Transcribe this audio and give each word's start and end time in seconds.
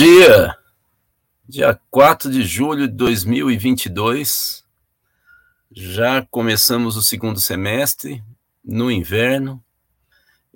Dia! 0.00 0.56
Dia 1.46 1.78
4 1.90 2.30
de 2.30 2.42
julho 2.42 2.88
de 2.88 2.94
2022. 2.94 4.64
Já 5.70 6.26
começamos 6.30 6.96
o 6.96 7.02
segundo 7.02 7.38
semestre 7.38 8.24
no 8.64 8.90
inverno 8.90 9.62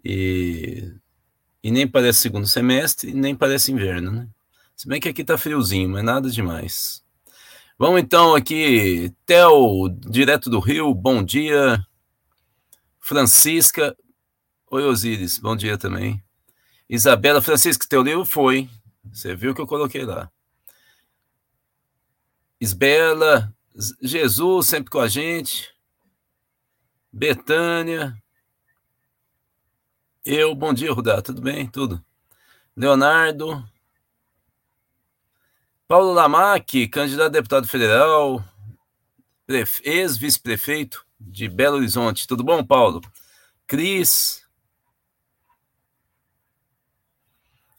e, 0.02 0.90
e 1.62 1.70
nem 1.70 1.86
parece 1.86 2.20
segundo 2.20 2.46
semestre, 2.46 3.12
nem 3.12 3.36
parece 3.36 3.70
inverno, 3.70 4.12
né? 4.12 4.28
Se 4.74 4.88
bem 4.88 4.98
que 4.98 5.10
aqui 5.10 5.22
tá 5.22 5.36
friozinho, 5.36 5.90
mas 5.90 6.02
nada 6.02 6.30
demais. 6.30 7.04
Vamos 7.78 8.00
então 8.00 8.34
aqui, 8.34 9.12
Theo, 9.26 9.90
direto 10.08 10.48
do 10.48 10.58
Rio, 10.58 10.94
bom 10.94 11.22
dia. 11.22 11.86
Francisca, 12.98 13.94
oi 14.70 14.84
Osíris, 14.84 15.38
bom 15.38 15.54
dia 15.54 15.76
também. 15.76 16.24
Isabela, 16.88 17.42
Francisca, 17.42 17.84
teu 17.86 18.02
livro 18.02 18.24
foi, 18.24 18.70
você 19.12 19.34
viu 19.34 19.54
que 19.54 19.60
eu 19.60 19.66
coloquei 19.66 20.04
lá. 20.04 20.30
Isbela, 22.60 23.54
Jesus 24.00 24.66
sempre 24.66 24.90
com 24.90 25.00
a 25.00 25.08
gente. 25.08 25.74
Betânia. 27.12 28.16
Eu, 30.24 30.54
bom 30.54 30.72
dia, 30.72 30.92
Rudá, 30.92 31.20
tudo 31.20 31.42
bem? 31.42 31.66
Tudo. 31.68 32.04
Leonardo. 32.76 33.62
Paulo 35.86 36.12
Lamac, 36.12 36.88
candidato 36.88 37.26
a 37.26 37.28
deputado 37.28 37.68
federal, 37.68 38.42
ex-vice-prefeito 39.82 41.04
de 41.20 41.48
Belo 41.48 41.76
Horizonte. 41.76 42.26
Tudo 42.26 42.42
bom, 42.42 42.64
Paulo? 42.64 43.02
Cris. 43.66 44.43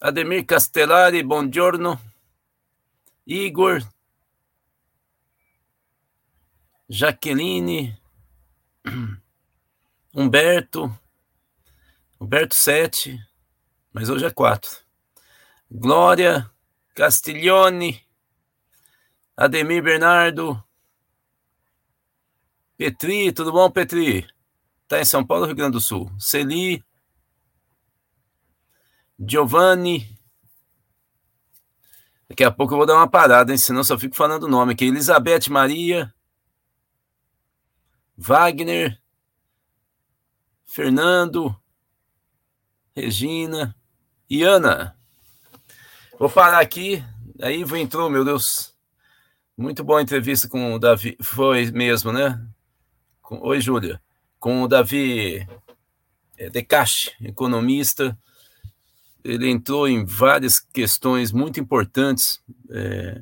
Ademir 0.06 0.46
Castellari, 0.46 1.24
buongiorno. 1.24 2.00
Igor. 3.26 3.82
Jaqueline. 6.88 8.00
Humberto. 10.14 10.96
Humberto 12.22 12.54
7, 12.54 13.20
mas 13.92 14.08
hoje 14.08 14.28
é 14.28 14.30
4. 14.30 14.78
Glória 15.72 16.52
Castiglione. 16.94 18.00
Ademir 19.36 19.82
Bernardo. 19.82 20.64
Petri, 22.78 23.32
tudo 23.32 23.52
bom, 23.52 23.72
Petri? 23.72 24.28
Tá 24.88 25.02
em 25.02 25.06
São 25.06 25.26
Paulo, 25.26 25.48
Rio 25.48 25.56
Grande 25.56 25.72
do 25.72 25.82
Sul. 25.82 26.12
Celi. 26.20 26.86
Giovanni. 29.20 30.16
Daqui 32.28 32.44
a 32.44 32.52
pouco 32.52 32.74
eu 32.74 32.78
vou 32.78 32.86
dar 32.86 32.96
uma 32.96 33.10
parada, 33.10 33.52
hein? 33.52 33.58
senão 33.58 33.84
só 33.84 33.98
fico 33.98 34.16
falando 34.16 34.44
o 34.44 34.50
nome 34.50 34.74
aqui. 34.74 34.86
Elizabeth 34.86 35.50
Maria. 35.50 36.14
Wagner. 38.18 39.00
Fernando. 40.66 41.56
Regina. 42.96 43.76
E 44.30 44.44
Ana. 44.44 44.98
Vou 46.20 46.30
parar 46.30 46.60
aqui. 46.60 47.04
Aí 47.42 47.62
entrou, 47.80 48.10
meu 48.10 48.26
Deus. 48.26 48.74
Muito 49.58 49.84
boa 49.84 50.02
entrevista 50.02 50.50
com 50.50 50.74
o 50.74 50.80
Davi. 50.80 51.16
Foi 51.22 51.72
mesmo, 51.72 52.12
né? 52.12 52.44
Oi, 53.30 53.62
Júlia. 53.62 54.02
Com 54.40 54.64
o 54.64 54.68
Davi 54.68 55.48
é, 56.38 56.50
Decache, 56.50 57.12
economista 57.22 58.18
ele 59.26 59.50
entrou 59.50 59.88
em 59.88 60.06
várias 60.06 60.60
questões 60.60 61.32
muito 61.32 61.60
importantes 61.60 62.40
é, 62.70 63.22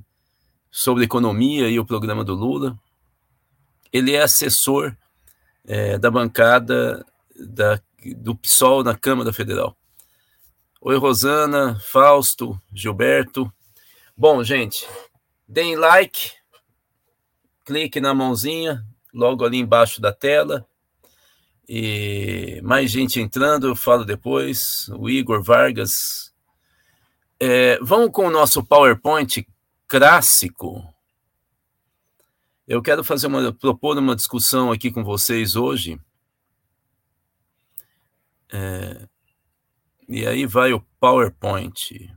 sobre 0.69 1.05
economia 1.05 1.69
e 1.69 1.79
o 1.79 1.85
programa 1.85 2.25
do 2.25 2.35
Lula. 2.35 2.77
Ele 3.91 4.11
é 4.11 4.21
assessor 4.21 4.93
é, 5.65 5.97
da 5.97 6.11
bancada 6.11 7.05
da, 7.39 7.79
do 8.17 8.35
PSOL 8.35 8.83
na 8.83 8.93
Câmara 8.93 9.31
Federal. 9.31 9.77
Oi, 10.81 10.97
Rosana, 10.97 11.79
Fausto, 11.79 12.59
Gilberto. 12.73 13.49
Bom, 14.15 14.43
gente, 14.43 14.85
deem 15.47 15.77
like, 15.77 16.31
clique 17.63 18.01
na 18.01 18.13
mãozinha, 18.13 18.85
logo 19.13 19.45
ali 19.45 19.57
embaixo 19.57 20.01
da 20.01 20.11
tela 20.11 20.67
e 21.67 22.59
mais 22.61 22.91
gente 22.91 23.19
entrando, 23.19 23.67
eu 23.67 23.75
falo 23.75 24.03
depois. 24.03 24.89
O 24.89 25.09
Igor 25.09 25.41
Vargas. 25.41 26.33
É, 27.39 27.77
vamos 27.81 28.11
com 28.11 28.27
o 28.27 28.31
nosso 28.31 28.63
PowerPoint 28.63 29.47
clássico. 29.87 30.83
Eu 32.67 32.81
quero 32.81 33.03
fazer 33.03 33.27
uma, 33.27 33.51
propor 33.53 33.97
uma 33.97 34.15
discussão 34.15 34.71
aqui 34.71 34.91
com 34.91 35.03
vocês 35.03 35.55
hoje. 35.55 35.99
É, 38.51 39.07
e 40.07 40.25
aí 40.25 40.45
vai 40.45 40.73
o 40.73 40.85
PowerPoint, 40.99 42.13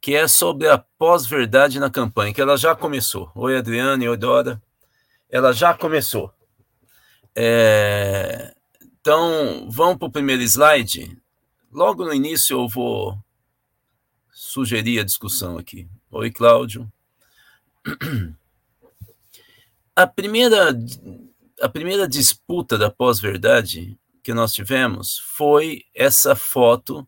que 0.00 0.14
é 0.14 0.28
sobre 0.28 0.68
a 0.68 0.78
pós-verdade 0.78 1.80
na 1.80 1.90
campanha, 1.90 2.34
que 2.34 2.40
ela 2.40 2.56
já 2.56 2.74
começou. 2.74 3.30
Oi, 3.34 3.56
Adriane, 3.56 4.08
oi, 4.08 4.16
Dora. 4.16 4.62
Ela 5.28 5.52
já 5.52 5.74
começou. 5.74 6.32
É, 7.34 8.53
então, 9.04 9.68
vamos 9.70 9.98
para 9.98 10.08
o 10.08 10.10
primeiro 10.10 10.40
slide. 10.40 11.14
Logo 11.70 12.06
no 12.06 12.14
início 12.14 12.58
eu 12.58 12.66
vou 12.66 13.22
sugerir 14.32 14.98
a 14.98 15.04
discussão 15.04 15.58
aqui. 15.58 15.86
Oi, 16.10 16.30
Cláudio. 16.30 16.90
A 19.94 20.08
primeira, 20.08 20.76
a 21.60 21.68
primeira 21.68 22.08
disputa 22.08 22.76
da 22.76 22.90
pós-verdade 22.90 23.96
que 24.24 24.34
nós 24.34 24.52
tivemos 24.52 25.18
foi 25.18 25.84
essa 25.94 26.34
foto, 26.34 27.06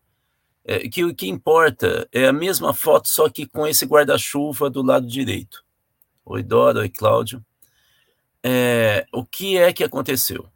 é, 0.63 0.87
que 0.87 1.03
o 1.03 1.13
que 1.13 1.27
importa 1.27 2.07
é 2.13 2.27
a 2.27 2.31
mesma 2.31 2.73
foto, 2.73 3.09
só 3.09 3.27
que 3.27 3.45
com 3.45 3.67
esse 3.67 3.85
guarda-chuva 3.85 4.69
do 4.69 4.81
lado 4.81 5.05
direito. 5.05 5.65
Oi, 6.23 6.41
Dora, 6.43 6.79
oi, 6.79 6.87
Cláudio. 6.87 7.45
É, 8.41 9.05
o 9.11 9.25
que 9.25 9.57
é 9.57 9.73
que 9.73 9.83
aconteceu? 9.83 10.49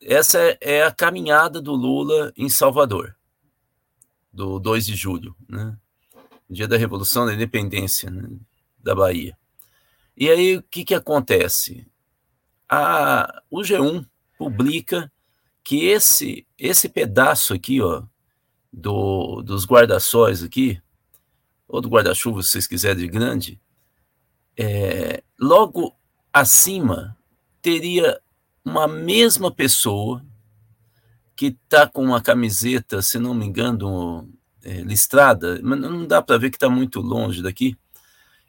Essa 0.00 0.38
é 0.60 0.82
a 0.82 0.90
caminhada 0.90 1.60
do 1.60 1.72
Lula 1.72 2.32
em 2.36 2.48
Salvador, 2.48 3.16
do 4.32 4.58
2 4.58 4.86
de 4.86 4.96
julho, 4.96 5.36
né? 5.48 5.76
dia 6.48 6.66
da 6.66 6.76
Revolução 6.76 7.26
da 7.26 7.34
Independência 7.34 8.10
né? 8.10 8.28
da 8.78 8.94
Bahia. 8.94 9.36
E 10.16 10.28
aí 10.28 10.56
o 10.56 10.62
que, 10.62 10.84
que 10.84 10.94
acontece? 10.94 11.86
A, 12.68 13.42
o 13.50 13.60
G1 13.60 14.06
publica 14.36 15.10
que 15.62 15.86
esse 15.86 16.46
esse 16.58 16.88
pedaço 16.88 17.54
aqui, 17.54 17.80
ó, 17.80 18.02
do, 18.72 19.42
dos 19.42 19.64
guarda-sóis 19.64 20.42
aqui, 20.42 20.80
ou 21.68 21.80
do 21.80 21.88
guarda-chuva, 21.88 22.42
se 22.42 22.50
vocês 22.50 22.66
quiserem, 22.66 22.98
de 22.98 23.08
grande, 23.08 23.60
é, 24.56 25.22
logo 25.38 25.94
acima 26.32 27.16
teria 27.62 28.20
uma 28.64 28.86
mesma 28.86 29.50
pessoa 29.50 30.24
que 31.34 31.46
está 31.46 31.86
com 31.86 32.04
uma 32.04 32.20
camiseta, 32.20 33.00
se 33.00 33.18
não 33.18 33.32
me 33.32 33.46
engano, 33.46 34.28
é, 34.62 34.82
listrada, 34.82 35.58
mas 35.62 35.80
não 35.80 36.06
dá 36.06 36.20
para 36.20 36.38
ver 36.38 36.50
que 36.50 36.56
está 36.56 36.68
muito 36.68 37.00
longe 37.00 37.42
daqui, 37.42 37.76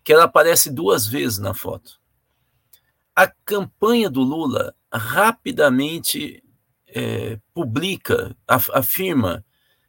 que 0.03 0.11
ela 0.11 0.25
aparece 0.25 0.69
duas 0.69 1.07
vezes 1.07 1.37
na 1.37 1.53
foto. 1.53 1.99
A 3.15 3.27
campanha 3.45 4.09
do 4.09 4.21
Lula 4.21 4.75
rapidamente 4.91 6.43
é, 6.87 7.39
publica, 7.53 8.35
afirma 8.47 9.45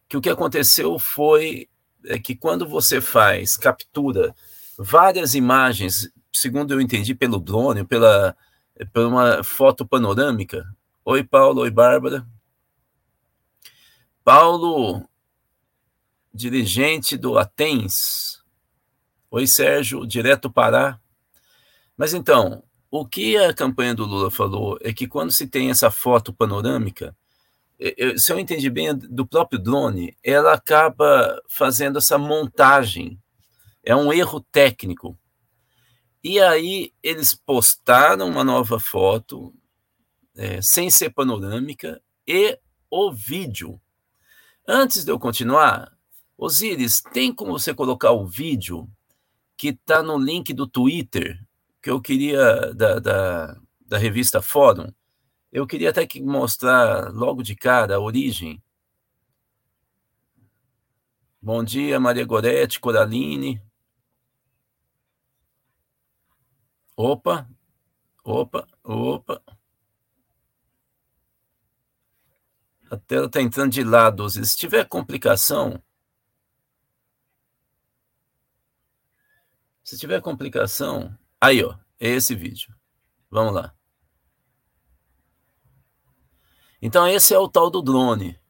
que 0.08 0.16
o 0.16 0.20
que 0.20 0.30
aconteceu 0.30 0.98
foi 0.98 1.68
é, 2.04 2.18
que 2.18 2.34
quando 2.34 2.68
você 2.68 3.00
faz, 3.00 3.56
captura 3.56 4.34
várias 4.78 5.34
imagens, 5.34 6.10
segundo 6.32 6.72
eu 6.72 6.80
entendi 6.80 7.14
pelo 7.14 7.38
drone, 7.38 7.84
pela 7.84 8.36
é 8.76 8.84
por 8.84 9.06
uma 9.06 9.42
foto 9.44 9.86
panorâmica. 9.86 10.64
Oi, 11.04 11.22
Paulo. 11.24 11.62
Oi, 11.62 11.70
Bárbara. 11.70 12.26
Paulo, 14.24 15.08
dirigente 16.32 17.16
do 17.16 17.38
Atens. 17.38 18.42
Oi, 19.30 19.46
Sérgio, 19.46 20.06
direto 20.06 20.50
Pará. 20.50 21.00
Mas 21.96 22.14
então, 22.14 22.62
o 22.90 23.06
que 23.06 23.36
a 23.36 23.52
campanha 23.54 23.94
do 23.94 24.04
Lula 24.04 24.30
falou 24.30 24.78
é 24.80 24.92
que 24.92 25.06
quando 25.06 25.32
se 25.32 25.46
tem 25.46 25.70
essa 25.70 25.90
foto 25.90 26.32
panorâmica, 26.32 27.16
se 28.16 28.32
eu 28.32 28.38
entendi 28.38 28.70
bem, 28.70 28.94
do 28.94 29.26
próprio 29.26 29.58
drone, 29.58 30.16
ela 30.22 30.52
acaba 30.52 31.42
fazendo 31.48 31.98
essa 31.98 32.16
montagem. 32.16 33.18
É 33.82 33.96
um 33.96 34.12
erro 34.12 34.40
técnico. 34.40 35.18
E 36.22 36.40
aí 36.40 36.92
eles 37.02 37.34
postaram 37.34 38.28
uma 38.28 38.44
nova 38.44 38.78
foto, 38.78 39.52
é, 40.36 40.62
sem 40.62 40.88
ser 40.88 41.10
panorâmica, 41.10 42.00
e 42.26 42.58
o 42.88 43.12
vídeo. 43.12 43.80
Antes 44.66 45.04
de 45.04 45.10
eu 45.10 45.18
continuar, 45.18 45.92
Osiris, 46.38 47.00
tem 47.12 47.34
como 47.34 47.52
você 47.52 47.74
colocar 47.74 48.12
o 48.12 48.26
vídeo 48.26 48.88
que 49.56 49.68
está 49.68 50.02
no 50.02 50.16
link 50.16 50.52
do 50.52 50.66
Twitter, 50.66 51.38
que 51.82 51.90
eu 51.90 52.00
queria, 52.00 52.72
da, 52.72 53.00
da, 53.00 53.60
da 53.80 53.98
revista 53.98 54.40
Fórum? 54.40 54.92
Eu 55.52 55.66
queria 55.66 55.90
até 55.90 56.06
que 56.06 56.22
mostrar 56.22 57.12
logo 57.12 57.42
de 57.42 57.56
cara 57.56 57.96
a 57.96 58.00
origem. 58.00 58.62
Bom 61.40 61.64
dia, 61.64 61.98
Maria 61.98 62.24
Gorete, 62.24 62.78
Coraline. 62.78 63.60
Opa, 66.96 67.48
opa, 68.24 68.66
opa. 68.84 69.42
A 72.90 72.96
tela 72.96 73.26
está 73.26 73.40
entrando 73.40 73.72
de 73.72 73.82
lado. 73.82 74.28
Se 74.28 74.56
tiver 74.56 74.86
complicação, 74.86 75.82
Se 79.92 79.98
tiver 79.98 80.22
complicação, 80.22 81.14
aí 81.38 81.62
ó, 81.62 81.76
é 82.00 82.08
esse 82.08 82.34
vídeo. 82.34 82.74
Vamos 83.30 83.52
lá. 83.52 83.74
Então 86.80 87.06
esse 87.06 87.34
é 87.34 87.38
o 87.38 87.46
tal 87.46 87.68
do 87.68 87.82
drone, 87.82 88.40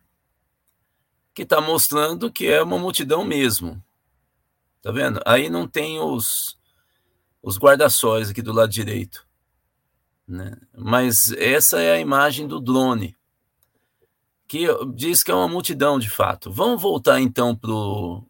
que 1.35 1.43
está 1.43 1.61
mostrando 1.61 2.31
que 2.31 2.47
é 2.47 2.63
uma 2.63 2.79
multidão 2.79 3.25
mesmo. 3.25 3.83
Tá 4.81 4.93
vendo? 4.93 5.21
Aí 5.27 5.51
não 5.51 5.67
tem 5.67 5.99
os, 5.99 6.57
os 7.43 7.59
guarda-sóis 7.59 8.31
aqui 8.31 8.41
do 8.41 8.53
lado 8.53 8.71
direito. 8.71 9.27
Né? 10.27 10.57
Mas 10.77 11.33
essa 11.33 11.81
é 11.81 11.93
a 11.95 11.99
imagem 11.99 12.47
do 12.47 12.61
drone, 12.61 13.17
que 14.47 14.67
diz 14.95 15.23
que 15.23 15.31
é 15.31 15.35
uma 15.35 15.49
multidão 15.49 15.99
de 15.99 16.09
fato. 16.09 16.53
Vamos 16.53 16.81
voltar 16.81 17.21
então 17.21 17.57
para 17.57 17.71
o 17.71 18.25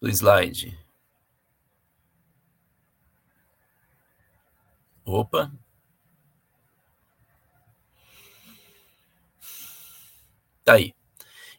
do 0.00 0.08
slide. 0.08 0.76
Opa. 5.04 5.52
Tá 10.64 10.74
aí. 10.74 10.94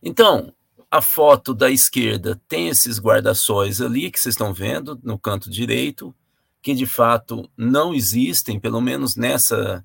Então, 0.01 0.53
a 0.93 1.01
foto 1.01 1.55
da 1.55 1.71
esquerda 1.71 2.39
tem 2.47 2.67
esses 2.67 2.99
guarda-sóis 2.99 3.81
ali 3.81 4.11
que 4.11 4.19
vocês 4.19 4.33
estão 4.33 4.53
vendo 4.53 4.99
no 5.01 5.17
canto 5.17 5.49
direito, 5.49 6.13
que 6.61 6.75
de 6.75 6.85
fato 6.85 7.49
não 7.57 7.95
existem, 7.95 8.59
pelo 8.59 8.79
menos 8.79 9.15
nessa, 9.15 9.83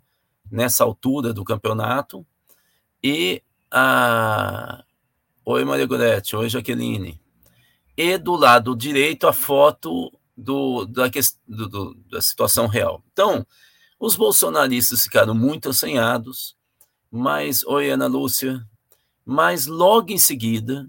nessa 0.50 0.84
altura 0.84 1.32
do 1.32 1.44
campeonato. 1.44 2.26
E 3.02 3.43
a. 3.70 4.84
Oi, 5.46 5.64
Maria 5.64 5.87
Goretti. 5.87 6.37
Oi, 6.37 6.50
Jaqueline 6.50 7.19
e 7.96 8.19
do 8.19 8.37
lado 8.37 8.76
direito 8.76 9.26
a 9.26 9.32
foto 9.32 10.12
do, 10.37 10.84
da, 10.84 11.08
do, 11.49 11.69
do, 11.69 11.94
da 12.08 12.20
situação 12.20 12.66
real. 12.66 13.02
Então, 13.12 13.46
os 13.99 14.14
bolsonaristas 14.14 15.04
ficaram 15.04 15.34
muito 15.34 15.70
assanhados, 15.70 16.54
mas, 17.11 17.64
oi 17.64 17.88
Ana 17.88 18.06
Lúcia, 18.06 18.62
mas 19.25 19.66
logo 19.66 20.12
em 20.12 20.19
seguida, 20.19 20.87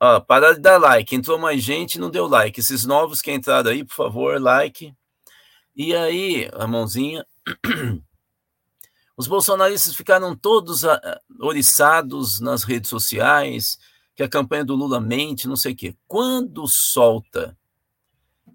ó, 0.00 0.20
para 0.20 0.54
de 0.54 0.60
dar 0.60 0.78
like, 0.78 1.14
entrou 1.14 1.38
mais 1.38 1.62
gente 1.62 1.98
não 1.98 2.10
deu 2.10 2.26
like, 2.26 2.58
esses 2.60 2.84
novos 2.84 3.20
que 3.20 3.32
entraram 3.32 3.70
aí, 3.70 3.84
por 3.84 3.94
favor, 3.94 4.40
like, 4.40 4.94
e 5.76 5.94
aí, 5.94 6.48
a 6.54 6.66
mãozinha, 6.66 7.26
os 9.16 9.26
bolsonaristas 9.26 9.96
ficaram 9.96 10.36
todos 10.36 10.82
oriçados 11.40 12.40
nas 12.40 12.62
redes 12.62 12.88
sociais, 12.88 13.76
que 14.14 14.22
a 14.22 14.28
campanha 14.28 14.64
do 14.64 14.76
Lula 14.76 15.00
mente, 15.00 15.48
não 15.48 15.56
sei 15.56 15.72
o 15.72 15.76
quê. 15.76 15.96
Quando 16.06 16.64
solta 16.68 17.56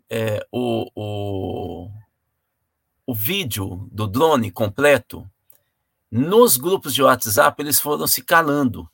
é, 0.10 0.46
o, 0.52 0.90
o, 0.96 1.92
o 3.06 3.14
vídeo 3.14 3.88
do 3.92 4.08
drone 4.08 4.50
completo, 4.50 5.30
nos 6.10 6.58
grupos 6.58 6.94
de 6.94 7.04
WhatsApp 7.04 7.62
eles 7.62 7.80
foram 7.80 8.08
se 8.08 8.24
calando. 8.24 8.90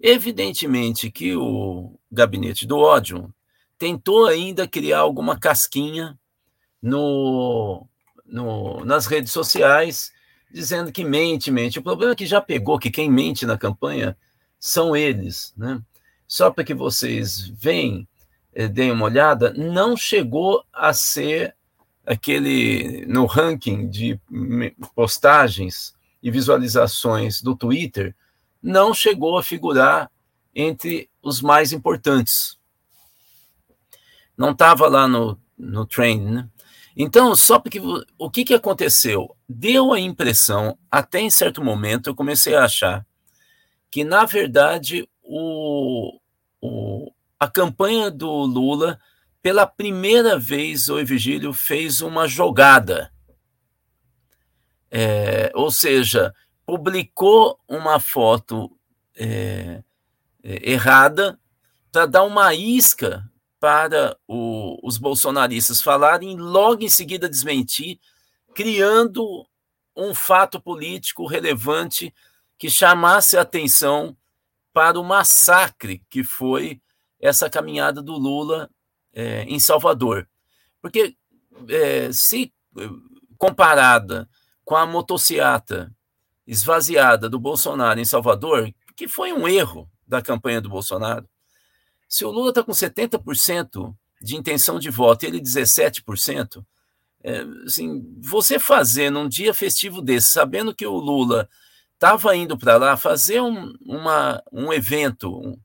Evidentemente 0.00 1.10
que 1.10 1.36
o 1.36 1.98
gabinete 2.10 2.66
do 2.66 2.78
ódio 2.78 3.32
tentou 3.78 4.26
ainda 4.26 4.66
criar 4.66 5.00
alguma 5.00 5.38
casquinha 5.38 6.18
no, 6.82 7.86
no, 8.24 8.84
nas 8.84 9.06
redes 9.06 9.30
sociais, 9.30 10.10
dizendo 10.50 10.90
que 10.90 11.04
mente, 11.04 11.50
mente. 11.50 11.78
O 11.78 11.82
problema 11.82 12.12
é 12.12 12.16
que 12.16 12.26
já 12.26 12.40
pegou 12.40 12.78
que 12.78 12.90
quem 12.90 13.10
mente 13.10 13.44
na 13.44 13.58
campanha 13.58 14.16
são 14.58 14.96
eles. 14.96 15.52
Né? 15.56 15.80
Só 16.26 16.50
para 16.50 16.64
que 16.64 16.74
vocês 16.74 17.48
veem, 17.48 18.08
eh, 18.54 18.68
deem 18.68 18.90
uma 18.92 19.04
olhada, 19.04 19.52
não 19.52 19.96
chegou 19.96 20.64
a 20.72 20.94
ser 20.94 21.54
aquele 22.06 23.04
no 23.06 23.26
ranking 23.26 23.88
de 23.88 24.18
postagens 24.94 25.94
e 26.22 26.30
visualizações 26.30 27.40
do 27.42 27.54
Twitter, 27.54 28.14
não 28.62 28.92
chegou 28.92 29.38
a 29.38 29.42
figurar 29.42 30.10
entre 30.54 31.08
os 31.22 31.40
mais 31.40 31.72
importantes. 31.72 32.58
Não 34.36 34.50
estava 34.52 34.88
lá 34.88 35.06
no, 35.06 35.38
no 35.56 35.86
trend, 35.86 36.24
né? 36.24 36.48
Então, 36.96 37.34
só 37.36 37.58
porque 37.58 37.80
o 38.18 38.30
que, 38.30 38.44
que 38.44 38.54
aconteceu? 38.54 39.34
Deu 39.48 39.92
a 39.92 40.00
impressão, 40.00 40.76
até 40.90 41.20
em 41.20 41.30
certo 41.30 41.62
momento, 41.62 42.10
eu 42.10 42.14
comecei 42.14 42.54
a 42.54 42.64
achar 42.64 43.06
que, 43.90 44.04
na 44.04 44.24
verdade, 44.24 45.08
o, 45.22 46.18
o, 46.60 47.12
a 47.38 47.48
campanha 47.48 48.10
do 48.10 48.30
Lula, 48.30 49.00
pela 49.40 49.66
primeira 49.66 50.38
vez, 50.38 50.88
o 50.88 51.04
Virgílio 51.04 51.52
fez 51.52 52.00
uma 52.00 52.28
jogada. 52.28 53.10
É, 54.90 55.50
ou 55.54 55.70
seja, 55.70 56.34
publicou 56.66 57.58
uma 57.68 57.98
foto 57.98 58.70
é, 59.16 59.82
é 60.42 60.70
errada 60.70 61.38
para 61.90 62.06
dar 62.06 62.22
uma 62.22 62.54
isca 62.54 63.28
para 63.58 64.16
o, 64.26 64.78
os 64.82 64.96
bolsonaristas 64.96 65.82
falarem 65.82 66.32
e 66.32 66.36
logo 66.36 66.82
em 66.82 66.88
seguida 66.88 67.28
desmentir, 67.28 68.00
criando 68.54 69.46
um 69.94 70.14
fato 70.14 70.60
político 70.60 71.26
relevante 71.26 72.14
que 72.58 72.70
chamasse 72.70 73.36
a 73.36 73.42
atenção 73.42 74.16
para 74.72 74.98
o 74.98 75.04
massacre 75.04 76.02
que 76.08 76.24
foi 76.24 76.80
essa 77.20 77.50
caminhada 77.50 78.00
do 78.00 78.12
Lula 78.12 78.70
é, 79.12 79.42
em 79.42 79.58
Salvador. 79.58 80.28
Porque 80.80 81.16
é, 81.68 82.10
se 82.12 82.52
comparada 83.36 84.28
com 84.64 84.76
a 84.76 84.86
motociata 84.86 85.94
esvaziada 86.50 87.28
do 87.28 87.38
Bolsonaro 87.38 88.00
em 88.00 88.04
Salvador, 88.04 88.74
que 88.96 89.06
foi 89.06 89.32
um 89.32 89.46
erro 89.46 89.88
da 90.04 90.20
campanha 90.20 90.60
do 90.60 90.68
Bolsonaro, 90.68 91.28
se 92.08 92.24
o 92.24 92.30
Lula 92.30 92.48
está 92.48 92.64
com 92.64 92.72
70% 92.72 93.94
de 94.20 94.36
intenção 94.36 94.80
de 94.80 94.90
voto 94.90 95.22
e 95.22 95.28
ele 95.28 95.40
17%, 95.40 96.64
é, 97.22 97.46
assim, 97.64 98.04
você 98.20 98.58
fazer 98.58 99.10
num 99.10 99.28
dia 99.28 99.54
festivo 99.54 100.02
desse, 100.02 100.32
sabendo 100.32 100.74
que 100.74 100.84
o 100.84 100.96
Lula 100.96 101.48
estava 101.94 102.34
indo 102.34 102.58
para 102.58 102.76
lá 102.76 102.96
fazer 102.96 103.40
um, 103.40 103.72
uma, 103.86 104.42
um 104.50 104.72
evento 104.72 105.32
um, 105.32 105.56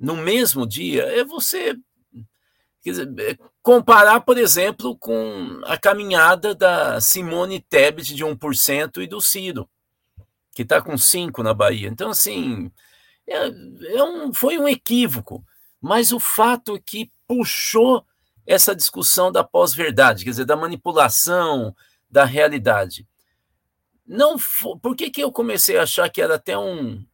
no 0.00 0.16
mesmo 0.16 0.66
dia, 0.66 1.02
é 1.02 1.22
você 1.22 1.76
dizer, 2.82 3.12
é 3.18 3.36
comparar, 3.62 4.20
por 4.22 4.38
exemplo, 4.38 4.96
com 4.96 5.60
a 5.64 5.76
caminhada 5.76 6.54
da 6.54 7.00
Simone 7.02 7.60
Tebet 7.60 8.14
de 8.14 8.24
1% 8.24 9.02
e 9.02 9.06
do 9.06 9.20
Ciro, 9.20 9.68
que 10.54 10.62
está 10.62 10.80
com 10.80 10.94
5% 10.94 11.42
na 11.42 11.54
Bahia. 11.54 11.88
Então, 11.88 12.10
assim, 12.10 12.70
é, 13.26 13.48
é 13.96 14.04
um, 14.04 14.32
foi 14.32 14.58
um 14.58 14.68
equívoco, 14.68 15.44
mas 15.80 16.12
o 16.12 16.20
fato 16.20 16.76
é 16.76 16.80
que 16.80 17.10
puxou 17.26 18.04
essa 18.46 18.74
discussão 18.74 19.30
da 19.30 19.44
pós-verdade, 19.44 20.24
quer 20.24 20.30
dizer, 20.30 20.44
da 20.44 20.56
manipulação 20.56 21.74
da 22.10 22.24
realidade 22.24 23.06
não 24.06 24.36
por 24.80 24.96
que, 24.96 25.10
que 25.10 25.22
eu 25.22 25.32
comecei 25.32 25.78
a 25.78 25.84
achar 25.84 26.08
que 26.10 26.20
era 26.20 26.34
até 26.34 26.56
um, 26.56 27.04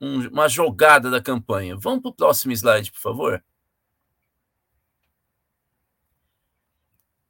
um, 0.00 0.28
uma 0.28 0.48
jogada 0.48 1.10
da 1.10 1.20
campanha? 1.20 1.76
Vamos 1.76 2.02
para 2.02 2.10
o 2.10 2.14
próximo 2.14 2.52
slide, 2.52 2.92
por 2.92 3.00
favor. 3.00 3.44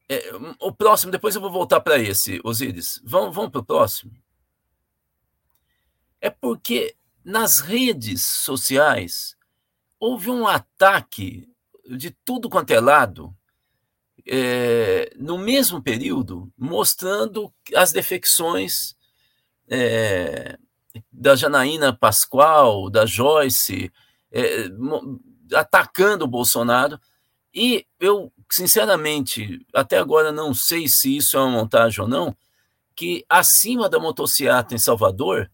É, 0.09 0.31
o 0.61 0.73
próximo, 0.73 1.11
depois 1.11 1.35
eu 1.35 1.41
vou 1.41 1.51
voltar 1.51 1.81
para 1.81 1.99
esse, 1.99 2.41
Osíris. 2.45 3.01
Vamos, 3.05 3.35
vamos 3.35 3.51
para 3.51 3.61
o 3.61 3.65
próximo. 3.65 4.13
É 6.27 6.31
porque 6.31 6.97
nas 7.25 7.61
redes 7.61 8.25
sociais 8.25 9.37
houve 9.97 10.29
um 10.29 10.45
ataque 10.45 11.49
de 11.89 12.11
tudo 12.25 12.51
quanto 12.51 12.73
é 12.73 12.81
lado 12.81 13.33
é, 14.27 15.13
no 15.17 15.39
mesmo 15.39 15.81
período, 15.81 16.53
mostrando 16.59 17.55
as 17.77 17.93
defecções 17.93 18.97
é, 19.69 20.59
da 21.13 21.37
Janaína 21.37 21.97
Pascoal, 21.97 22.91
da 22.91 23.07
Joyce, 23.07 23.93
é, 24.33 24.69
atacando 25.55 26.25
o 26.25 26.29
Bolsonaro. 26.29 26.99
E 27.55 27.87
eu, 28.01 28.33
sinceramente, 28.51 29.65
até 29.73 29.97
agora 29.97 30.33
não 30.33 30.53
sei 30.53 30.89
se 30.89 31.17
isso 31.17 31.37
é 31.37 31.41
uma 31.41 31.51
montagem 31.51 32.03
ou 32.03 32.09
não, 32.09 32.37
que 32.97 33.25
acima 33.29 33.89
da 33.89 34.01
motocicleta 34.01 34.75
em 34.75 34.79
Salvador 34.79 35.49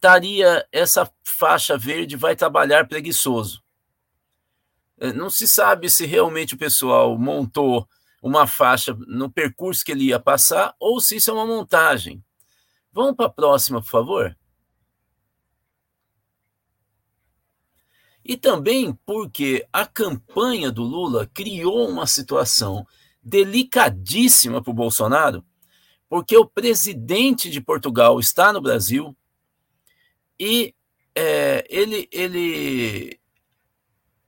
estaria 0.00 0.66
essa 0.72 1.12
faixa 1.22 1.76
verde 1.76 2.16
vai 2.16 2.34
trabalhar 2.34 2.88
preguiçoso. 2.88 3.62
É, 4.98 5.12
não 5.12 5.28
se 5.28 5.46
sabe 5.46 5.90
se 5.90 6.06
realmente 6.06 6.54
o 6.54 6.58
pessoal 6.58 7.18
montou 7.18 7.86
uma 8.22 8.46
faixa 8.46 8.94
no 9.06 9.30
percurso 9.30 9.84
que 9.84 9.92
ele 9.92 10.04
ia 10.04 10.18
passar 10.18 10.74
ou 10.80 11.00
se 11.00 11.16
isso 11.16 11.30
é 11.30 11.34
uma 11.34 11.46
montagem. 11.46 12.24
Vamos 12.90 13.14
para 13.14 13.26
a 13.26 13.30
próxima, 13.30 13.82
por 13.82 13.90
favor. 13.90 14.36
E 18.24 18.36
também 18.36 18.94
porque 19.04 19.66
a 19.72 19.84
campanha 19.84 20.70
do 20.72 20.82
Lula 20.82 21.26
criou 21.32 21.88
uma 21.88 22.06
situação 22.06 22.86
delicadíssima 23.22 24.62
para 24.62 24.70
o 24.70 24.74
Bolsonaro, 24.74 25.44
porque 26.08 26.36
o 26.36 26.46
presidente 26.46 27.50
de 27.50 27.60
Portugal 27.60 28.18
está 28.18 28.52
no 28.52 28.60
Brasil 28.60 29.14
e 30.40 30.74
é, 31.14 31.66
ele, 31.68 32.08
ele 32.10 33.20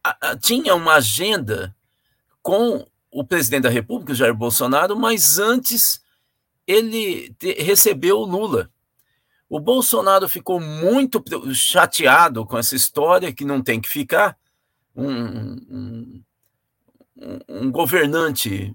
a, 0.04 0.30
a, 0.30 0.36
tinha 0.36 0.74
uma 0.74 0.96
agenda 0.96 1.74
com 2.42 2.86
o 3.10 3.24
presidente 3.24 3.62
da 3.62 3.70
República, 3.70 4.14
Jair 4.14 4.34
Bolsonaro, 4.34 4.94
mas 4.94 5.38
antes 5.38 6.02
ele 6.66 7.34
te, 7.38 7.54
recebeu 7.54 8.18
o 8.18 8.26
Lula. 8.26 8.70
O 9.48 9.58
Bolsonaro 9.58 10.28
ficou 10.28 10.60
muito 10.60 11.22
chateado 11.54 12.44
com 12.44 12.58
essa 12.58 12.76
história, 12.76 13.32
que 13.32 13.44
não 13.44 13.62
tem 13.62 13.80
que 13.80 13.88
ficar. 13.88 14.36
Um, 14.94 15.54
um, 15.70 16.22
um, 17.48 17.70
governante 17.70 18.74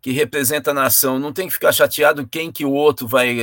que 0.00 0.12
representa 0.12 0.70
a 0.70 0.74
nação 0.74 1.18
não 1.18 1.32
tem 1.32 1.48
que 1.48 1.54
ficar 1.54 1.72
chateado 1.72 2.28
quem 2.28 2.52
que 2.52 2.64
o 2.64 2.70
outro 2.70 3.08
vai 3.08 3.36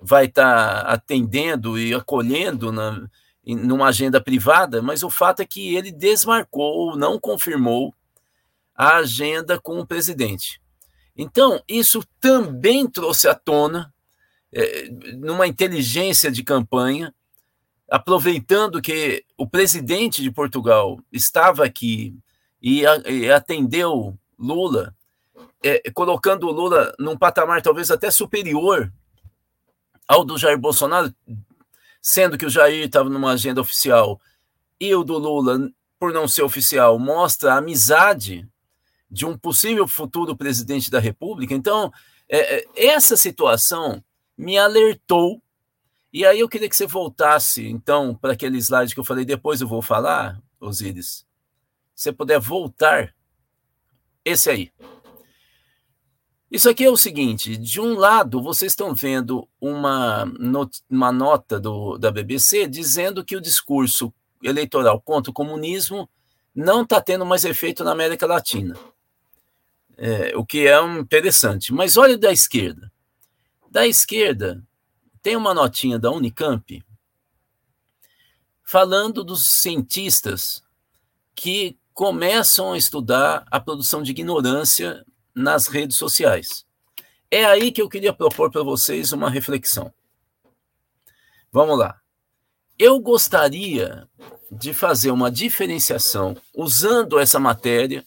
vai 0.00 0.26
estar 0.26 0.84
tá 0.84 0.92
atendendo 0.92 1.78
e 1.78 1.94
acolhendo 1.94 2.70
na, 2.72 3.08
numa 3.46 3.88
agenda 3.88 4.20
privada, 4.20 4.80
mas 4.80 5.02
o 5.02 5.10
fato 5.10 5.40
é 5.40 5.46
que 5.46 5.74
ele 5.74 5.90
desmarcou, 5.92 6.96
não 6.96 7.18
confirmou 7.18 7.94
a 8.74 8.96
agenda 8.96 9.58
com 9.58 9.78
o 9.78 9.86
presidente. 9.86 10.60
Então, 11.16 11.62
isso 11.68 12.02
também 12.20 12.88
trouxe 12.88 13.28
à 13.28 13.34
tona 13.34 13.92
é, 14.52 14.88
numa 15.16 15.46
inteligência 15.46 16.30
de 16.30 16.42
campanha, 16.42 17.14
aproveitando 17.88 18.80
que 18.80 19.24
o 19.36 19.46
presidente 19.46 20.22
de 20.22 20.30
Portugal 20.30 20.98
estava 21.12 21.64
aqui 21.64 22.16
e, 22.60 22.86
a, 22.86 22.96
e 23.08 23.30
atendeu 23.30 24.18
Lula, 24.38 24.94
é, 25.62 25.90
colocando 25.92 26.46
o 26.46 26.52
Lula 26.52 26.94
num 26.98 27.16
patamar 27.16 27.62
talvez 27.62 27.90
até 27.90 28.10
superior 28.10 28.92
ao 30.06 30.24
do 30.24 30.38
Jair 30.38 30.58
Bolsonaro, 30.58 31.14
sendo 32.00 32.36
que 32.36 32.46
o 32.46 32.50
Jair 32.50 32.84
estava 32.84 33.08
numa 33.08 33.32
agenda 33.32 33.60
oficial 33.60 34.20
e 34.80 34.94
o 34.94 35.04
do 35.04 35.16
Lula, 35.16 35.70
por 35.98 36.12
não 36.12 36.28
ser 36.28 36.42
oficial, 36.42 36.98
mostra 36.98 37.54
a 37.54 37.58
amizade 37.58 38.46
de 39.10 39.24
um 39.24 39.38
possível 39.38 39.86
futuro 39.86 40.36
presidente 40.36 40.90
da 40.90 40.98
República. 40.98 41.54
Então, 41.54 41.92
é, 42.28 42.56
é 42.56 42.86
essa 42.86 43.16
situação 43.16 44.02
me 44.36 44.58
alertou. 44.58 45.40
E 46.12 46.24
aí 46.26 46.40
eu 46.40 46.48
queria 46.48 46.68
que 46.68 46.76
você 46.76 46.86
voltasse, 46.86 47.66
então, 47.66 48.14
para 48.14 48.32
aquele 48.32 48.58
slide 48.58 48.94
que 48.94 49.00
eu 49.00 49.04
falei, 49.04 49.24
depois 49.24 49.60
eu 49.60 49.68
vou 49.68 49.82
falar, 49.82 50.40
Osíris. 50.60 51.26
Se 51.94 52.04
você 52.04 52.12
puder 52.12 52.38
voltar, 52.38 53.14
esse 54.24 54.50
aí. 54.50 54.72
Isso 56.54 56.70
aqui 56.70 56.84
é 56.84 56.88
o 56.88 56.96
seguinte: 56.96 57.56
de 57.56 57.80
um 57.80 57.94
lado, 57.94 58.40
vocês 58.40 58.70
estão 58.70 58.94
vendo 58.94 59.48
uma, 59.60 60.24
not 60.24 60.84
uma 60.88 61.10
nota 61.10 61.58
do, 61.58 61.98
da 61.98 62.12
BBC 62.12 62.68
dizendo 62.68 63.24
que 63.24 63.34
o 63.34 63.40
discurso 63.40 64.14
eleitoral 64.40 65.00
contra 65.00 65.32
o 65.32 65.34
comunismo 65.34 66.08
não 66.54 66.82
está 66.82 67.00
tendo 67.00 67.26
mais 67.26 67.44
efeito 67.44 67.82
na 67.82 67.90
América 67.90 68.24
Latina. 68.24 68.78
É, 69.96 70.36
o 70.36 70.46
que 70.46 70.68
é 70.68 70.80
interessante. 70.96 71.74
Mas 71.74 71.96
olha 71.96 72.16
da 72.16 72.30
esquerda. 72.30 72.88
Da 73.68 73.84
esquerda, 73.84 74.62
tem 75.20 75.34
uma 75.34 75.54
notinha 75.54 75.98
da 75.98 76.12
Unicamp 76.12 76.84
falando 78.62 79.24
dos 79.24 79.58
cientistas 79.60 80.62
que 81.34 81.76
começam 81.92 82.74
a 82.74 82.78
estudar 82.78 83.44
a 83.50 83.58
produção 83.58 84.04
de 84.04 84.12
ignorância 84.12 85.04
nas 85.34 85.66
redes 85.66 85.96
sociais. 85.96 86.64
É 87.30 87.44
aí 87.44 87.72
que 87.72 87.82
eu 87.82 87.88
queria 87.88 88.12
propor 88.12 88.50
para 88.50 88.62
vocês 88.62 89.12
uma 89.12 89.28
reflexão. 89.28 89.92
Vamos 91.50 91.78
lá. 91.78 92.00
Eu 92.78 92.98
gostaria 93.00 94.08
de 94.50 94.72
fazer 94.72 95.10
uma 95.10 95.30
diferenciação 95.30 96.36
usando 96.54 97.18
essa 97.18 97.38
matéria 97.38 98.04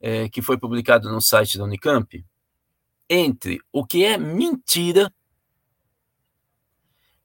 é, 0.00 0.28
que 0.28 0.40
foi 0.40 0.58
publicada 0.58 1.10
no 1.10 1.20
site 1.20 1.58
da 1.58 1.64
Unicamp 1.64 2.24
entre 3.08 3.60
o 3.72 3.86
que 3.86 4.04
é 4.04 4.18
mentira, 4.18 5.12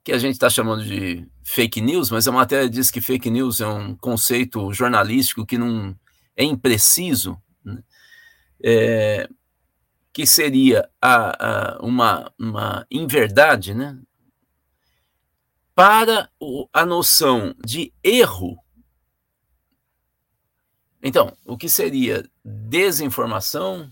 que 0.04 0.12
a 0.12 0.18
gente 0.18 0.34
está 0.34 0.50
chamando 0.50 0.84
de 0.84 1.28
fake 1.44 1.82
news, 1.82 2.10
mas 2.10 2.28
a 2.28 2.32
matéria 2.32 2.70
diz 2.70 2.90
que 2.90 3.02
fake 3.02 3.30
news 3.30 3.62
é 3.62 3.68
um 3.68 3.96
conceito 3.96 4.72
jornalístico 4.74 5.46
que 5.46 5.58
não 5.58 5.96
é 6.36 6.44
impreciso? 6.44 7.42
É, 8.64 9.28
que 10.12 10.26
seria 10.26 10.90
a, 11.02 11.76
a, 11.76 11.82
uma, 11.82 12.32
uma 12.40 12.86
inverdade, 12.90 13.74
né? 13.74 14.00
para 15.76 16.30
o, 16.40 16.68
a 16.72 16.86
noção 16.86 17.56
de 17.64 17.94
erro. 18.04 18.58
Então, 21.02 21.36
o 21.46 21.58
que 21.58 21.68
seria 21.68 22.30
desinformação, 22.44 23.92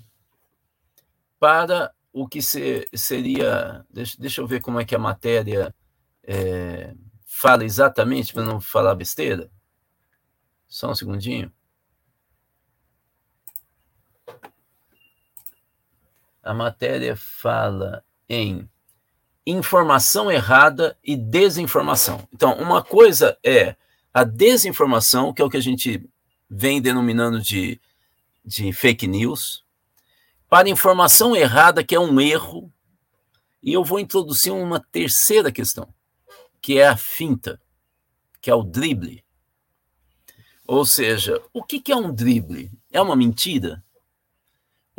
para 1.40 1.94
o 2.14 2.28
que 2.28 2.42
se, 2.42 2.88
seria. 2.94 3.86
Deixa, 3.90 4.16
deixa 4.20 4.42
eu 4.42 4.48
ver 4.48 4.62
como 4.62 4.80
é 4.80 4.86
que 4.86 4.96
a 4.96 5.00
matéria 5.00 5.74
é, 6.24 6.94
fala 7.26 7.66
exatamente, 7.66 8.34
para 8.34 8.46
não 8.46 8.62
falar 8.62 8.96
besteira. 8.96 9.50
Só 10.68 10.92
um 10.92 10.96
segundinho. 10.96 11.52
A 16.44 16.54
matéria 16.54 17.16
fala 17.16 18.04
em 18.28 18.68
informação 19.46 20.32
errada 20.32 20.98
e 21.04 21.16
desinformação. 21.16 22.28
Então, 22.34 22.54
uma 22.58 22.84
coisa 22.84 23.38
é 23.44 23.76
a 24.14 24.24
desinformação, 24.24 25.34
que 25.34 25.42
é 25.42 25.46
o 25.46 25.50
que 25.50 25.58
a 25.58 25.62
gente 25.62 26.08
vem 26.50 26.82
denominando 26.82 27.40
de, 27.40 27.80
de 28.44 28.74
fake 28.74 29.08
news, 29.08 29.64
para 30.50 30.70
informação 30.70 31.36
errada, 31.36 31.84
que 31.84 31.96
é 31.96 32.00
um 32.00 32.20
erro, 32.20 32.72
e 33.64 33.72
eu 33.72 33.86
vou 33.86 34.00
introduzir 34.00 34.52
uma 34.52 34.80
terceira 34.80 35.52
questão, 35.52 35.94
que 36.62 36.78
é 36.78 36.88
a 36.88 36.98
finta, 36.98 37.62
que 38.42 38.50
é 38.50 38.56
o 38.56 38.64
drible. 38.64 39.24
Ou 40.68 40.86
seja, 40.86 41.42
o 41.54 41.64
que 41.64 41.92
é 41.92 41.96
um 41.96 42.14
drible? 42.14 42.72
É 42.92 43.02
uma 43.02 43.16
mentira? 43.16 43.84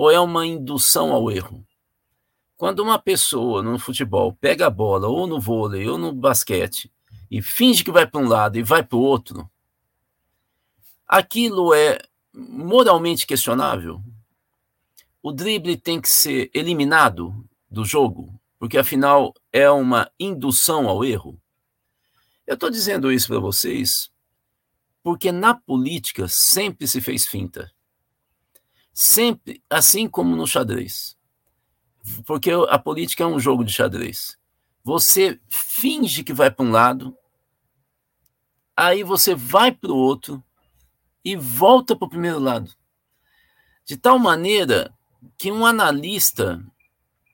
Ou 0.03 0.11
é 0.11 0.19
uma 0.19 0.45
indução 0.45 1.13
ao 1.13 1.31
erro? 1.31 1.65
Quando 2.57 2.81
uma 2.81 2.99
pessoa 2.99 3.63
no 3.63 3.79
futebol 3.79 4.33
pega 4.33 4.67
a 4.67 4.71
bola, 4.71 5.07
ou 5.07 5.29
no 5.29 5.39
vôlei, 5.41 5.89
ou 5.89 5.97
no 5.97 6.13
basquete, 6.13 6.93
e 7.31 7.41
finge 7.41 7.85
que 7.85 7.93
vai 7.93 8.05
para 8.05 8.21
um 8.21 8.27
lado 8.27 8.59
e 8.59 8.65
vai 8.65 8.83
para 8.83 8.99
o 8.99 9.01
outro, 9.01 9.49
aquilo 11.07 11.73
é 11.73 12.01
moralmente 12.35 13.29
questionável? 13.29 14.03
o 15.23 15.31
drible 15.31 15.77
tem 15.77 16.01
que 16.01 16.09
ser 16.09 16.51
eliminado 16.53 17.49
do 17.71 17.85
jogo, 17.85 18.35
porque 18.59 18.79
afinal 18.79 19.33
é 19.53 19.71
uma 19.71 20.11
indução 20.19 20.89
ao 20.89 21.05
erro? 21.05 21.41
Eu 22.45 22.55
estou 22.55 22.71
dizendo 22.71 23.13
isso 23.13 23.29
para 23.29 23.39
vocês 23.39 24.11
porque 25.01 25.31
na 25.31 25.55
política 25.55 26.27
sempre 26.29 26.89
se 26.89 27.01
fez 27.01 27.25
finta. 27.25 27.71
Sempre, 28.93 29.63
assim 29.71 30.09
como 30.09 30.37
no 30.37 30.47
xadrez. 30.47 31.17
Porque 32.27 32.51
a 32.69 32.79
política 32.79 33.25
é 33.25 33.27
um 33.27 33.41
jogo 33.41 33.65
de 33.65 33.73
xadrez. 33.73 34.37
Você 34.85 35.41
finge 35.49 36.25
que 36.25 36.33
vai 36.33 36.51
para 36.51 36.65
um 36.65 36.71
lado, 36.71 37.17
aí 38.77 39.03
você 39.05 39.35
vai 39.35 39.71
para 39.71 39.93
o 39.93 39.97
outro 39.97 40.43
e 41.25 41.37
volta 41.37 41.95
para 41.97 42.07
o 42.07 42.11
primeiro 42.11 42.39
lado. 42.39 42.71
De 43.85 43.97
tal 43.97 44.19
maneira 44.19 44.93
que 45.39 45.53
um 45.53 45.65
analista 45.65 46.61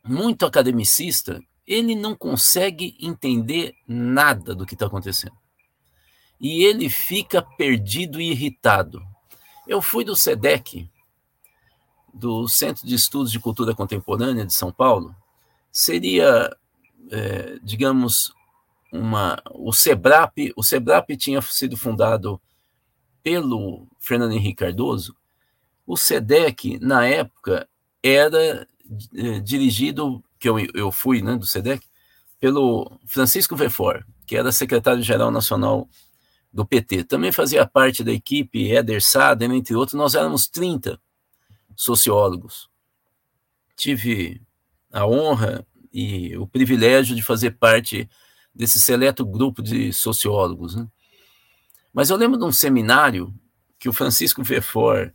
muito 0.05 0.47
academicista, 0.47 1.41
ele 1.67 1.95
não 1.95 2.15
consegue 2.15 2.97
entender 3.00 3.75
nada 3.87 4.55
do 4.55 4.65
que 4.65 4.75
está 4.75 4.87
acontecendo. 4.87 5.37
E 6.41 6.65
ele 6.65 6.88
fica 6.88 7.43
perdido 7.43 8.21
e 8.21 8.31
irritado. 8.31 9.03
Eu 9.67 9.83
fui 9.83 10.05
do 10.05 10.17
SEDEC, 10.17 10.91
do 12.12 12.49
Centro 12.49 12.87
de 12.87 12.95
Estudos 12.95 13.31
de 13.31 13.38
Cultura 13.38 13.75
Contemporânea 13.75 14.45
de 14.45 14.55
São 14.55 14.73
Paulo. 14.73 15.15
Seria, 15.71 16.55
é, 17.11 17.59
digamos, 17.62 18.33
uma, 18.93 19.41
o 19.53 19.73
SEBRAP. 19.73 20.53
O 20.57 20.62
SEBRAP 20.62 21.17
tinha 21.17 21.41
sido 21.43 21.77
fundado 21.77 22.41
pelo 23.23 23.87
Fernando 24.00 24.33
Henrique 24.33 24.65
Cardoso. 24.65 25.15
O 25.87 25.97
SEDEC, 25.97 26.79
na 26.81 27.07
época, 27.07 27.69
era 28.03 28.67
é, 29.15 29.41
dirigido 29.41 30.23
que 30.38 30.49
eu, 30.49 30.59
eu 30.75 30.93
fui 30.93 31.23
né, 31.23 31.37
do 31.37 31.47
SEDEC, 31.47 31.85
pelo 32.38 32.99
Francisco 33.07 33.57
Vefor, 33.57 34.05
que 34.27 34.37
era 34.37 34.53
secretário-geral 34.53 35.31
nacional 35.31 35.88
do 36.53 36.65
PT. 36.65 37.05
Também 37.05 37.33
fazia 37.33 37.67
parte 37.67 38.05
da 38.05 38.12
equipe 38.12 38.71
Éder 38.71 39.03
Sader, 39.03 39.50
entre 39.50 39.75
outros, 39.75 39.95
nós 39.95 40.15
éramos 40.15 40.47
30 40.47 41.00
sociólogos. 41.79 42.69
Tive 43.77 44.43
a 44.93 45.07
honra 45.07 45.65
e 45.93 46.37
o 46.37 46.45
privilégio 46.45 47.15
de 47.15 47.23
fazer 47.23 47.53
parte 47.53 48.11
desse 48.53 48.81
seleto 48.81 49.25
grupo 49.25 49.63
de 49.63 49.93
sociólogos. 49.93 50.75
Né? 50.75 50.89
Mas 51.95 52.11
eu 52.11 52.17
lembro 52.17 52.37
de 52.37 52.45
um 52.45 52.51
seminário 52.51 53.33
que 53.79 53.89
o 53.89 53.93
Francisco 53.93 54.43
Vefor 54.43 55.13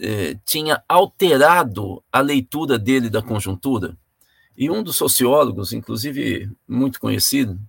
eh, 0.00 0.38
tinha 0.46 0.82
alterado 0.88 2.02
a 2.10 2.20
leitura 2.20 2.78
dele 2.78 3.10
da 3.10 3.20
conjuntura 3.20 3.94
e 4.56 4.70
um 4.70 4.82
dos 4.82 4.96
sociólogos, 4.96 5.74
inclusive 5.74 6.50
muito 6.66 6.98
conhecido, 6.98 7.60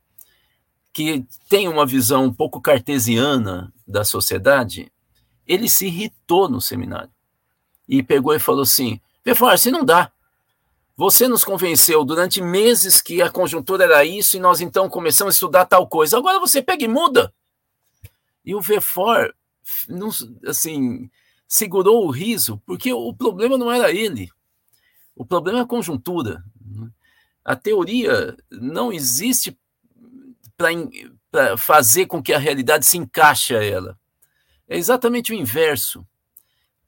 que 0.94 1.26
tem 1.50 1.68
uma 1.68 1.86
visão 1.86 2.24
um 2.24 2.34
pouco 2.34 2.62
cartesiana 2.62 3.74
da 3.86 4.06
sociedade, 4.06 4.90
ele 5.46 5.68
se 5.68 5.88
irritou 5.88 6.48
no 6.48 6.62
seminário. 6.62 7.13
E 7.88 8.02
pegou 8.02 8.34
e 8.34 8.40
falou 8.40 8.62
assim: 8.62 9.00
Pefor, 9.24 9.58
se 9.58 9.72
não 9.72 9.84
dá. 9.84 10.12
Você 10.96 11.28
nos 11.28 11.44
convenceu 11.44 12.06
durante 12.06 12.40
meses 12.40 13.02
que 13.02 13.22
a 13.22 13.30
conjuntura 13.30 13.84
era 13.84 14.06
isso 14.06 14.38
e 14.38 14.40
nós 14.40 14.62
então 14.62 14.88
começamos 14.88 15.34
a 15.34 15.36
estudar 15.36 15.66
tal 15.66 15.88
coisa. 15.88 16.18
Agora 16.18 16.40
você 16.40 16.62
pega 16.62 16.84
e 16.84 16.88
muda. 16.88 17.34
E 18.46 18.54
o 18.54 18.62
Vefor, 18.62 19.34
assim, 20.48 21.10
segurou 21.48 22.06
o 22.06 22.12
riso, 22.12 22.62
porque 22.66 22.94
o 22.94 23.14
problema 23.14 23.58
não 23.58 23.72
era 23.72 23.92
ele. 23.92 24.30
O 25.16 25.26
problema 25.26 25.60
é 25.60 25.62
a 25.64 25.68
conjuntura. 25.68 26.44
A 27.44 27.56
teoria 27.56 28.38
não 28.52 28.92
existe 28.92 29.58
para 31.32 31.58
fazer 31.58 32.06
com 32.06 32.22
que 32.22 32.34
a 32.34 32.40
realidade 32.40 32.86
se 32.86 32.98
encaixe 32.98 33.56
a 33.56 33.64
ela. 33.64 33.98
É 34.68 34.78
exatamente 34.78 35.32
o 35.32 35.36
inverso. 35.36 36.06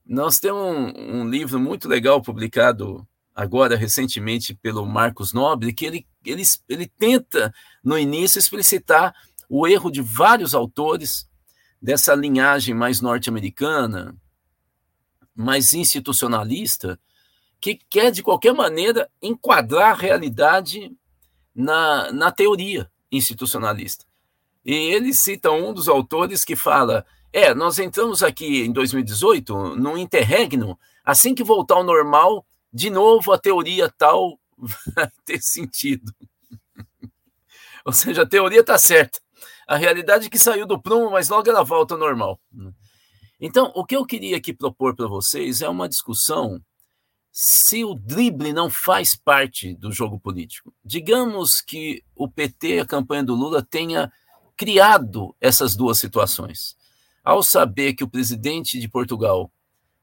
Nós 0.05 0.39
temos 0.39 0.61
um, 0.61 1.21
um 1.21 1.29
livro 1.29 1.59
muito 1.59 1.87
legal 1.87 2.21
publicado 2.21 3.07
agora 3.33 3.75
recentemente 3.75 4.53
pelo 4.53 4.85
Marcos 4.85 5.33
Nobre, 5.33 5.73
que 5.73 5.85
ele, 5.85 6.07
ele, 6.23 6.43
ele 6.69 6.87
tenta, 6.87 7.53
no 7.83 7.97
início, 7.97 8.39
explicitar 8.39 9.13
o 9.49 9.67
erro 9.67 9.91
de 9.91 10.01
vários 10.01 10.53
autores 10.53 11.27
dessa 11.81 12.15
linhagem 12.15 12.73
mais 12.73 13.01
norte-americana, 13.01 14.15
mais 15.35 15.73
institucionalista, 15.73 16.99
que 17.59 17.79
quer, 17.89 18.11
de 18.11 18.23
qualquer 18.23 18.53
maneira, 18.53 19.09
enquadrar 19.21 19.91
a 19.91 19.97
realidade 19.97 20.95
na, 21.53 22.11
na 22.11 22.31
teoria 22.31 22.89
institucionalista. 23.11 24.05
E 24.63 24.73
ele 24.73 25.13
cita 25.13 25.51
um 25.51 25.73
dos 25.73 25.87
autores 25.87 26.45
que 26.45 26.55
fala: 26.55 27.05
é, 27.35 27.53
nós 27.53 27.79
entramos 27.79 28.23
aqui 28.23 28.61
em 28.61 28.71
2018 28.71 29.75
num 29.75 29.97
interregno, 29.97 30.79
assim 31.03 31.35
que 31.35 31.43
voltar 31.43 31.75
ao 31.75 31.83
normal, 31.83 32.45
de 32.71 32.89
novo 32.89 33.33
a 33.33 33.37
teoria 33.37 33.93
tal 33.97 34.39
vai 34.57 35.11
ter 35.25 35.41
sentido. 35.41 36.13
Ou 37.83 37.91
seja, 37.91 38.21
a 38.21 38.25
teoria 38.25 38.61
está 38.61 38.77
certa. 38.77 39.19
A 39.67 39.75
realidade 39.75 40.27
é 40.27 40.29
que 40.29 40.39
saiu 40.39 40.65
do 40.65 40.81
prumo, 40.81 41.11
mas 41.11 41.27
logo 41.27 41.49
ela 41.49 41.61
volta 41.61 41.95
ao 41.95 41.99
normal. 41.99 42.39
Então, 43.37 43.69
o 43.75 43.83
que 43.83 43.97
eu 43.97 44.05
queria 44.05 44.37
aqui 44.37 44.53
propor 44.53 44.95
para 44.95 45.07
vocês 45.07 45.61
é 45.61 45.67
uma 45.67 45.89
discussão 45.89 46.61
se 47.33 47.83
o 47.83 47.95
drible 47.95 48.53
não 48.53 48.69
faz 48.69 49.13
parte 49.13 49.75
do 49.75 49.91
jogo 49.91 50.17
político. 50.17 50.73
Digamos 50.85 51.59
que 51.59 52.01
o 52.15 52.29
PT, 52.29 52.79
a 52.79 52.85
campanha 52.85 53.25
do 53.25 53.35
Lula, 53.35 53.61
tenha 53.61 54.09
criado 54.55 55.35
essas 55.41 55.75
duas 55.75 55.97
situações. 55.97 56.74
Ao 57.25 57.41
saber 57.41 57.95
que 57.95 58.03
o 58.03 58.09
presidente 58.09 58.79
de 58.79 58.87
Portugal 58.87 59.51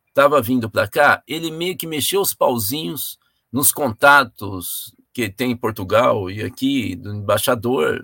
estava 0.08 0.42
vindo 0.42 0.68
para 0.68 0.88
cá, 0.88 1.22
ele 1.26 1.50
meio 1.50 1.76
que 1.76 1.87
mexeu 1.87 2.20
os 2.20 2.35
pauzinhos 2.35 3.16
nos 3.52 3.70
contatos 3.70 4.92
que 5.14 5.30
tem 5.30 5.52
em 5.52 5.56
Portugal 5.56 6.28
e 6.28 6.42
aqui 6.42 6.96
do 6.96 7.14
embaixador 7.14 8.02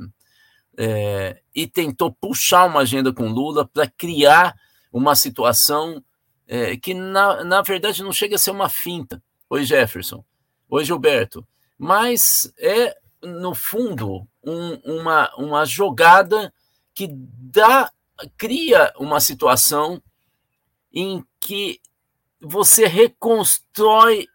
é, 0.77 1.41
e 1.53 1.67
tentou 1.67 2.13
puxar 2.13 2.67
uma 2.67 2.81
agenda 2.81 3.13
com 3.13 3.29
Lula 3.29 3.67
para 3.67 3.91
criar 3.91 4.55
uma 4.93 5.17
situação 5.17 6.03
é, 6.47 6.77
que 6.77 6.95
na, 6.95 7.43
na 7.43 7.63
verdade 7.63 8.03
não 8.03 8.13
chega 8.13 8.37
a 8.37 8.39
ser 8.39 8.53
uma 8.53 8.69
finta. 8.69 9.23
Oi, 9.51 9.65
Jefferson. 9.65 10.25
Oi, 10.71 10.85
Gilberto. 10.85 11.47
Mas 11.77 12.53
é, 12.59 12.97
no 13.23 13.55
fundo, 13.55 14.27
um, 14.45 14.75
uma, 14.85 15.35
uma 15.37 15.65
jogada 15.65 16.53
que 16.95 17.09
dá, 17.11 17.91
cria 18.37 18.93
uma 18.99 19.21
situação 19.21 20.03
em 20.93 21.25
que 21.41 21.81
você 22.41 22.87
reconstrói 22.87 24.27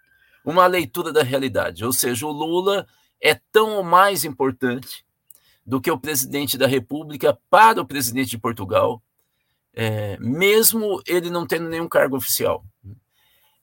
uma 0.44 0.68
leitura 0.68 1.12
da 1.12 1.24
realidade. 1.24 1.86
Ou 1.86 1.94
seja, 1.94 2.26
o 2.26 2.32
Lula 2.32 2.88
é 3.22 3.36
tão 3.52 3.78
ou 3.78 3.84
mais 3.84 4.26
importante 4.26 5.06
do 5.66 5.80
que 5.80 5.90
o 5.90 5.98
presidente 5.98 6.58
da 6.58 6.68
República 6.68 7.38
para 7.50 7.82
o 7.82 7.88
presidente 7.88 8.32
de 8.32 8.38
Portugal, 8.38 9.02
é, 9.74 10.18
mesmo 10.20 11.02
ele 11.08 11.30
não 11.30 11.48
tendo 11.48 11.70
nenhum 11.70 11.88
cargo 11.88 12.18
oficial. 12.18 12.66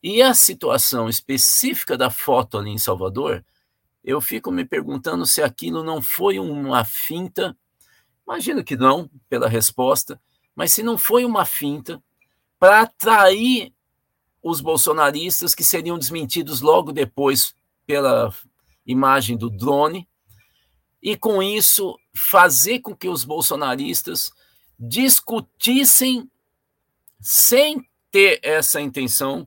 E 0.02 0.22
a 0.22 0.32
situação 0.32 1.08
específica 1.08 1.96
da 1.96 2.08
foto 2.08 2.56
ali 2.56 2.70
em 2.70 2.78
Salvador, 2.78 3.44
eu 4.02 4.18
fico 4.20 4.50
me 4.50 4.64
perguntando 4.64 5.26
se 5.26 5.42
aquilo 5.42 5.84
não 5.84 6.00
foi 6.00 6.38
uma 6.38 6.84
finta. 6.84 7.54
Imagino 8.30 8.62
que 8.62 8.76
não, 8.76 9.10
pela 9.28 9.48
resposta, 9.48 10.22
mas 10.54 10.72
se 10.72 10.84
não 10.84 10.96
foi 10.96 11.24
uma 11.24 11.44
finta 11.44 12.00
para 12.60 12.82
atrair 12.82 13.74
os 14.40 14.60
bolsonaristas 14.60 15.52
que 15.52 15.64
seriam 15.64 15.98
desmentidos 15.98 16.60
logo 16.60 16.92
depois 16.92 17.56
pela 17.84 18.32
imagem 18.86 19.36
do 19.36 19.50
drone, 19.50 20.08
e 21.02 21.16
com 21.16 21.42
isso 21.42 21.98
fazer 22.14 22.78
com 22.78 22.94
que 22.94 23.08
os 23.08 23.24
bolsonaristas 23.24 24.30
discutissem, 24.78 26.30
sem 27.20 27.84
ter 28.12 28.38
essa 28.44 28.80
intenção, 28.80 29.44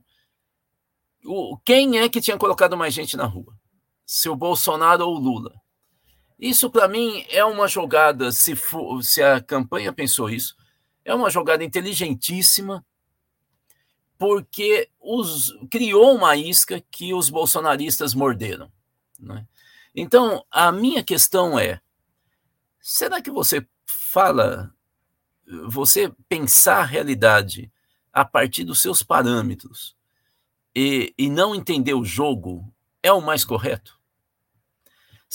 quem 1.64 2.00
é 2.00 2.08
que 2.10 2.20
tinha 2.20 2.36
colocado 2.36 2.76
mais 2.76 2.92
gente 2.92 3.16
na 3.16 3.24
rua? 3.24 3.56
Se 4.04 4.28
o 4.28 4.36
Bolsonaro 4.36 5.06
ou 5.06 5.16
o 5.16 5.18
Lula? 5.18 5.63
Isso, 6.38 6.70
para 6.70 6.88
mim, 6.88 7.24
é 7.30 7.44
uma 7.44 7.68
jogada, 7.68 8.32
se, 8.32 8.56
for, 8.56 9.02
se 9.02 9.22
a 9.22 9.40
campanha 9.40 9.92
pensou 9.92 10.28
isso, 10.28 10.56
é 11.04 11.14
uma 11.14 11.30
jogada 11.30 11.62
inteligentíssima, 11.62 12.84
porque 14.18 14.88
os, 15.00 15.52
criou 15.70 16.14
uma 16.14 16.36
isca 16.36 16.82
que 16.90 17.12
os 17.12 17.28
bolsonaristas 17.28 18.14
morderam. 18.14 18.70
Né? 19.18 19.46
Então, 19.94 20.44
a 20.50 20.72
minha 20.72 21.02
questão 21.04 21.58
é: 21.58 21.80
será 22.80 23.20
que 23.20 23.30
você 23.30 23.66
fala 23.86 24.74
você 25.66 26.12
pensar 26.28 26.78
a 26.78 26.84
realidade 26.84 27.70
a 28.12 28.24
partir 28.24 28.64
dos 28.64 28.80
seus 28.80 29.02
parâmetros 29.02 29.96
e, 30.74 31.12
e 31.18 31.28
não 31.28 31.54
entender 31.54 31.94
o 31.94 32.04
jogo 32.04 32.72
é 33.02 33.12
o 33.12 33.20
mais 33.20 33.44
correto? 33.44 34.00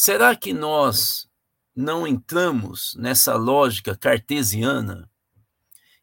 Será 0.01 0.33
que 0.33 0.53
nós 0.53 1.27
não 1.75 2.07
entramos 2.07 2.95
nessa 2.97 3.35
lógica 3.35 3.97
cartesiana 3.97 5.11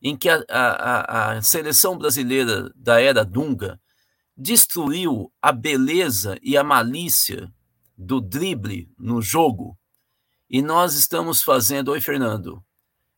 em 0.03 0.15
que 0.15 0.29
a, 0.29 0.45
a, 0.51 1.33
a 1.33 1.41
seleção 1.41 1.97
brasileira 1.97 2.71
da 2.77 3.01
era 3.01 3.25
Dunga 3.25 3.81
destruiu 4.37 5.33
a 5.41 5.51
beleza 5.51 6.39
e 6.43 6.59
a 6.59 6.63
malícia 6.63 7.51
do 7.97 8.21
drible 8.21 8.87
no 8.99 9.23
jogo 9.23 9.79
e 10.47 10.61
nós 10.61 10.93
estamos 10.93 11.43
fazendo, 11.43 11.91
oi 11.91 12.01
Fernando, 12.03 12.63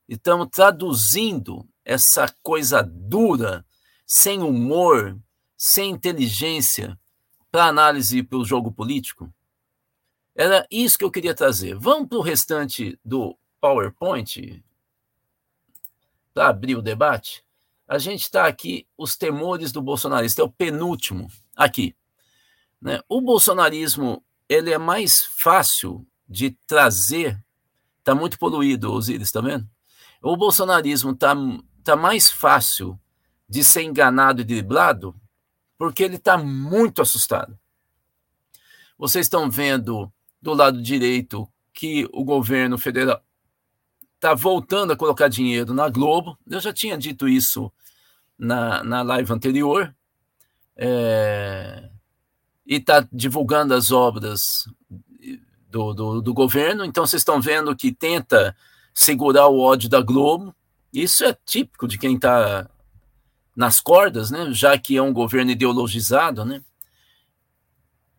estamos 0.08 0.46
traduzindo 0.48 1.68
essa 1.84 2.32
coisa 2.40 2.84
dura, 2.84 3.66
sem 4.06 4.42
humor, 4.42 5.18
sem 5.56 5.90
inteligência, 5.90 6.96
para 7.50 7.66
análise 7.66 8.22
para 8.22 8.38
o 8.38 8.44
jogo 8.44 8.70
político? 8.70 9.28
Era 10.38 10.64
isso 10.70 10.96
que 10.96 11.04
eu 11.04 11.10
queria 11.10 11.34
trazer. 11.34 11.74
Vamos 11.74 12.08
para 12.08 12.18
o 12.18 12.22
restante 12.22 12.96
do 13.04 13.36
PowerPoint 13.60 14.64
para 16.32 16.46
abrir 16.46 16.76
o 16.76 16.82
debate. 16.82 17.44
A 17.88 17.98
gente 17.98 18.22
está 18.22 18.46
aqui, 18.46 18.86
os 18.96 19.16
temores 19.16 19.72
do 19.72 19.82
bolsonarista, 19.82 20.40
é 20.40 20.44
o 20.44 20.48
penúltimo 20.48 21.26
aqui. 21.56 21.96
Né? 22.80 23.00
O 23.08 23.20
bolsonarismo 23.20 24.24
ele 24.48 24.72
é 24.72 24.78
mais 24.78 25.24
fácil 25.24 26.06
de 26.28 26.52
trazer, 26.68 27.42
está 27.98 28.14
muito 28.14 28.38
poluído, 28.38 28.92
Osiris, 28.92 29.26
está 29.26 29.40
vendo? 29.40 29.68
O 30.22 30.36
bolsonarismo 30.36 31.10
está 31.10 31.34
tá 31.82 31.96
mais 31.96 32.30
fácil 32.30 32.96
de 33.48 33.64
ser 33.64 33.82
enganado 33.82 34.40
e 34.42 34.44
driblado 34.44 35.20
porque 35.76 36.04
ele 36.04 36.14
está 36.14 36.38
muito 36.38 37.02
assustado. 37.02 37.58
Vocês 38.96 39.26
estão 39.26 39.50
vendo 39.50 40.12
do 40.40 40.54
lado 40.54 40.80
direito 40.80 41.48
que 41.72 42.08
o 42.12 42.24
governo 42.24 42.78
federal 42.78 43.22
está 44.14 44.34
voltando 44.34 44.92
a 44.92 44.96
colocar 44.96 45.28
dinheiro 45.28 45.72
na 45.72 45.88
Globo. 45.88 46.36
Eu 46.48 46.60
já 46.60 46.72
tinha 46.72 46.98
dito 46.98 47.28
isso 47.28 47.72
na, 48.36 48.82
na 48.82 49.02
live 49.02 49.32
anterior. 49.32 49.94
É, 50.76 51.88
e 52.66 52.76
está 52.76 53.06
divulgando 53.12 53.74
as 53.74 53.90
obras 53.90 54.68
do, 55.70 55.94
do, 55.94 56.20
do, 56.20 56.34
governo. 56.34 56.84
Então, 56.84 57.06
vocês 57.06 57.20
estão 57.20 57.40
vendo 57.40 57.74
que 57.74 57.92
tenta 57.92 58.54
segurar 58.94 59.48
o 59.48 59.58
ódio 59.58 59.88
da 59.88 60.00
Globo. 60.00 60.54
Isso 60.92 61.24
é 61.24 61.36
típico 61.44 61.88
de 61.88 61.98
quem 61.98 62.14
está 62.14 62.68
nas 63.56 63.80
cordas, 63.80 64.30
né? 64.30 64.52
já 64.52 64.78
que 64.78 64.96
é 64.96 65.02
um 65.02 65.12
governo 65.12 65.50
ideologizado. 65.50 66.44
Né? 66.44 66.62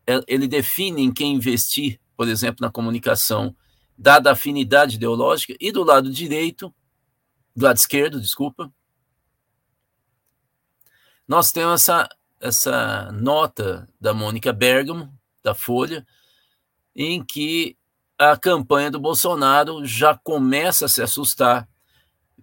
É, 0.06 0.20
ele 0.26 0.46
define 0.46 1.02
em 1.02 1.12
quem 1.12 1.34
investir, 1.34 1.98
por 2.20 2.28
exemplo, 2.28 2.58
na 2.60 2.70
comunicação 2.70 3.56
dada 3.96 4.28
a 4.28 4.34
afinidade 4.34 4.96
ideológica, 4.96 5.54
e 5.58 5.72
do 5.72 5.82
lado 5.82 6.12
direito, 6.12 6.70
do 7.56 7.64
lado 7.64 7.78
esquerdo, 7.78 8.20
desculpa, 8.20 8.70
nós 11.26 11.50
temos 11.50 11.80
essa, 11.80 12.06
essa 12.38 13.10
nota 13.10 13.88
da 13.98 14.12
Mônica 14.12 14.52
Bergamo, 14.52 15.10
da 15.42 15.54
Folha, 15.54 16.06
em 16.94 17.24
que 17.24 17.78
a 18.18 18.36
campanha 18.36 18.90
do 18.90 19.00
Bolsonaro 19.00 19.86
já 19.86 20.14
começa 20.14 20.84
a 20.84 20.88
se 20.90 21.00
assustar. 21.00 21.66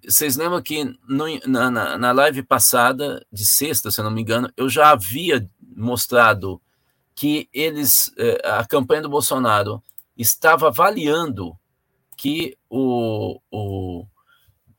Vocês 0.04 0.38
lembram 0.38 0.60
que 0.60 0.86
no, 1.08 1.26
na, 1.46 2.00
na, 2.00 2.12
live 2.14 2.42
passada, 2.42 3.24
de 3.32 3.46
sexta, 3.46 3.92
se 3.92 4.02
não 4.02 4.10
me 4.10 4.24
engano, 4.24 4.52
eu 4.58 4.68
já 4.70 4.90
havia 4.90 5.48
mostrado 5.62 6.60
que 7.18 7.50
eles, 7.52 8.14
eh, 8.16 8.40
a 8.48 8.64
campanha 8.64 9.02
do 9.02 9.10
Bolsonaro 9.10 9.82
estava 10.16 10.68
avaliando 10.68 11.58
que 12.16 12.56
o, 12.70 13.42
o, 13.52 14.06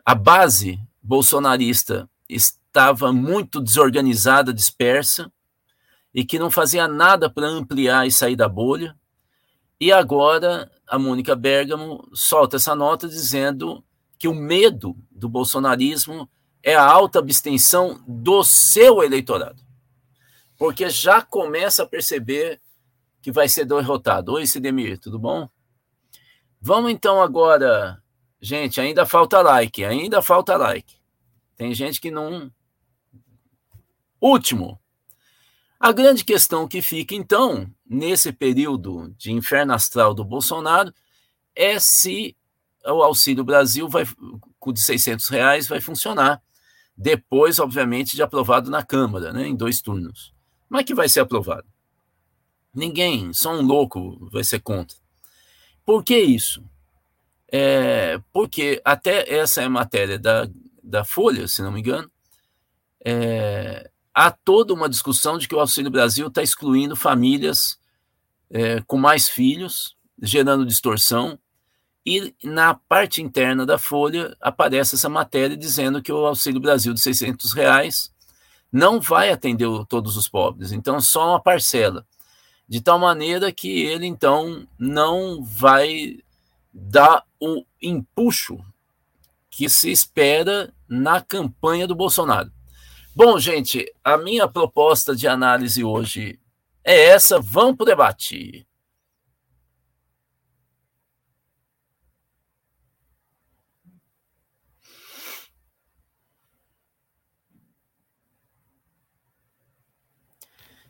a 0.04 0.14
base 0.14 0.78
bolsonarista 1.02 2.08
estava 2.28 3.12
muito 3.12 3.60
desorganizada, 3.60 4.54
dispersa, 4.54 5.32
e 6.14 6.24
que 6.24 6.38
não 6.38 6.48
fazia 6.48 6.86
nada 6.86 7.28
para 7.28 7.48
ampliar 7.48 8.06
e 8.06 8.12
sair 8.12 8.36
da 8.36 8.48
bolha. 8.48 8.96
E 9.80 9.90
agora 9.90 10.70
a 10.86 10.96
Mônica 10.96 11.34
Bergamo 11.34 12.08
solta 12.14 12.54
essa 12.54 12.72
nota 12.72 13.08
dizendo 13.08 13.84
que 14.16 14.28
o 14.28 14.34
medo 14.34 14.96
do 15.10 15.28
bolsonarismo 15.28 16.30
é 16.62 16.76
a 16.76 16.84
alta 16.84 17.18
abstenção 17.18 18.00
do 18.06 18.44
seu 18.44 19.02
eleitorado. 19.02 19.67
Porque 20.58 20.90
já 20.90 21.22
começa 21.22 21.84
a 21.84 21.86
perceber 21.86 22.60
que 23.22 23.30
vai 23.30 23.48
ser 23.48 23.64
derrotado. 23.64 24.32
Oi, 24.32 24.46
Sidemir, 24.46 24.98
tudo 24.98 25.18
bom? 25.18 25.48
Vamos 26.60 26.90
então 26.90 27.22
agora, 27.22 28.02
gente, 28.40 28.80
ainda 28.80 29.06
falta 29.06 29.40
like, 29.40 29.84
ainda 29.84 30.20
falta 30.20 30.56
like. 30.56 30.96
Tem 31.56 31.72
gente 31.72 32.00
que 32.00 32.10
não. 32.10 32.50
Último. 34.20 34.80
A 35.78 35.92
grande 35.92 36.24
questão 36.24 36.66
que 36.66 36.82
fica, 36.82 37.14
então, 37.14 37.70
nesse 37.88 38.32
período 38.32 39.14
de 39.16 39.30
inferno 39.30 39.72
astral 39.72 40.12
do 40.12 40.24
Bolsonaro, 40.24 40.92
é 41.54 41.78
se 41.78 42.36
o 42.84 43.02
Auxílio 43.02 43.44
Brasil 43.44 43.88
vai, 43.88 44.04
de 44.04 44.80
600 44.80 45.28
reais 45.28 45.68
vai 45.68 45.80
funcionar. 45.80 46.42
Depois, 46.96 47.60
obviamente, 47.60 48.16
de 48.16 48.22
aprovado 48.22 48.68
na 48.70 48.82
Câmara, 48.82 49.32
né, 49.32 49.46
em 49.46 49.54
dois 49.54 49.80
turnos. 49.80 50.36
Como 50.68 50.80
é 50.80 50.84
que 50.84 50.94
vai 50.94 51.08
ser 51.08 51.20
aprovado? 51.20 51.66
Ninguém, 52.74 53.32
só 53.32 53.52
um 53.52 53.62
louco 53.62 54.28
vai 54.30 54.44
ser 54.44 54.60
contra. 54.60 54.96
Por 55.84 56.04
que 56.04 56.18
isso? 56.18 56.62
É, 57.50 58.20
porque 58.32 58.80
até 58.84 59.32
essa 59.34 59.62
é 59.62 59.68
matéria 59.68 60.18
da, 60.18 60.48
da 60.82 61.04
Folha, 61.04 61.48
se 61.48 61.62
não 61.62 61.72
me 61.72 61.80
engano, 61.80 62.10
é, 63.04 63.90
há 64.12 64.30
toda 64.30 64.74
uma 64.74 64.88
discussão 64.88 65.38
de 65.38 65.48
que 65.48 65.54
o 65.54 65.60
Auxílio 65.60 65.90
Brasil 65.90 66.26
está 66.26 66.42
excluindo 66.42 66.94
famílias 66.94 67.78
é, 68.50 68.82
com 68.82 68.98
mais 68.98 69.28
filhos, 69.28 69.96
gerando 70.20 70.66
distorção, 70.66 71.38
e 72.04 72.34
na 72.42 72.74
parte 72.74 73.22
interna 73.22 73.64
da 73.66 73.78
Folha 73.78 74.36
aparece 74.40 74.94
essa 74.94 75.08
matéria 75.08 75.56
dizendo 75.56 76.02
que 76.02 76.12
o 76.12 76.26
Auxílio 76.26 76.60
Brasil 76.60 76.92
de 76.92 77.00
600 77.00 77.52
reais 77.52 78.12
não 78.72 79.00
vai 79.00 79.30
atender 79.30 79.68
todos 79.88 80.16
os 80.16 80.28
pobres, 80.28 80.72
então 80.72 81.00
só 81.00 81.30
uma 81.30 81.40
parcela 81.40 82.06
de 82.68 82.80
tal 82.82 82.98
maneira 82.98 83.50
que 83.50 83.82
ele 83.82 84.06
então 84.06 84.66
não 84.78 85.42
vai 85.42 86.18
dar 86.72 87.24
o 87.40 87.64
empuxo 87.80 88.58
que 89.50 89.68
se 89.68 89.90
espera 89.90 90.72
na 90.86 91.20
campanha 91.20 91.86
do 91.86 91.94
Bolsonaro. 91.94 92.52
Bom, 93.16 93.38
gente, 93.38 93.92
a 94.04 94.16
minha 94.16 94.46
proposta 94.46 95.16
de 95.16 95.26
análise 95.26 95.82
hoje 95.82 96.38
é 96.84 97.06
essa. 97.06 97.40
Vamos 97.40 97.76
para 97.76 97.82
o 97.82 97.86
debate. 97.86 98.67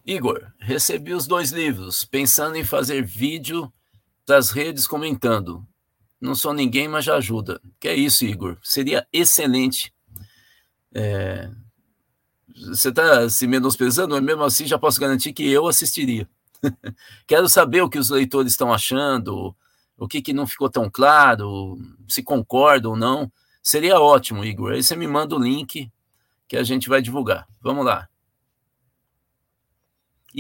Igor, 0.08 0.50
recebi 0.58 1.12
os 1.12 1.26
dois 1.26 1.52
livros, 1.52 2.02
pensando 2.02 2.56
em 2.56 2.64
fazer 2.64 3.04
vídeo 3.04 3.70
das 4.26 4.50
redes 4.50 4.86
comentando. 4.86 5.62
Não 6.18 6.34
sou 6.34 6.54
ninguém, 6.54 6.88
mas 6.88 7.04
já 7.04 7.16
ajuda. 7.16 7.60
Que 7.78 7.88
é 7.88 7.94
isso, 7.94 8.24
Igor? 8.24 8.56
Seria 8.62 9.06
excelente. 9.12 9.92
É... 10.94 11.50
Você 12.68 12.88
está 12.88 13.28
se 13.28 13.46
menosprezando, 13.46 14.14
mas 14.14 14.24
mesmo 14.24 14.44
assim 14.44 14.66
já 14.66 14.78
posso 14.78 14.98
garantir 14.98 15.34
que 15.34 15.46
eu 15.46 15.68
assistiria. 15.68 16.26
Quero 17.28 17.46
saber 17.46 17.82
o 17.82 17.90
que 17.90 17.98
os 17.98 18.08
leitores 18.08 18.52
estão 18.52 18.72
achando, 18.72 19.54
o 19.94 20.08
que, 20.08 20.22
que 20.22 20.32
não 20.32 20.46
ficou 20.46 20.70
tão 20.70 20.88
claro, 20.88 21.76
se 22.08 22.22
concordam 22.22 22.92
ou 22.92 22.96
não. 22.96 23.30
Seria 23.62 24.00
ótimo, 24.00 24.42
Igor. 24.42 24.72
Aí 24.72 24.82
você 24.82 24.96
me 24.96 25.06
manda 25.06 25.36
o 25.36 25.38
link 25.38 25.92
que 26.48 26.56
a 26.56 26.62
gente 26.62 26.88
vai 26.88 27.02
divulgar. 27.02 27.46
Vamos 27.60 27.84
lá. 27.84 28.08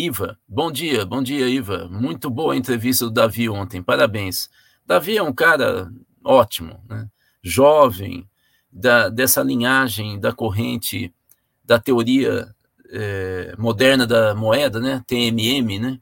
Iva, 0.00 0.38
bom 0.46 0.70
dia, 0.70 1.04
bom 1.04 1.20
dia, 1.20 1.48
Iva. 1.48 1.88
Muito 1.90 2.30
boa 2.30 2.54
a 2.54 2.56
entrevista 2.56 3.06
do 3.06 3.10
Davi 3.10 3.48
ontem, 3.48 3.82
parabéns. 3.82 4.48
Davi 4.86 5.16
é 5.16 5.22
um 5.24 5.32
cara 5.32 5.90
ótimo, 6.24 6.80
né? 6.88 7.08
jovem, 7.42 8.24
da, 8.70 9.08
dessa 9.08 9.42
linhagem 9.42 10.20
da 10.20 10.32
corrente 10.32 11.12
da 11.64 11.80
teoria 11.80 12.54
é, 12.92 13.56
moderna 13.58 14.06
da 14.06 14.36
moeda, 14.36 14.78
né? 14.78 15.02
TMM, 15.04 15.80
né? 15.80 15.98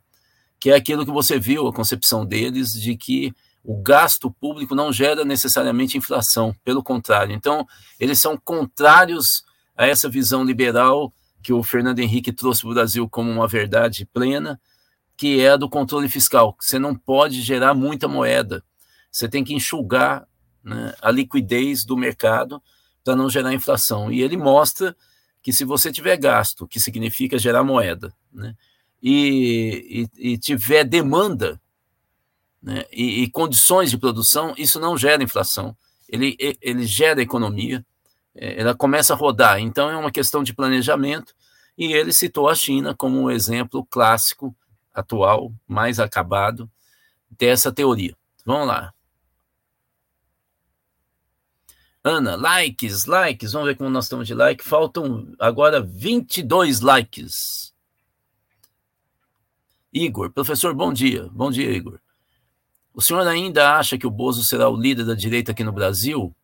que 0.60 0.68
é 0.68 0.74
aquilo 0.74 1.06
que 1.06 1.10
você 1.10 1.38
viu, 1.38 1.66
a 1.66 1.72
concepção 1.72 2.26
deles 2.26 2.74
de 2.74 2.98
que 2.98 3.32
o 3.64 3.80
gasto 3.80 4.30
público 4.30 4.74
não 4.74 4.92
gera 4.92 5.24
necessariamente 5.24 5.96
inflação, 5.96 6.54
pelo 6.62 6.82
contrário. 6.82 7.34
Então, 7.34 7.66
eles 7.98 8.20
são 8.20 8.36
contrários 8.36 9.42
a 9.74 9.86
essa 9.86 10.06
visão 10.06 10.44
liberal 10.44 11.14
que 11.46 11.52
o 11.52 11.62
Fernando 11.62 12.00
Henrique 12.00 12.32
trouxe 12.32 12.62
para 12.62 12.70
o 12.70 12.74
Brasil 12.74 13.08
como 13.08 13.30
uma 13.30 13.46
verdade 13.46 14.04
plena, 14.04 14.60
que 15.16 15.40
é 15.40 15.50
a 15.50 15.56
do 15.56 15.70
controle 15.70 16.08
fiscal. 16.08 16.56
Você 16.58 16.76
não 16.76 16.92
pode 16.92 17.40
gerar 17.40 17.72
muita 17.72 18.08
moeda, 18.08 18.64
você 19.12 19.28
tem 19.28 19.44
que 19.44 19.54
enxugar 19.54 20.26
né, 20.64 20.92
a 21.00 21.08
liquidez 21.08 21.84
do 21.84 21.96
mercado 21.96 22.60
para 23.04 23.14
não 23.14 23.30
gerar 23.30 23.54
inflação. 23.54 24.10
E 24.10 24.22
ele 24.22 24.36
mostra 24.36 24.96
que 25.40 25.52
se 25.52 25.64
você 25.64 25.92
tiver 25.92 26.16
gasto, 26.16 26.66
que 26.66 26.80
significa 26.80 27.38
gerar 27.38 27.62
moeda, 27.62 28.12
né, 28.32 28.56
e, 29.00 30.08
e, 30.18 30.32
e, 30.32 30.38
tiver 30.38 30.82
demanda 30.82 31.60
né, 32.60 32.84
e, 32.90 33.22
e, 33.22 33.30
condições 33.30 33.88
de 33.88 33.98
produção, 33.98 34.52
isso 34.58 34.80
não 34.80 34.98
gera 34.98 35.22
inflação, 35.22 35.76
ele, 36.08 36.36
ele 36.60 36.84
gera 36.84 37.22
economia, 37.22 37.86
ela 38.36 38.74
começa 38.74 39.14
a 39.14 39.16
rodar. 39.16 39.58
Então 39.58 39.90
é 39.90 39.96
uma 39.96 40.10
questão 40.10 40.42
de 40.42 40.54
planejamento 40.54 41.34
e 41.76 41.92
ele 41.92 42.12
citou 42.12 42.48
a 42.48 42.54
China 42.54 42.94
como 42.94 43.20
um 43.20 43.30
exemplo 43.30 43.84
clássico, 43.84 44.54
atual, 44.92 45.52
mais 45.66 46.00
acabado, 46.00 46.70
dessa 47.30 47.72
teoria. 47.72 48.16
Vamos 48.44 48.68
lá. 48.68 48.92
Ana, 52.02 52.36
likes, 52.36 53.04
likes. 53.06 53.52
Vamos 53.52 53.68
ver 53.68 53.76
como 53.76 53.90
nós 53.90 54.04
estamos 54.04 54.26
de 54.26 54.34
like. 54.34 54.62
Faltam 54.62 55.34
agora 55.40 55.80
22 55.80 56.80
likes. 56.80 57.74
Igor, 59.92 60.30
professor, 60.30 60.72
bom 60.72 60.92
dia. 60.92 61.28
Bom 61.32 61.50
dia, 61.50 61.70
Igor. 61.70 61.98
O 62.94 63.02
senhor 63.02 63.26
ainda 63.26 63.76
acha 63.76 63.98
que 63.98 64.06
o 64.06 64.10
Bozo 64.10 64.44
será 64.44 64.68
o 64.68 64.76
líder 64.76 65.04
da 65.04 65.14
direita 65.14 65.52
aqui 65.52 65.64
no 65.64 65.72
Brasil, 65.72 66.34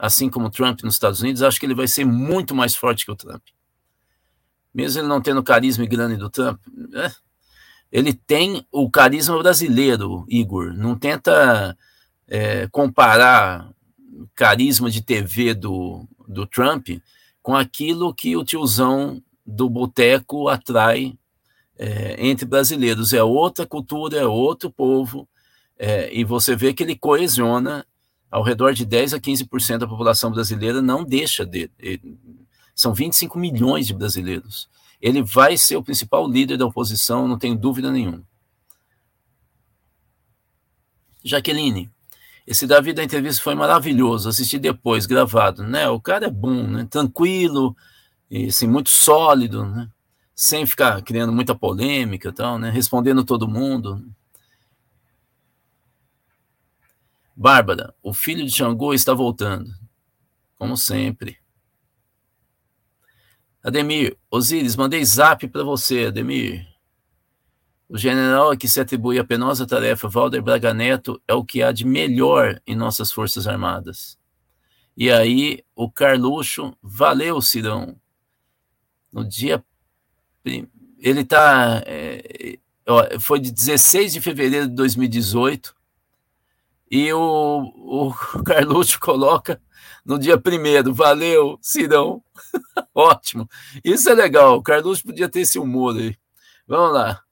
assim 0.00 0.30
como 0.30 0.46
o 0.46 0.50
Trump 0.50 0.80
nos 0.82 0.94
Estados 0.94 1.20
Unidos? 1.20 1.42
Acho 1.42 1.60
que 1.60 1.66
ele 1.66 1.74
vai 1.74 1.86
ser 1.86 2.06
muito 2.06 2.54
mais 2.54 2.74
forte 2.74 3.04
que 3.04 3.12
o 3.12 3.16
Trump. 3.16 3.42
Mesmo 4.72 5.00
ele 5.00 5.08
não 5.08 5.20
tendo 5.20 5.40
o 5.40 5.44
carisma 5.44 5.84
e 5.84 5.86
grana 5.86 6.16
do 6.16 6.30
Trump, 6.30 6.58
né? 6.74 7.12
ele 7.92 8.14
tem 8.14 8.66
o 8.72 8.90
carisma 8.90 9.36
brasileiro, 9.38 10.24
Igor. 10.28 10.72
Não 10.72 10.96
tenta 10.96 11.76
é, 12.26 12.66
comparar 12.68 13.70
carisma 14.34 14.90
de 14.90 15.02
TV 15.02 15.54
do, 15.54 16.08
do 16.26 16.46
Trump 16.46 16.88
com 17.42 17.54
aquilo 17.54 18.14
que 18.14 18.36
o 18.36 18.44
tiozão 18.44 19.22
do 19.44 19.68
boteco 19.68 20.48
atrai 20.48 21.18
é, 21.76 22.16
entre 22.26 22.46
brasileiros. 22.46 23.12
É 23.12 23.22
outra 23.22 23.66
cultura, 23.66 24.18
é 24.18 24.26
outro 24.26 24.70
povo, 24.70 25.28
é, 25.78 26.12
e 26.14 26.24
você 26.24 26.54
vê 26.54 26.72
que 26.72 26.82
ele 26.82 26.94
coesiona 26.94 27.84
ao 28.30 28.42
redor 28.42 28.72
de 28.72 28.84
10 28.84 29.14
a 29.14 29.20
15% 29.20 29.78
da 29.78 29.88
população 29.88 30.30
brasileira, 30.30 30.80
não 30.80 31.04
deixa 31.04 31.44
de. 31.44 31.70
São 32.74 32.94
25 32.94 33.38
milhões 33.38 33.86
de 33.86 33.94
brasileiros. 33.94 34.68
Ele 35.00 35.22
vai 35.22 35.56
ser 35.56 35.76
o 35.76 35.82
principal 35.82 36.28
líder 36.28 36.56
da 36.56 36.66
oposição, 36.66 37.26
não 37.26 37.38
tenho 37.38 37.56
dúvida 37.56 37.90
nenhuma. 37.90 38.22
Jaqueline, 41.24 41.90
esse 42.46 42.66
Davi 42.66 42.92
da 42.92 43.04
entrevista 43.04 43.42
foi 43.42 43.54
maravilhoso, 43.54 44.28
assisti 44.28 44.58
depois, 44.58 45.06
gravado, 45.06 45.62
né? 45.62 45.88
O 45.88 46.00
cara 46.00 46.26
é 46.26 46.30
bom, 46.30 46.66
né? 46.66 46.86
Tranquilo, 46.88 47.76
e, 48.30 48.46
assim, 48.46 48.66
muito 48.66 48.90
sólido, 48.90 49.66
né? 49.66 49.90
sem 50.40 50.64
ficar 50.64 51.02
criando 51.02 51.34
muita 51.34 51.54
polêmica 51.54 52.32
tal, 52.32 52.58
né? 52.58 52.70
Respondendo 52.70 53.22
todo 53.22 53.46
mundo. 53.46 54.02
Bárbara, 57.40 57.94
o 58.02 58.12
filho 58.12 58.44
de 58.44 58.52
Xangô 58.52 58.92
está 58.92 59.14
voltando. 59.14 59.72
Como 60.56 60.76
sempre. 60.76 61.38
Ademir, 63.62 64.18
Osíris, 64.30 64.76
mandei 64.76 65.02
zap 65.02 65.48
para 65.48 65.64
você, 65.64 66.08
Ademir. 66.08 66.68
O 67.88 67.96
general 67.96 68.50
a 68.50 68.58
que 68.58 68.68
se 68.68 68.78
atribui 68.78 69.18
a 69.18 69.24
penosa 69.24 69.66
tarefa, 69.66 70.06
Valder 70.06 70.42
Braga 70.42 70.74
Neto, 70.74 71.18
é 71.26 71.32
o 71.32 71.42
que 71.42 71.62
há 71.62 71.72
de 71.72 71.86
melhor 71.86 72.60
em 72.66 72.76
nossas 72.76 73.10
Forças 73.10 73.46
Armadas. 73.46 74.18
E 74.94 75.10
aí, 75.10 75.64
o 75.74 75.90
Carluxo, 75.90 76.76
valeu, 76.82 77.40
Cirão. 77.40 77.98
No 79.10 79.24
dia 79.26 79.64
ele 80.44 81.22
está. 81.22 81.82
É, 81.86 82.58
foi 83.18 83.40
de 83.40 83.50
16 83.50 84.12
de 84.12 84.20
fevereiro 84.20 84.68
de 84.68 84.74
2018 84.74 85.79
e 86.90 87.12
o, 87.12 87.62
o 87.76 88.14
Carluxo 88.44 88.98
coloca 89.00 89.60
no 90.04 90.18
dia 90.18 90.38
primeiro. 90.40 90.92
Valeu, 90.94 91.58
Cirão. 91.62 92.22
Ótimo. 92.94 93.48
Isso 93.84 94.10
é 94.10 94.14
legal. 94.14 94.56
O 94.56 94.62
Carluxo 94.62 95.04
podia 95.04 95.28
ter 95.28 95.40
esse 95.40 95.58
humor 95.58 95.96
aí. 95.96 96.16
Vamos 96.66 96.94
lá. 96.94 97.22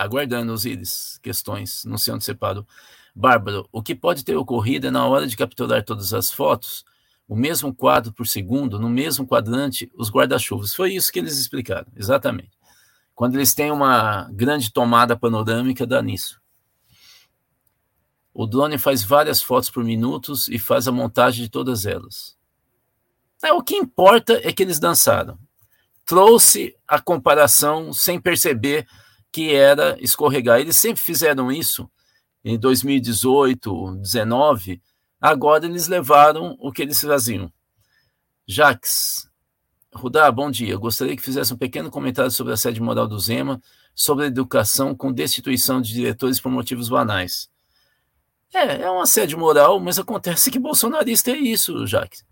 aguardando 0.00 0.54
os 0.54 0.64
íris, 0.64 1.18
questões, 1.22 1.84
não 1.84 1.98
sei 1.98 2.14
onde 2.14 2.24
você 2.24 2.34
parou. 2.34 2.66
Bárbaro, 3.14 3.68
o 3.70 3.82
que 3.82 3.94
pode 3.94 4.24
ter 4.24 4.34
ocorrido 4.34 4.86
é 4.86 4.90
na 4.90 5.06
hora 5.06 5.26
de 5.26 5.36
capturar 5.36 5.84
todas 5.84 6.14
as 6.14 6.30
fotos, 6.30 6.86
o 7.30 7.36
mesmo 7.36 7.72
quadro 7.72 8.12
por 8.12 8.26
segundo, 8.26 8.76
no 8.76 8.88
mesmo 8.88 9.24
quadrante, 9.24 9.88
os 9.94 10.10
guarda-chuvas. 10.10 10.74
Foi 10.74 10.92
isso 10.92 11.12
que 11.12 11.18
eles 11.20 11.38
explicaram, 11.38 11.86
exatamente. 11.94 12.50
Quando 13.14 13.36
eles 13.36 13.54
têm 13.54 13.70
uma 13.70 14.28
grande 14.32 14.72
tomada 14.72 15.16
panorâmica, 15.16 15.86
dá 15.86 16.02
nisso. 16.02 16.40
O 18.34 18.48
drone 18.48 18.78
faz 18.78 19.04
várias 19.04 19.40
fotos 19.40 19.70
por 19.70 19.84
minutos 19.84 20.48
e 20.48 20.58
faz 20.58 20.88
a 20.88 20.92
montagem 20.92 21.44
de 21.44 21.50
todas 21.50 21.86
elas. 21.86 22.36
É, 23.44 23.52
o 23.52 23.62
que 23.62 23.76
importa 23.76 24.40
é 24.42 24.52
que 24.52 24.64
eles 24.64 24.80
dançaram. 24.80 25.38
Trouxe 26.04 26.74
a 26.88 27.00
comparação 27.00 27.92
sem 27.92 28.20
perceber 28.20 28.88
que 29.30 29.54
era 29.54 29.96
escorregar. 30.00 30.58
Eles 30.58 30.74
sempre 30.74 31.00
fizeram 31.00 31.52
isso 31.52 31.88
em 32.44 32.58
2018, 32.58 33.98
19. 33.98 34.82
Agora 35.20 35.66
eles 35.66 35.86
levaram 35.88 36.56
o 36.58 36.72
que 36.72 36.82
eles 36.82 37.00
faziam. 37.00 37.52
Jax, 38.46 39.28
Rudá, 39.94 40.30
bom 40.30 40.50
dia. 40.50 40.76
Gostaria 40.76 41.16
que 41.16 41.22
fizesse 41.22 41.52
um 41.52 41.56
pequeno 41.56 41.90
comentário 41.90 42.30
sobre 42.30 42.52
a 42.52 42.56
sede 42.56 42.80
moral 42.80 43.06
do 43.06 43.18
Zema, 43.18 43.60
sobre 43.94 44.24
a 44.24 44.28
educação 44.28 44.94
com 44.94 45.12
destituição 45.12 45.80
de 45.80 45.92
diretores 45.92 46.40
por 46.40 46.50
motivos 46.50 46.88
banais. 46.88 47.50
É, 48.52 48.82
é 48.82 48.90
uma 48.90 49.06
sede 49.06 49.36
moral, 49.36 49.78
mas 49.78 49.98
acontece 49.98 50.50
que 50.50 50.58
bolsonarista 50.58 51.30
é 51.30 51.36
isso, 51.36 51.86
Jax. 51.86 52.24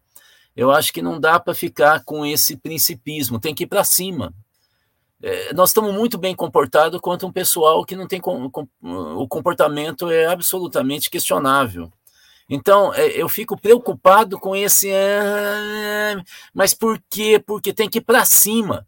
Eu 0.56 0.70
acho 0.72 0.92
que 0.92 1.02
não 1.02 1.20
dá 1.20 1.38
para 1.38 1.54
ficar 1.54 2.02
com 2.04 2.24
esse 2.24 2.56
principismo, 2.56 3.38
tem 3.38 3.54
que 3.54 3.64
ir 3.64 3.68
para 3.68 3.84
cima 3.84 4.34
é, 5.20 5.52
nós 5.52 5.70
estamos 5.70 5.92
muito 5.92 6.16
bem 6.16 6.34
comportados 6.34 7.00
quanto 7.00 7.26
um 7.26 7.32
pessoal 7.32 7.84
que 7.84 7.96
não 7.96 8.06
tem 8.06 8.20
com, 8.20 8.48
com, 8.50 8.68
o 8.80 9.26
comportamento 9.26 10.10
é 10.10 10.26
absolutamente 10.26 11.10
questionável. 11.10 11.92
Então, 12.48 12.94
é, 12.94 13.08
eu 13.08 13.28
fico 13.28 13.60
preocupado 13.60 14.38
com 14.38 14.56
esse. 14.56 14.90
É, 14.90 16.16
mas 16.54 16.74
por 16.74 17.02
quê? 17.10 17.42
Porque 17.44 17.72
tem 17.72 17.88
que 17.88 17.98
ir 17.98 18.02
para 18.02 18.24
cima, 18.24 18.86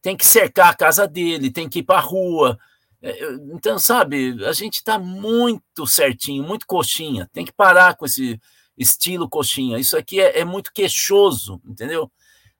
tem 0.00 0.16
que 0.16 0.26
cercar 0.26 0.70
a 0.70 0.76
casa 0.76 1.06
dele, 1.08 1.50
tem 1.50 1.68
que 1.68 1.80
ir 1.80 1.82
para 1.82 1.98
a 1.98 2.02
rua. 2.02 2.58
É, 3.02 3.32
então, 3.52 3.78
sabe, 3.78 4.44
a 4.44 4.52
gente 4.52 4.74
está 4.76 4.98
muito 4.98 5.86
certinho, 5.86 6.44
muito 6.44 6.66
coxinha, 6.66 7.28
tem 7.32 7.44
que 7.44 7.52
parar 7.52 7.96
com 7.96 8.06
esse 8.06 8.40
estilo 8.76 9.28
coxinha. 9.28 9.78
Isso 9.78 9.96
aqui 9.96 10.20
é, 10.20 10.40
é 10.40 10.44
muito 10.44 10.72
queixoso, 10.72 11.60
entendeu? 11.64 12.10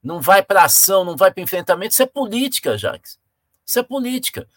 não 0.03 0.21
vai 0.21 0.43
para 0.43 0.65
ação, 0.65 1.05
não 1.05 1.17
vai 1.17 1.33
para 1.33 1.43
enfrentamento, 1.43 1.93
isso 1.93 2.03
é 2.03 2.07
política, 2.07 2.79
Jacques. 2.79 3.19
Isso 3.67 3.79
é 3.79 3.83
política. 3.83 4.49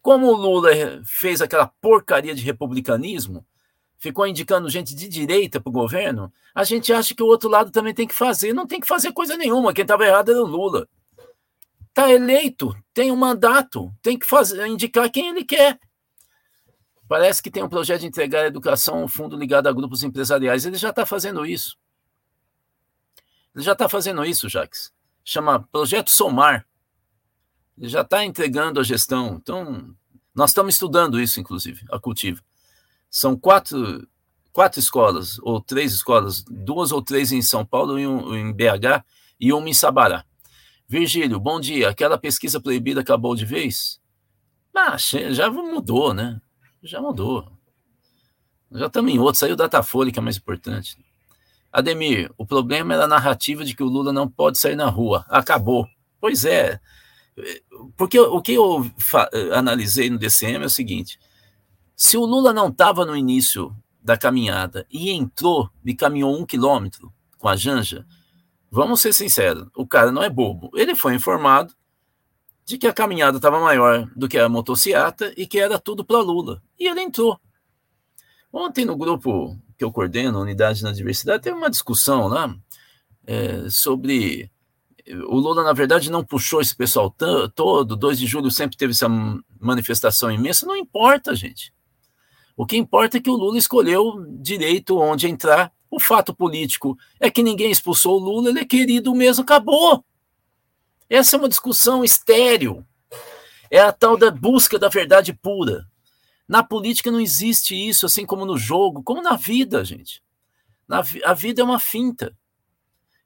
Como 0.00 0.26
o 0.26 0.36
Lula 0.36 0.70
fez 1.04 1.40
aquela 1.42 1.66
porcaria 1.66 2.34
de 2.34 2.42
republicanismo, 2.42 3.44
ficou 3.98 4.26
indicando 4.26 4.68
gente 4.68 4.94
de 4.94 5.08
direita 5.08 5.60
para 5.60 5.70
o 5.70 5.72
governo, 5.72 6.32
a 6.54 6.64
gente 6.64 6.92
acha 6.92 7.14
que 7.14 7.22
o 7.22 7.26
outro 7.26 7.48
lado 7.48 7.70
também 7.70 7.94
tem 7.94 8.06
que 8.06 8.14
fazer. 8.14 8.52
Não 8.52 8.66
tem 8.66 8.80
que 8.80 8.86
fazer 8.86 9.12
coisa 9.12 9.36
nenhuma. 9.36 9.72
Quem 9.72 9.82
estava 9.82 10.06
errado 10.06 10.30
era 10.30 10.42
o 10.42 10.46
Lula. 10.46 10.88
Está 11.88 12.10
eleito, 12.10 12.76
tem 12.92 13.12
um 13.12 13.16
mandato, 13.16 13.92
tem 14.02 14.18
que 14.18 14.26
fazer, 14.26 14.66
indicar 14.66 15.10
quem 15.10 15.28
ele 15.28 15.44
quer. 15.44 15.78
Parece 17.06 17.42
que 17.42 17.50
tem 17.50 17.62
um 17.62 17.68
projeto 17.68 18.00
de 18.00 18.06
entregar 18.06 18.40
a 18.40 18.46
educação 18.46 19.02
ao 19.02 19.08
fundo 19.08 19.36
ligado 19.36 19.68
a 19.68 19.72
grupos 19.72 20.02
empresariais. 20.02 20.66
Ele 20.66 20.76
já 20.76 20.90
está 20.90 21.06
fazendo 21.06 21.46
isso. 21.46 21.76
Ele 23.54 23.64
já 23.64 23.72
está 23.72 23.88
fazendo 23.88 24.24
isso, 24.24 24.48
Jax. 24.48 24.92
Chama 25.24 25.60
Projeto 25.70 26.10
Somar. 26.10 26.66
Ele 27.78 27.88
já 27.88 28.00
está 28.00 28.24
entregando 28.24 28.80
a 28.80 28.82
gestão. 28.82 29.38
Então, 29.40 29.94
nós 30.34 30.50
estamos 30.50 30.74
estudando 30.74 31.20
isso, 31.20 31.38
inclusive, 31.38 31.84
a 31.90 31.98
Cultiva. 31.98 32.42
São 33.16 33.36
quatro, 33.36 34.08
quatro 34.52 34.80
escolas, 34.80 35.38
ou 35.38 35.60
três 35.60 35.92
escolas, 35.92 36.42
duas 36.50 36.90
ou 36.90 37.00
três 37.00 37.30
em 37.30 37.40
São 37.40 37.64
Paulo, 37.64 37.96
e 37.96 38.04
um, 38.04 38.34
em 38.34 38.52
BH 38.52 39.04
e 39.38 39.52
uma 39.52 39.68
em 39.68 39.72
Sabará. 39.72 40.24
Virgílio, 40.88 41.38
bom 41.38 41.60
dia. 41.60 41.90
Aquela 41.90 42.18
pesquisa 42.18 42.60
proibida 42.60 43.02
acabou 43.02 43.36
de 43.36 43.46
vez? 43.46 44.00
Ah, 44.74 44.96
já 44.98 45.48
mudou, 45.48 46.12
né? 46.12 46.40
Já 46.82 47.00
mudou. 47.00 47.52
Já 48.72 48.86
estamos 48.86 49.12
em 49.12 49.20
outro. 49.20 49.38
Saiu 49.38 49.54
Datafolha, 49.54 50.10
que 50.10 50.18
é 50.18 50.22
mais 50.22 50.36
importante. 50.36 50.98
Ademir, 51.70 52.32
o 52.36 52.44
problema 52.44 52.94
era 52.94 53.04
a 53.04 53.08
narrativa 53.08 53.64
de 53.64 53.76
que 53.76 53.82
o 53.84 53.88
Lula 53.88 54.12
não 54.12 54.28
pode 54.28 54.58
sair 54.58 54.74
na 54.74 54.88
rua. 54.88 55.24
Acabou. 55.28 55.86
Pois 56.20 56.44
é. 56.44 56.80
Porque 57.96 58.18
o 58.18 58.42
que 58.42 58.54
eu 58.54 58.90
analisei 59.52 60.10
no 60.10 60.18
DCM 60.18 60.64
é 60.64 60.66
o 60.66 60.70
seguinte: 60.70 61.16
se 61.96 62.16
o 62.16 62.24
Lula 62.24 62.52
não 62.52 62.68
estava 62.68 63.04
no 63.04 63.16
início 63.16 63.74
da 64.02 64.16
caminhada 64.16 64.86
e 64.90 65.10
entrou 65.10 65.70
e 65.84 65.94
caminhou 65.94 66.38
um 66.38 66.44
quilômetro 66.44 67.12
com 67.38 67.48
a 67.48 67.56
Janja, 67.56 68.06
vamos 68.70 69.00
ser 69.00 69.12
sinceros, 69.12 69.68
o 69.76 69.86
cara 69.86 70.10
não 70.10 70.22
é 70.22 70.28
bobo. 70.28 70.70
Ele 70.74 70.94
foi 70.94 71.14
informado 71.14 71.74
de 72.64 72.78
que 72.78 72.86
a 72.86 72.92
caminhada 72.92 73.36
estava 73.36 73.60
maior 73.60 74.10
do 74.16 74.28
que 74.28 74.38
a 74.38 74.48
motociata 74.48 75.32
e 75.36 75.46
que 75.46 75.58
era 75.58 75.78
tudo 75.78 76.04
para 76.04 76.20
Lula. 76.20 76.62
E 76.78 76.88
ele 76.88 77.00
entrou. 77.00 77.38
Ontem 78.52 78.84
no 78.84 78.96
grupo 78.96 79.58
que 79.76 79.84
eu 79.84 79.92
coordeno, 79.92 80.40
Unidade 80.40 80.82
na 80.82 80.92
Diversidade, 80.92 81.42
teve 81.42 81.56
uma 81.56 81.70
discussão 81.70 82.28
lá. 82.28 82.54
é, 83.26 83.68
sobre. 83.68 84.50
O 85.28 85.36
Lula, 85.36 85.62
na 85.62 85.72
verdade, 85.74 86.10
não 86.10 86.24
puxou 86.24 86.60
esse 86.60 86.74
pessoal 86.74 87.14
todo. 87.54 87.96
2 87.96 88.18
de 88.18 88.26
julho 88.26 88.50
sempre 88.50 88.76
teve 88.76 88.92
essa 88.92 89.08
manifestação 89.60 90.30
imensa. 90.30 90.66
Não 90.66 90.76
importa, 90.76 91.34
gente. 91.34 91.74
O 92.56 92.64
que 92.64 92.76
importa 92.76 93.16
é 93.16 93.20
que 93.20 93.30
o 93.30 93.36
Lula 93.36 93.58
escolheu 93.58 94.24
direito 94.40 94.98
onde 94.98 95.28
entrar. 95.28 95.72
O 95.90 96.00
fato 96.00 96.34
político 96.34 96.96
é 97.20 97.30
que 97.30 97.42
ninguém 97.42 97.70
expulsou 97.70 98.16
o 98.16 98.24
Lula, 98.24 98.50
ele 98.50 98.60
é 98.60 98.64
querido 98.64 99.14
mesmo, 99.14 99.42
acabou. 99.42 100.04
Essa 101.08 101.36
é 101.36 101.38
uma 101.38 101.48
discussão 101.48 102.04
estéril. 102.04 102.84
É 103.70 103.80
a 103.80 103.92
tal 103.92 104.16
da 104.16 104.30
busca 104.30 104.78
da 104.78 104.88
verdade 104.88 105.32
pura. 105.32 105.86
Na 106.48 106.62
política 106.62 107.10
não 107.10 107.20
existe 107.20 107.74
isso, 107.74 108.06
assim 108.06 108.26
como 108.26 108.44
no 108.44 108.58
jogo, 108.58 109.02
como 109.02 109.22
na 109.22 109.36
vida, 109.36 109.84
gente. 109.84 110.22
Na, 110.86 111.02
a 111.24 111.34
vida 111.34 111.62
é 111.62 111.64
uma 111.64 111.78
finta. 111.78 112.36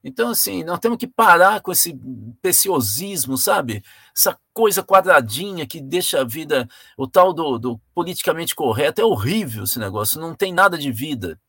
Então, 0.02 0.30
assim, 0.30 0.62
nós 0.62 0.78
temos 0.78 0.96
que 0.96 1.06
parar 1.06 1.60
com 1.60 1.72
esse 1.72 1.98
preciosismo, 2.40 3.36
sabe? 3.36 3.82
Essa 4.16 4.38
coisa 4.54 4.82
quadradinha 4.82 5.66
que 5.66 5.80
deixa 5.80 6.20
a 6.20 6.24
vida, 6.24 6.68
o 6.96 7.06
tal 7.06 7.32
do, 7.32 7.58
do, 7.58 7.80
politicamente 7.94 8.54
correto, 8.54 9.00
é 9.00 9.04
horrível 9.04 9.64
esse 9.64 9.78
negócio, 9.78 10.20
não 10.20 10.34
tem 10.34 10.52
nada 10.52 10.78
de 10.78 10.92
vida. 10.92 11.40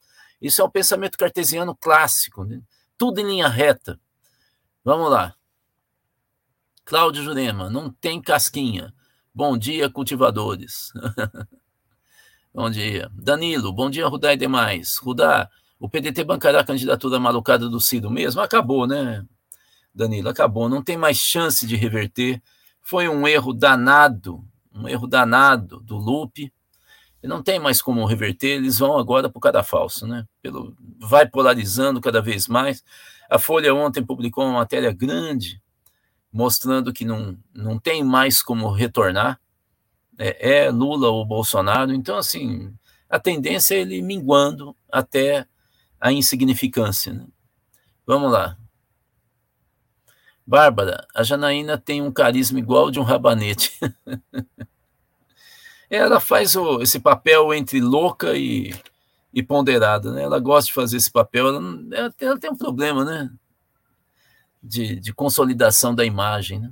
Isso 0.42 0.62
é 0.62 0.64
o 0.64 0.70
pensamento 0.70 1.18
cartesiano 1.18 1.76
clássico, 1.76 2.44
né? 2.44 2.62
tudo 2.98 3.20
em 3.22 3.26
linha 3.26 3.48
reta. 3.48 4.00
Vamos 4.84 5.10
lá. 5.12 5.34
Cláudio 6.84 7.24
Jurema, 7.24 7.70
não 7.70 7.92
tem 7.92 8.22
casquinha. 8.22 8.94
Bom 9.34 9.58
dia, 9.58 9.90
cultivadores. 9.90 10.92
bom 12.54 12.70
dia. 12.70 13.10
Danilo, 13.14 13.72
bom 13.72 13.90
dia, 13.90 14.08
Rudá 14.08 14.34
e 14.34 14.38
demais. 14.38 14.98
Rudá, 14.98 15.50
o 15.80 15.88
PDT 15.88 16.24
bancará 16.26 16.60
a 16.60 16.66
candidatura 16.66 17.20
malucada 17.20 17.70
do 17.70 17.80
Ciro 17.80 18.10
mesmo? 18.10 18.42
Acabou, 18.42 18.86
né, 18.86 19.26
Danilo? 19.96 20.28
Acabou. 20.30 20.68
Não 20.68 20.84
tem 20.84 20.98
mais 20.98 21.18
chance 21.18 21.66
de 21.66 21.76
reverter. 21.78 22.42
Foi 22.82 23.08
um 23.08 23.26
erro 23.28 23.54
danado, 23.54 24.44
um 24.74 24.88
erro 24.88 25.08
danado 25.08 25.80
do 25.80 25.96
Lupe. 25.96 26.52
Não 27.24 27.42
tem 27.42 27.60
mais 27.60 27.82
como 27.82 28.06
reverter. 28.06 28.58
Eles 28.58 28.80
vão 28.80 28.98
agora 28.98 29.30
para 29.30 29.38
o 29.38 29.42
cadafalso, 29.42 30.06
né? 30.06 30.26
Pelo, 30.42 30.76
vai 31.00 31.26
polarizando 31.26 32.02
cada 32.02 32.22
vez 32.22 32.48
mais. 32.48 32.84
A 33.30 33.40
Folha 33.40 33.74
ontem 33.74 34.04
publicou 34.04 34.44
uma 34.46 34.60
matéria 34.60 34.92
grande 34.92 35.62
mostrando 36.32 36.94
que 36.94 37.06
não, 37.06 37.38
não 37.54 37.80
tem 37.80 38.04
mais 38.04 38.44
como 38.44 38.70
retornar. 38.72 39.40
É, 40.18 40.66
é 40.66 40.72
Lula 40.72 41.10
ou 41.10 41.26
Bolsonaro. 41.26 41.94
Então, 41.94 42.18
assim, 42.18 42.74
a 43.10 43.20
tendência 43.20 43.76
é 43.76 43.80
ele 43.80 44.02
minguando 44.02 44.76
até 44.92 45.48
a 46.00 46.12
insignificância. 46.12 47.14
Né? 47.14 47.26
Vamos 48.06 48.32
lá. 48.32 48.58
Bárbara, 50.46 51.06
a 51.14 51.22
Janaína 51.22 51.78
tem 51.78 52.02
um 52.02 52.12
carisma 52.12 52.58
igual 52.58 52.90
de 52.90 53.00
um 53.00 53.04
rabanete. 53.04 53.78
ela 55.90 56.20
faz 56.20 56.56
o, 56.56 56.82
esse 56.82 57.00
papel 57.00 57.54
entre 57.54 57.80
louca 57.80 58.36
e, 58.36 58.74
e 59.34 59.44
ponderada, 59.44 60.12
né? 60.12 60.24
Ela 60.24 60.40
gosta 60.40 60.68
de 60.68 60.74
fazer 60.74 60.98
esse 60.98 61.12
papel, 61.12 61.48
ela, 61.48 62.14
ela, 62.20 62.40
tem 62.40 62.50
um 62.50 62.58
problema, 62.58 63.06
né? 63.06 63.32
De, 64.62 65.00
de 65.00 65.14
consolidação 65.14 65.94
da 65.94 66.04
imagem, 66.04 66.60
né? 66.60 66.72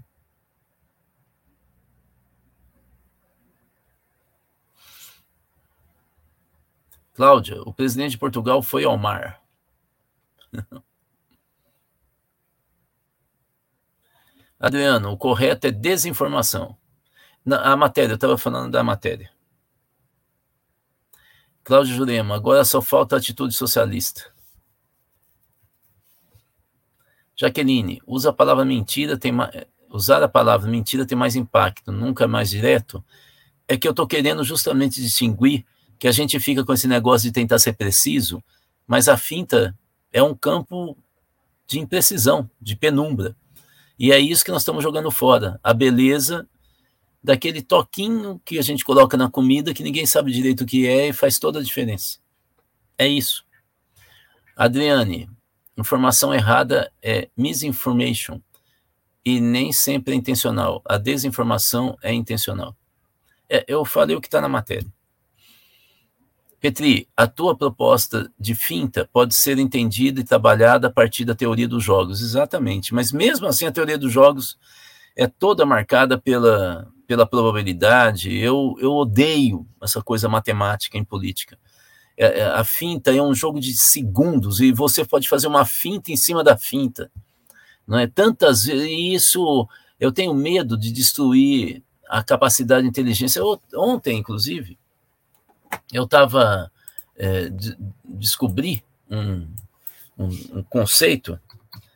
Cláudia, 7.18 7.60
o 7.64 7.74
presidente 7.74 8.12
de 8.12 8.20
Portugal 8.20 8.62
foi 8.62 8.84
ao 8.84 8.96
mar. 8.96 9.42
Adriano, 14.60 15.10
o 15.10 15.18
correto 15.18 15.66
é 15.66 15.72
desinformação. 15.72 16.78
Na, 17.44 17.74
a 17.74 17.76
matéria, 17.76 18.12
eu 18.12 18.18
estava 18.18 18.38
falando 18.38 18.72
da 18.72 18.84
matéria. 18.84 19.32
Cláudio 21.64 21.96
Jurema, 21.96 22.36
agora 22.36 22.64
só 22.64 22.84
falta 22.84 23.18
atitude 23.18 23.56
socialista. 23.56 24.32
Jaqueline, 27.36 28.00
usa 28.06 28.30
a 28.30 28.34
palavra 28.34 28.64
mentira, 28.64 29.18
tem 29.18 29.34
usar 29.90 30.22
a 30.22 30.30
palavra 30.30 30.70
mentira 30.70 31.04
tem 31.04 31.18
mais 31.18 31.36
impacto, 31.36 31.92
nunca 31.92 32.28
mais 32.28 32.52
direto. 32.52 33.04
É 33.68 33.76
que 33.76 33.88
eu 33.88 33.92
estou 33.92 34.06
querendo 34.06 34.44
justamente 34.44 35.02
distinguir 35.02 35.66
que 36.00 36.08
a 36.08 36.12
gente 36.12 36.40
fica 36.40 36.64
com 36.64 36.74
esse 36.74 36.88
negócio 36.88 37.28
de 37.28 37.34
tentar 37.34 37.60
ser 37.60 37.74
preciso, 37.74 38.44
mas 38.86 39.08
a 39.08 39.18
finta 39.18 39.78
é 40.12 40.22
um 40.22 40.36
campo 40.36 40.98
de 41.68 41.80
imprecisão, 41.80 42.50
de 42.62 42.76
penumbra. 42.76 43.36
E 44.00 44.12
é 44.12 44.20
isso 44.20 44.46
que 44.46 44.52
nós 44.52 44.62
estamos 44.62 44.84
jogando 44.84 45.12
fora. 45.12 45.60
A 45.64 45.74
beleza 45.74 46.48
daquele 47.24 47.62
toquinho 47.62 48.40
que 48.46 48.58
a 48.58 48.62
gente 48.62 48.86
coloca 48.86 49.18
na 49.18 49.30
comida 49.30 49.74
que 49.74 49.84
ninguém 49.84 50.06
sabe 50.06 50.32
direito 50.32 50.62
o 50.62 50.66
que 50.66 50.88
é 50.88 51.10
e 51.10 51.14
faz 51.14 51.40
toda 51.40 51.60
a 51.60 51.64
diferença. 51.64 52.20
É 52.98 53.08
isso. 53.08 53.44
Adriane, 54.56 55.30
informação 55.78 56.34
errada 56.34 56.92
é 57.02 57.30
misinformation 57.36 58.40
e 59.26 59.42
nem 59.42 59.74
sempre 59.74 60.14
é 60.14 60.18
intencional. 60.18 60.82
A 60.86 60.98
desinformação 60.98 61.98
é 62.02 62.14
intencional. 62.14 62.76
É, 63.50 63.66
eu 63.68 63.84
falei 63.84 64.16
o 64.16 64.22
que 64.22 64.28
está 64.28 64.40
na 64.40 64.50
matéria. 64.50 64.88
Petri, 66.60 67.08
a 67.16 67.28
tua 67.28 67.56
proposta 67.56 68.32
de 68.40 68.56
finta 68.56 69.08
pode 69.14 69.36
ser 69.36 69.60
entendida 69.60 70.20
e 70.20 70.24
trabalhada 70.24 70.88
a 70.88 70.92
partir 70.92 71.24
da 71.24 71.36
teoria 71.36 71.68
dos 71.68 71.84
jogos, 71.84 72.22
exatamente. 72.22 72.94
Mas 72.94 73.12
mesmo 73.12 73.46
assim, 73.46 73.68
a 73.68 73.72
teoria 73.72 73.98
dos 73.98 74.12
jogos 74.12 74.58
é 75.16 75.28
toda 75.28 75.66
marcada 75.66 76.18
pela, 76.18 76.92
pela 77.06 77.28
probabilidade. 77.28 78.36
Eu, 78.36 78.76
eu 78.80 78.92
odeio 78.94 79.68
essa 79.82 80.02
coisa 80.02 80.28
matemática 80.28 80.98
em 80.98 81.04
política. 81.04 81.58
É, 82.18 82.40
é, 82.40 82.46
a 82.46 82.64
finta 82.64 83.16
é 83.16 83.22
um 83.22 83.36
jogo 83.36 83.60
de 83.60 83.78
segundos 83.78 84.60
e 84.60 84.72
você 84.72 85.06
pode 85.06 85.30
fazer 85.30 85.46
uma 85.46 85.64
finta 85.66 86.12
em 86.12 86.18
cima 86.18 86.44
da 86.44 86.58
finta. 86.58 87.12
Não 87.88 88.00
é 88.00 88.08
tantas 88.08 88.66
vezes 88.66 88.90
isso 88.90 89.68
eu 90.00 90.12
tenho 90.12 90.34
medo 90.34 90.76
de 90.76 90.92
destruir 90.92 91.84
a 92.10 92.24
capacidade 92.24 92.84
de 92.84 92.90
inteligência. 92.90 93.40
Eu, 93.40 93.62
ontem, 93.76 94.18
inclusive, 94.18 94.78
eu 95.92 96.04
estava 96.04 96.72
é, 97.16 97.50
de, 97.50 97.76
descobri 98.04 98.84
um, 99.10 99.48
um, 100.18 100.28
um, 100.54 100.64
conceito 100.64 101.40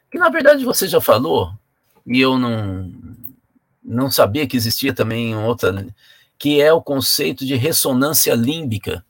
que 0.09 0.17
na 0.17 0.29
verdade 0.29 0.63
você 0.65 0.87
já 0.87 1.01
falou 1.01 1.53
e 2.05 2.19
eu 2.19 2.37
não 2.37 2.91
não 3.83 4.11
sabia 4.11 4.47
que 4.47 4.57
existia 4.57 4.93
também 4.93 5.35
outra 5.35 5.85
que 6.37 6.61
é 6.61 6.71
o 6.71 6.81
conceito 6.81 7.45
de 7.45 7.55
ressonância 7.55 8.33
límbica 8.33 9.05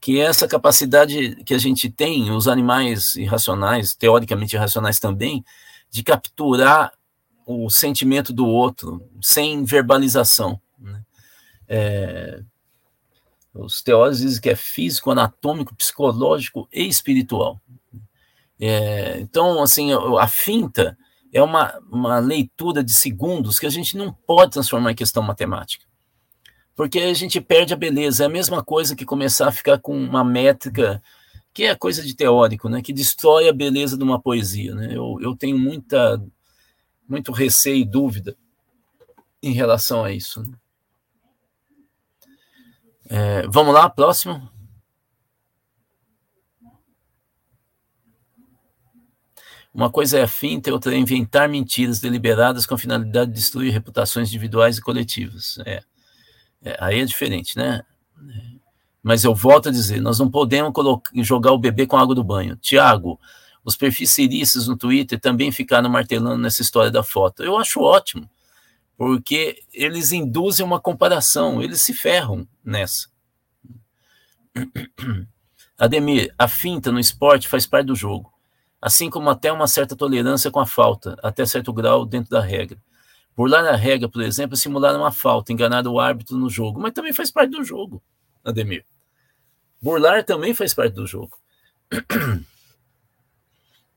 que 0.00 0.20
é 0.20 0.24
essa 0.24 0.48
capacidade 0.48 1.36
que 1.44 1.54
a 1.54 1.58
gente 1.58 1.88
tem 1.88 2.30
os 2.30 2.48
animais 2.48 3.14
irracionais 3.16 3.94
teoricamente 3.94 4.56
irracionais 4.56 4.98
também 4.98 5.44
de 5.90 6.02
capturar 6.02 6.92
o 7.46 7.68
sentimento 7.68 8.32
do 8.32 8.46
outro 8.46 9.06
sem 9.20 9.64
verbalização 9.64 10.60
né? 10.78 11.02
é, 11.68 12.42
os 13.54 13.82
teóricos 13.82 14.20
dizem 14.20 14.40
que 14.40 14.50
é 14.50 14.56
físico, 14.56 15.10
anatômico, 15.10 15.74
psicológico 15.74 16.68
e 16.72 16.86
espiritual. 16.86 17.60
É, 18.58 19.18
então, 19.20 19.62
assim, 19.62 19.90
a 19.92 20.28
finta 20.28 20.96
é 21.32 21.42
uma, 21.42 21.78
uma 21.90 22.18
leitura 22.18 22.82
de 22.82 22.92
segundos 22.92 23.58
que 23.58 23.66
a 23.66 23.70
gente 23.70 23.96
não 23.96 24.12
pode 24.12 24.52
transformar 24.52 24.92
em 24.92 24.96
questão 24.96 25.22
matemática. 25.22 25.84
Porque 26.74 27.00
a 27.00 27.14
gente 27.14 27.40
perde 27.40 27.74
a 27.74 27.76
beleza. 27.76 28.22
É 28.22 28.26
a 28.26 28.30
mesma 28.30 28.62
coisa 28.62 28.96
que 28.96 29.04
começar 29.04 29.48
a 29.48 29.52
ficar 29.52 29.78
com 29.78 29.96
uma 29.96 30.24
métrica 30.24 31.02
que 31.52 31.64
é 31.64 31.74
coisa 31.74 32.02
de 32.02 32.14
teórico, 32.14 32.68
né? 32.68 32.80
Que 32.80 32.92
destrói 32.92 33.48
a 33.48 33.52
beleza 33.52 33.96
de 33.96 34.02
uma 34.02 34.20
poesia, 34.20 34.74
né? 34.74 34.88
Eu, 34.90 35.18
eu 35.20 35.36
tenho 35.36 35.58
muita, 35.58 36.22
muito 37.06 37.30
receio 37.30 37.76
e 37.76 37.84
dúvida 37.84 38.36
em 39.42 39.52
relação 39.52 40.02
a 40.02 40.12
isso. 40.12 40.42
Né? 40.42 40.56
É, 43.14 43.46
vamos 43.46 43.74
lá, 43.74 43.90
próximo. 43.90 44.48
Uma 49.74 49.90
coisa 49.90 50.18
é 50.18 50.22
a 50.22 50.28
finta, 50.28 50.72
outra 50.72 50.94
é 50.94 50.96
inventar 50.96 51.46
mentiras 51.46 52.00
deliberadas 52.00 52.64
com 52.64 52.74
a 52.74 52.78
finalidade 52.78 53.30
de 53.30 53.36
destruir 53.36 53.70
reputações 53.70 54.30
individuais 54.30 54.78
e 54.78 54.80
coletivas. 54.80 55.58
É, 55.66 55.82
é, 56.64 56.76
aí 56.80 57.00
é 57.00 57.04
diferente, 57.04 57.54
né? 57.54 57.82
Mas 59.02 59.24
eu 59.24 59.34
volto 59.34 59.68
a 59.68 59.72
dizer, 59.72 60.00
nós 60.00 60.18
não 60.18 60.30
podemos 60.30 60.72
jogar 61.16 61.52
o 61.52 61.58
bebê 61.58 61.86
com 61.86 61.98
água 61.98 62.14
do 62.14 62.24
banho. 62.24 62.56
Tiago, 62.56 63.20
os 63.62 63.76
perfis 63.76 64.10
ciristas 64.10 64.66
no 64.66 64.76
Twitter 64.76 65.20
também 65.20 65.52
ficaram 65.52 65.90
martelando 65.90 66.38
nessa 66.38 66.62
história 66.62 66.90
da 66.90 67.02
foto. 67.02 67.42
Eu 67.42 67.58
acho 67.58 67.82
ótimo 67.82 68.26
porque 69.02 69.64
eles 69.72 70.12
induzem 70.12 70.64
uma 70.64 70.80
comparação, 70.80 71.60
eles 71.60 71.82
se 71.82 71.92
ferram 71.92 72.46
nessa. 72.64 73.08
Ademir, 75.76 76.32
a 76.38 76.46
finta 76.46 76.92
no 76.92 77.00
esporte 77.00 77.48
faz 77.48 77.66
parte 77.66 77.86
do 77.86 77.96
jogo. 77.96 78.32
assim 78.80 79.10
como 79.10 79.28
até 79.28 79.50
uma 79.50 79.66
certa 79.66 79.96
tolerância 79.96 80.52
com 80.52 80.60
a 80.60 80.66
falta, 80.66 81.18
até 81.20 81.44
certo 81.44 81.72
grau 81.72 82.06
dentro 82.06 82.30
da 82.30 82.40
regra. 82.40 82.80
Burlar 83.36 83.64
a 83.64 83.74
regra, 83.74 84.08
por 84.08 84.22
exemplo, 84.22 84.54
é 84.54 84.56
simular 84.56 84.96
uma 84.96 85.10
falta, 85.10 85.52
enganar 85.52 85.84
o 85.88 85.98
árbitro 85.98 86.36
no 86.36 86.48
jogo, 86.48 86.80
mas 86.80 86.92
também 86.92 87.12
faz 87.12 87.28
parte 87.28 87.50
do 87.50 87.64
jogo, 87.64 88.00
Ademir. 88.44 88.86
Burlar 89.82 90.24
também 90.24 90.54
faz 90.54 90.72
parte 90.74 90.94
do 90.94 91.08
jogo. 91.08 91.36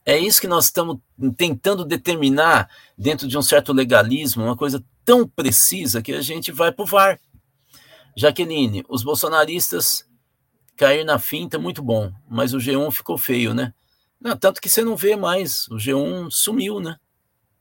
É 0.03 0.19
isso 0.19 0.39
que 0.39 0.47
nós 0.47 0.65
estamos 0.65 0.99
tentando 1.35 1.83
determinar 1.83 2.69
dentro 2.95 3.27
de 3.27 3.35
um 3.35 3.41
certo 3.41 3.73
legalismo, 3.73 4.43
uma 4.43 4.55
coisa 4.55 4.83
tão 5.05 5.27
precisa 5.27 6.01
que 6.01 6.11
a 6.11 6.21
gente 6.21 6.51
vai 6.51 6.71
para 6.71 6.83
o 6.83 6.87
VAR. 6.87 7.19
Jaqueline, 8.17 8.83
os 8.89 9.03
bolsonaristas 9.03 10.09
caíram 10.75 11.05
na 11.05 11.19
finta, 11.19 11.59
muito 11.59 11.81
bom, 11.83 12.11
mas 12.27 12.53
o 12.53 12.57
G1 12.57 12.91
ficou 12.91 13.17
feio, 13.17 13.53
né? 13.53 13.73
Não, 14.19 14.35
tanto 14.35 14.59
que 14.59 14.69
você 14.69 14.83
não 14.83 14.95
vê 14.95 15.15
mais, 15.15 15.67
o 15.67 15.75
G1 15.75 16.29
sumiu, 16.31 16.79
né? 16.79 16.97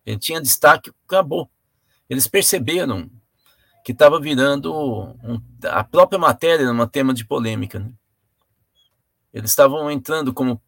Ele 0.06 0.18
tinha 0.18 0.40
destaque, 0.40 0.90
acabou. 1.06 1.50
Eles 2.08 2.26
perceberam 2.26 3.10
que 3.84 3.92
estava 3.92 4.18
virando 4.18 4.72
um, 4.72 5.40
a 5.64 5.84
própria 5.84 6.18
matéria 6.18 6.66
numa 6.66 6.86
tema 6.86 7.12
de 7.12 7.24
polêmica, 7.24 7.78
né? 7.78 7.92
Eles 9.32 9.50
estavam 9.50 9.90
entrando 9.90 10.32
como 10.32 10.62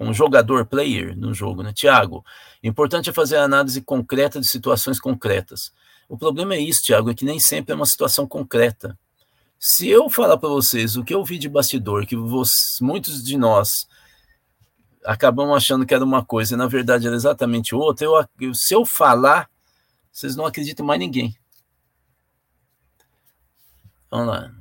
um 0.00 0.14
jogador, 0.14 0.64
player 0.66 1.16
no 1.16 1.34
jogo, 1.34 1.62
né? 1.62 1.72
Tiago, 1.72 2.24
importante 2.62 3.10
é 3.10 3.12
fazer 3.12 3.36
a 3.36 3.44
análise 3.44 3.82
concreta 3.82 4.40
de 4.40 4.46
situações 4.46 5.00
concretas. 5.00 5.72
O 6.12 6.18
problema 6.18 6.54
é 6.54 6.60
isso, 6.60 6.82
Tiago, 6.82 7.10
é 7.10 7.14
que 7.14 7.24
nem 7.24 7.40
sempre 7.40 7.72
é 7.72 7.74
uma 7.74 7.86
situação 7.86 8.28
concreta. 8.28 8.98
Se 9.58 9.88
eu 9.88 10.10
falar 10.10 10.36
para 10.36 10.50
vocês 10.50 10.94
o 10.94 11.02
que 11.02 11.14
eu 11.14 11.24
vi 11.24 11.38
de 11.38 11.48
bastidor, 11.48 12.04
que 12.04 12.14
vocês, 12.14 12.76
muitos 12.82 13.24
de 13.24 13.38
nós 13.38 13.88
acabam 15.06 15.54
achando 15.54 15.86
que 15.86 15.94
era 15.94 16.04
uma 16.04 16.22
coisa 16.22 16.52
e 16.52 16.56
na 16.58 16.66
verdade 16.66 17.06
era 17.06 17.16
exatamente 17.16 17.74
outra, 17.74 18.06
eu, 18.06 18.54
se 18.54 18.74
eu 18.74 18.84
falar, 18.84 19.48
vocês 20.12 20.36
não 20.36 20.44
acreditam 20.44 20.84
mais 20.84 21.00
ninguém. 21.00 21.34
Vamos 24.10 24.26
lá. 24.26 24.52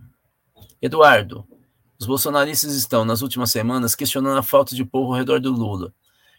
Eduardo, 0.82 1.45
os 1.99 2.08
bolsonaristas 2.08 2.74
estão, 2.76 3.04
nas 3.04 3.22
últimas 3.22 3.52
semanas, 3.52 3.93
questionando 3.93 4.38
a 4.38 4.43
falta 4.43 4.74
de 4.74 4.86
povo 4.86 5.12
ao 5.12 5.18
redor 5.18 5.41
do 5.41 5.52
Lula. 5.52 5.93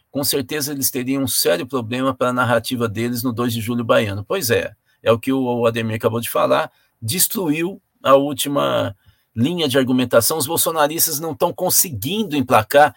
Com 0.09 0.23
certeza 0.23 0.71
eles 0.71 0.89
teriam 0.89 1.21
um 1.21 1.27
sério 1.27 1.67
problema 1.67 2.15
para 2.15 2.29
a 2.29 2.33
narrativa 2.33 2.89
deles 2.89 3.21
no 3.21 3.31
2 3.31 3.53
de 3.53 3.61
julho 3.61 3.85
baiano. 3.85 4.25
Pois 4.27 4.49
é, 4.49 4.75
é 5.03 5.11
o 5.11 5.19
que 5.19 5.31
o 5.31 5.65
Ademir 5.65 5.95
acabou 5.95 6.21
de 6.21 6.29
falar, 6.29 6.71
destruiu 7.01 7.81
a 8.01 8.15
última 8.15 8.95
linha 9.35 9.67
de 9.67 9.77
argumentação. 9.77 10.37
Os 10.37 10.47
bolsonaristas 10.47 11.19
não 11.19 11.33
estão 11.33 11.53
conseguindo 11.53 12.35
emplacar 12.35 12.95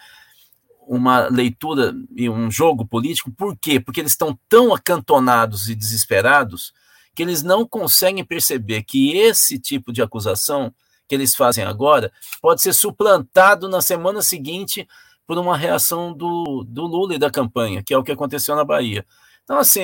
uma 0.86 1.26
leitura 1.28 1.92
e 2.14 2.30
um 2.30 2.50
jogo 2.50 2.86
político. 2.86 3.32
Por 3.32 3.56
quê? 3.56 3.80
Porque 3.80 4.00
eles 4.00 4.12
estão 4.12 4.38
tão 4.48 4.72
acantonados 4.72 5.68
e 5.68 5.74
desesperados 5.74 6.72
que 7.14 7.22
eles 7.22 7.42
não 7.42 7.66
conseguem 7.66 8.24
perceber 8.24 8.82
que 8.82 9.16
esse 9.16 9.58
tipo 9.58 9.92
de 9.92 10.02
acusação 10.02 10.72
que 11.08 11.14
eles 11.14 11.34
fazem 11.34 11.64
agora 11.64 12.12
pode 12.40 12.60
ser 12.60 12.72
suplantado 12.72 13.68
na 13.68 13.80
semana 13.80 14.20
seguinte 14.22 14.86
por 15.26 15.38
uma 15.38 15.56
reação 15.56 16.12
do, 16.12 16.64
do 16.68 16.82
Lula 16.82 17.14
e 17.14 17.18
da 17.18 17.30
campanha, 17.30 17.82
que 17.82 17.92
é 17.92 17.98
o 17.98 18.02
que 18.02 18.12
aconteceu 18.12 18.54
na 18.54 18.64
Bahia. 18.64 19.04
Então, 19.42 19.58
assim, 19.58 19.80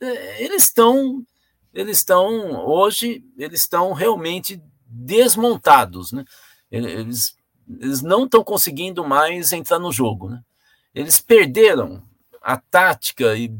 é, 0.00 0.42
eles 0.42 0.64
estão, 0.64 1.22
eles 1.72 1.98
estão, 1.98 2.66
hoje, 2.66 3.24
eles 3.36 3.62
estão 3.62 3.92
realmente 3.92 4.62
desmontados, 4.86 6.12
né? 6.12 6.24
Eles, 6.70 7.36
eles 7.80 8.02
não 8.02 8.24
estão 8.24 8.44
conseguindo 8.44 9.04
mais 9.04 9.52
entrar 9.52 9.78
no 9.78 9.92
jogo, 9.92 10.28
né? 10.28 10.42
Eles 10.94 11.20
perderam 11.20 12.02
a 12.42 12.56
tática 12.56 13.36
e 13.36 13.50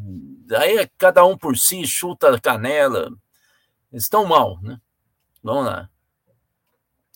aí 0.57 0.79
é 0.79 0.91
cada 0.99 1.25
um 1.25 1.37
por 1.37 1.57
si 1.57 1.87
chuta 1.87 2.35
a 2.35 2.41
canela. 2.41 3.11
Eles 3.91 4.05
estão 4.05 4.25
mal, 4.25 4.61
né? 4.61 4.79
Vamos 5.43 5.67
lá. 5.67 5.89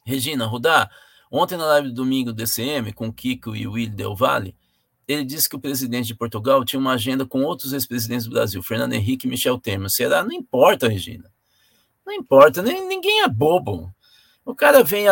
Regina 0.05 0.47
Rudá, 0.47 0.89
ontem 1.31 1.57
na 1.57 1.67
live 1.67 1.89
do 1.89 1.95
domingo 1.95 2.33
do 2.33 2.37
DCM, 2.37 2.93
com 2.93 3.13
Kiko 3.13 3.57
e 3.57 3.67
Will 3.67 3.91
Del 3.91 4.15
Valle, 4.15 4.57
ele 5.07 5.25
disse 5.25 5.49
que 5.49 5.57
o 5.57 5.61
presidente 5.61 6.07
de 6.07 6.15
Portugal 6.15 6.65
tinha 6.65 6.81
uma 6.81 6.95
agenda 6.95 7.25
com 7.25 7.43
outros 7.43 7.73
ex-presidentes 7.73 8.27
do 8.27 8.33
Brasil, 8.33 8.63
Fernando 8.63 8.95
Henrique 8.95 9.27
e 9.27 9.31
Michel 9.31 9.59
Temer. 9.59 9.91
Será? 9.91 10.25
Não 10.25 10.33
importa, 10.33 10.89
Regina. 10.89 11.31
Não 12.05 12.13
importa, 12.13 12.63
nem, 12.63 12.87
ninguém 12.87 13.23
é 13.23 13.29
bobo. 13.29 13.93
O 14.45 14.55
cara 14.55 14.85
vem 14.85 15.07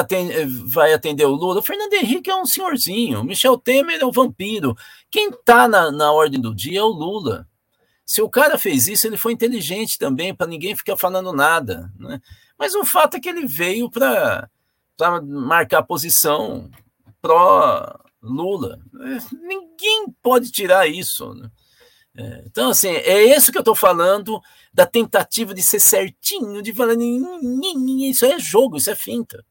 vai 0.65 0.95
atender 0.95 1.25
o 1.25 1.35
Lula. 1.35 1.59
O 1.59 1.63
Fernando 1.63 1.93
Henrique 1.93 2.31
é 2.31 2.37
um 2.37 2.47
senhorzinho. 2.47 3.21
O 3.21 3.25
Michel 3.25 3.59
Temer 3.59 4.01
é 4.01 4.07
um 4.07 4.13
vampiro. 4.13 4.77
Quem 5.11 5.31
está 5.31 5.67
na, 5.67 5.91
na 5.91 6.13
ordem 6.13 6.41
do 6.41 6.55
dia 6.55 6.79
é 6.79 6.83
o 6.83 6.87
Lula. 6.87 7.49
Se 8.07 8.23
o 8.23 8.29
cara 8.29 8.59
fez 8.59 8.87
isso, 8.87 9.07
ele 9.07 9.17
foi 9.17 9.33
inteligente 9.33 9.99
também, 9.99 10.35
para 10.35 10.47
ninguém 10.47 10.77
ficar 10.77 10.97
falando 10.97 11.33
nada. 11.33 11.91
Né? 11.99 12.21
Mas 12.57 12.75
o 12.75 12.85
fato 12.85 13.17
é 13.17 13.21
que 13.21 13.29
ele 13.29 13.45
veio 13.47 13.91
para 13.91 14.49
marcar 15.25 15.83
posição 15.83 16.71
pró-Lula. 18.25 18.81
Ninguém 19.43 20.07
pode 20.23 20.51
tirar 20.51 20.89
isso. 20.89 21.35
Né? 21.35 21.51
É, 22.17 22.45
então, 22.47 22.71
assim, 22.71 22.89
é 22.89 23.23
isso 23.37 23.53
que 23.53 23.59
eu 23.59 23.61
estou 23.63 23.75
falando 23.75 24.41
da 24.73 24.87
tentativa 24.87 25.53
de 25.53 25.63
ser 25.63 25.81
certinho, 25.81 26.63
de 26.63 26.73
falar, 26.73 26.95
isso 26.99 28.25
é 28.25 28.39
jogo, 28.39 28.77
isso 28.77 28.91
é 28.91 28.97
finta. 28.97 29.45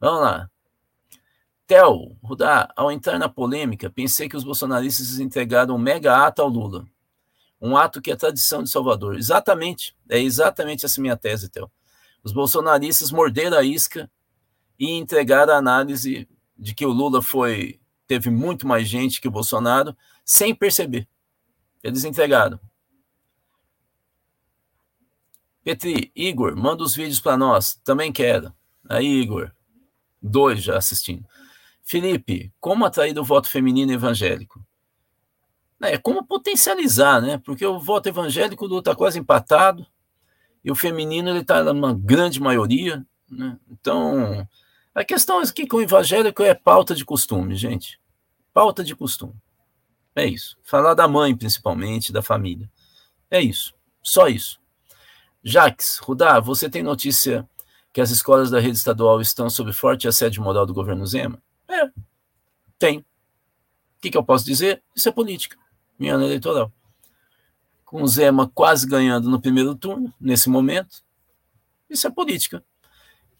Vamos 0.00 0.20
lá. 0.20 0.50
Theo, 1.66 2.16
Rudá, 2.22 2.68
ao 2.76 2.92
entrar 2.92 3.18
na 3.18 3.28
polêmica, 3.28 3.88
pensei 3.88 4.28
que 4.28 4.36
os 4.36 4.44
bolsonaristas 4.44 5.18
entregaram 5.18 5.76
um 5.76 5.78
mega 5.78 6.26
ato 6.26 6.42
ao 6.42 6.48
Lula. 6.48 6.84
Um 7.58 7.74
ato 7.74 8.02
que 8.02 8.10
é 8.10 8.16
tradição 8.16 8.62
de 8.62 8.68
Salvador. 8.68 9.16
Exatamente, 9.16 9.96
é 10.10 10.20
exatamente 10.20 10.84
essa 10.84 11.00
minha 11.00 11.16
tese, 11.16 11.48
Theo. 11.48 11.70
Os 12.22 12.32
bolsonaristas 12.32 13.10
morderam 13.10 13.56
a 13.56 13.62
isca 13.62 14.10
e 14.78 14.90
entregar 14.90 15.48
a 15.48 15.56
análise 15.56 16.28
de 16.58 16.74
que 16.74 16.84
o 16.84 16.92
Lula 16.92 17.22
foi 17.22 17.80
teve 18.06 18.30
muito 18.30 18.66
mais 18.66 18.88
gente 18.88 19.20
que 19.20 19.28
o 19.28 19.30
Bolsonaro 19.30 19.96
sem 20.24 20.54
perceber. 20.54 21.08
Eles 21.82 22.04
entregaram. 22.04 22.58
Petri, 25.62 26.12
Igor, 26.14 26.56
manda 26.56 26.82
os 26.82 26.94
vídeos 26.94 27.20
para 27.20 27.36
nós. 27.36 27.80
Também 27.84 28.12
quero. 28.12 28.52
Aí, 28.88 29.06
Igor. 29.06 29.50
Dois 30.22 30.62
já 30.62 30.76
assistindo. 30.76 31.26
Felipe, 31.82 32.52
como 32.58 32.84
atrair 32.84 33.18
o 33.18 33.24
voto 33.24 33.48
feminino 33.48 33.92
evangélico? 33.92 34.64
É 35.80 35.98
como 35.98 36.24
potencializar, 36.24 37.20
né? 37.20 37.38
Porque 37.38 37.64
o 37.66 37.78
voto 37.78 38.08
evangélico 38.08 38.66
está 38.78 38.94
quase 38.94 39.18
empatado 39.18 39.86
e 40.64 40.70
o 40.70 40.74
feminino 40.74 41.28
ele 41.28 41.40
está 41.40 41.62
numa 41.62 41.92
grande 41.92 42.40
maioria, 42.40 43.04
né? 43.30 43.58
Então 43.70 44.48
a 44.94 45.04
questão 45.04 45.40
é 45.42 45.52
que 45.52 45.66
com 45.66 45.78
o 45.78 45.82
evangélico 45.82 46.42
é 46.44 46.54
pauta 46.54 46.94
de 46.94 47.04
costume, 47.04 47.56
gente. 47.56 48.00
Pauta 48.52 48.84
de 48.84 48.94
costume. 48.94 49.34
É 50.14 50.24
isso. 50.24 50.56
Falar 50.62 50.94
da 50.94 51.08
mãe, 51.08 51.36
principalmente, 51.36 52.12
da 52.12 52.22
família. 52.22 52.70
É 53.28 53.40
isso. 53.40 53.74
Só 54.00 54.28
isso. 54.28 54.60
Jaques, 55.42 55.98
Rudá, 55.98 56.38
você 56.38 56.70
tem 56.70 56.82
notícia 56.82 57.48
que 57.92 58.00
as 58.00 58.10
escolas 58.10 58.50
da 58.50 58.60
rede 58.60 58.76
estadual 58.76 59.20
estão 59.20 59.50
sob 59.50 59.72
forte 59.72 60.06
assédio 60.06 60.40
moral 60.40 60.64
do 60.64 60.72
governo 60.72 61.04
Zema? 61.04 61.42
É, 61.68 61.90
tem. 62.78 63.00
O 63.00 63.04
que, 64.00 64.10
que 64.10 64.16
eu 64.16 64.24
posso 64.24 64.44
dizer? 64.44 64.80
Isso 64.94 65.08
é 65.08 65.12
política. 65.12 65.56
Minha 65.98 66.14
ano 66.14 66.24
eleitoral. 66.24 66.72
Com 67.84 68.00
o 68.02 68.06
Zema 68.06 68.48
quase 68.54 68.86
ganhando 68.86 69.28
no 69.28 69.40
primeiro 69.40 69.74
turno, 69.74 70.14
nesse 70.20 70.48
momento, 70.48 71.02
isso 71.90 72.06
é 72.06 72.10
política 72.10 72.64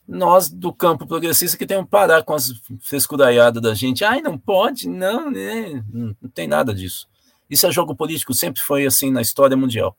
nós 0.07 0.51
do 0.51 0.73
campo 0.73 1.07
progressista 1.07 1.57
que 1.57 1.67
temos 1.67 1.85
que 1.87 1.91
parar 1.91 2.23
com 2.23 2.35
as 2.35 2.53
frescuraiadas 2.81 3.63
da 3.63 3.75
gente. 3.75 4.05
Ai, 4.05 4.21
não 4.21 4.39
pode, 4.39 4.89
não, 4.89 5.31
né? 5.31 5.83
não, 5.91 6.15
tem 6.31 6.47
nada 6.47 6.75
disso. 6.75 7.09
Isso 7.49 7.67
é 7.67 7.73
jogo 7.73 7.95
político, 7.95 8.35
sempre 8.35 8.63
foi 8.63 8.87
assim 8.87 9.11
na 9.11 9.23
história 9.23 9.57
mundial. 9.57 9.97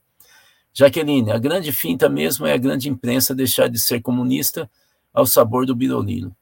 Jaqueline, 0.73 1.31
a 1.31 1.37
grande 1.37 1.71
finta 1.71 2.09
mesmo 2.09 2.45
é 2.45 2.53
a 2.53 2.57
grande 2.57 2.89
imprensa 2.89 3.33
deixar 3.33 3.69
de 3.69 3.79
ser 3.79 4.01
comunista 4.01 4.69
ao 5.13 5.25
sabor 5.25 5.65
do 5.65 5.75
birolino. 5.75 6.35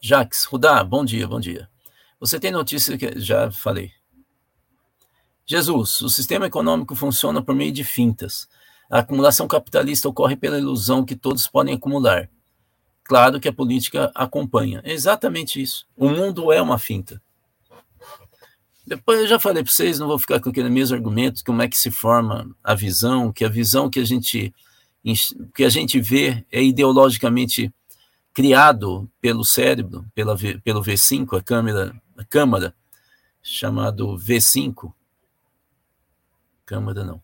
Jaques, 0.00 0.44
Rudá, 0.44 0.84
bom 0.84 1.04
dia, 1.04 1.26
bom 1.26 1.40
dia. 1.40 1.68
Você 2.20 2.38
tem 2.38 2.52
notícia 2.52 2.96
que 2.96 3.18
já 3.18 3.50
falei. 3.50 3.90
Jesus, 5.44 6.00
o 6.00 6.08
sistema 6.08 6.46
econômico 6.46 6.94
funciona 6.94 7.42
por 7.42 7.54
meio 7.54 7.72
de 7.72 7.82
fintas. 7.82 8.48
A 8.90 9.00
acumulação 9.00 9.48
capitalista 9.48 10.08
ocorre 10.08 10.36
pela 10.36 10.58
ilusão 10.58 11.04
que 11.04 11.16
todos 11.16 11.46
podem 11.46 11.74
acumular. 11.74 12.28
Claro 13.02 13.40
que 13.40 13.48
a 13.48 13.52
política 13.52 14.10
acompanha. 14.14 14.80
É 14.84 14.92
exatamente 14.92 15.60
isso. 15.60 15.86
O 15.96 16.08
mundo 16.08 16.52
é 16.52 16.60
uma 16.60 16.78
finta. 16.78 17.20
Depois 18.86 19.20
eu 19.20 19.26
já 19.26 19.38
falei 19.38 19.64
para 19.64 19.72
vocês, 19.72 19.98
não 19.98 20.06
vou 20.06 20.18
ficar 20.18 20.38
com 20.40 20.48
aquele 20.48 20.68
mesmo 20.68 20.96
argumento, 20.96 21.42
como 21.44 21.60
é 21.60 21.68
que 21.68 21.76
se 21.76 21.90
forma 21.90 22.48
a 22.62 22.74
visão, 22.74 23.32
que 23.32 23.44
a 23.44 23.48
visão 23.48 23.90
que 23.90 23.98
a 23.98 24.04
gente 24.04 24.54
que 25.54 25.62
a 25.62 25.68
gente 25.68 26.00
vê 26.00 26.44
é 26.50 26.60
ideologicamente 26.60 27.72
criado 28.32 29.08
pelo 29.20 29.44
cérebro, 29.44 30.04
pela, 30.14 30.36
pelo 30.62 30.82
V5, 30.82 31.38
a 31.38 31.42
câmera, 31.42 31.94
a 32.18 32.24
câmara, 32.24 32.74
chamado 33.40 34.16
V5. 34.18 34.92
Câmara 36.64 37.04
não. 37.04 37.22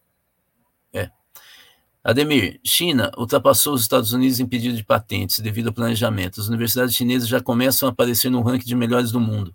Ademir, 2.04 2.60
China 2.64 3.12
ultrapassou 3.16 3.74
os 3.74 3.82
Estados 3.82 4.12
Unidos 4.12 4.40
em 4.40 4.46
pedido 4.46 4.76
de 4.76 4.84
patentes 4.84 5.38
devido 5.38 5.68
ao 5.68 5.72
planejamento. 5.72 6.40
As 6.40 6.48
universidades 6.48 6.96
chinesas 6.96 7.28
já 7.28 7.40
começam 7.40 7.88
a 7.88 7.92
aparecer 7.92 8.28
no 8.28 8.42
ranking 8.42 8.66
de 8.66 8.74
melhores 8.74 9.12
do 9.12 9.20
mundo. 9.20 9.54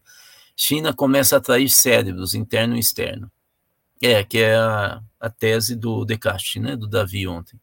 China 0.55 0.93
começa 0.93 1.35
a 1.35 1.39
atrair 1.39 1.69
cérebros, 1.69 2.33
interno 2.33 2.77
e 2.77 2.79
externo. 2.79 3.29
É, 4.01 4.23
que 4.23 4.37
é 4.37 4.55
a, 4.55 5.01
a 5.19 5.29
tese 5.29 5.75
do 5.75 6.05
Descartes, 6.05 6.61
né, 6.61 6.75
do 6.75 6.87
Davi 6.87 7.27
ontem. 7.27 7.59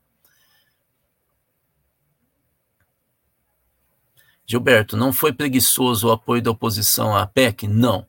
Gilberto, 4.47 4.97
não 4.97 5.13
foi 5.13 5.33
preguiçoso 5.33 6.09
o 6.09 6.13
apoio 6.13 6.43
da 6.43 6.51
oposição 6.51 7.17
à 7.17 7.27
PEC? 7.27 7.67
Não. 7.67 8.07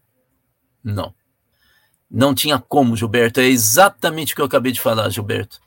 Não. 0.83 1.15
Não 2.11 2.35
tinha 2.35 2.59
como, 2.59 2.97
Gilberto. 2.97 3.39
É 3.39 3.45
exatamente 3.45 4.33
o 4.33 4.35
que 4.35 4.41
eu 4.41 4.45
acabei 4.45 4.73
de 4.73 4.81
falar, 4.81 5.09
Gilberto. 5.09 5.64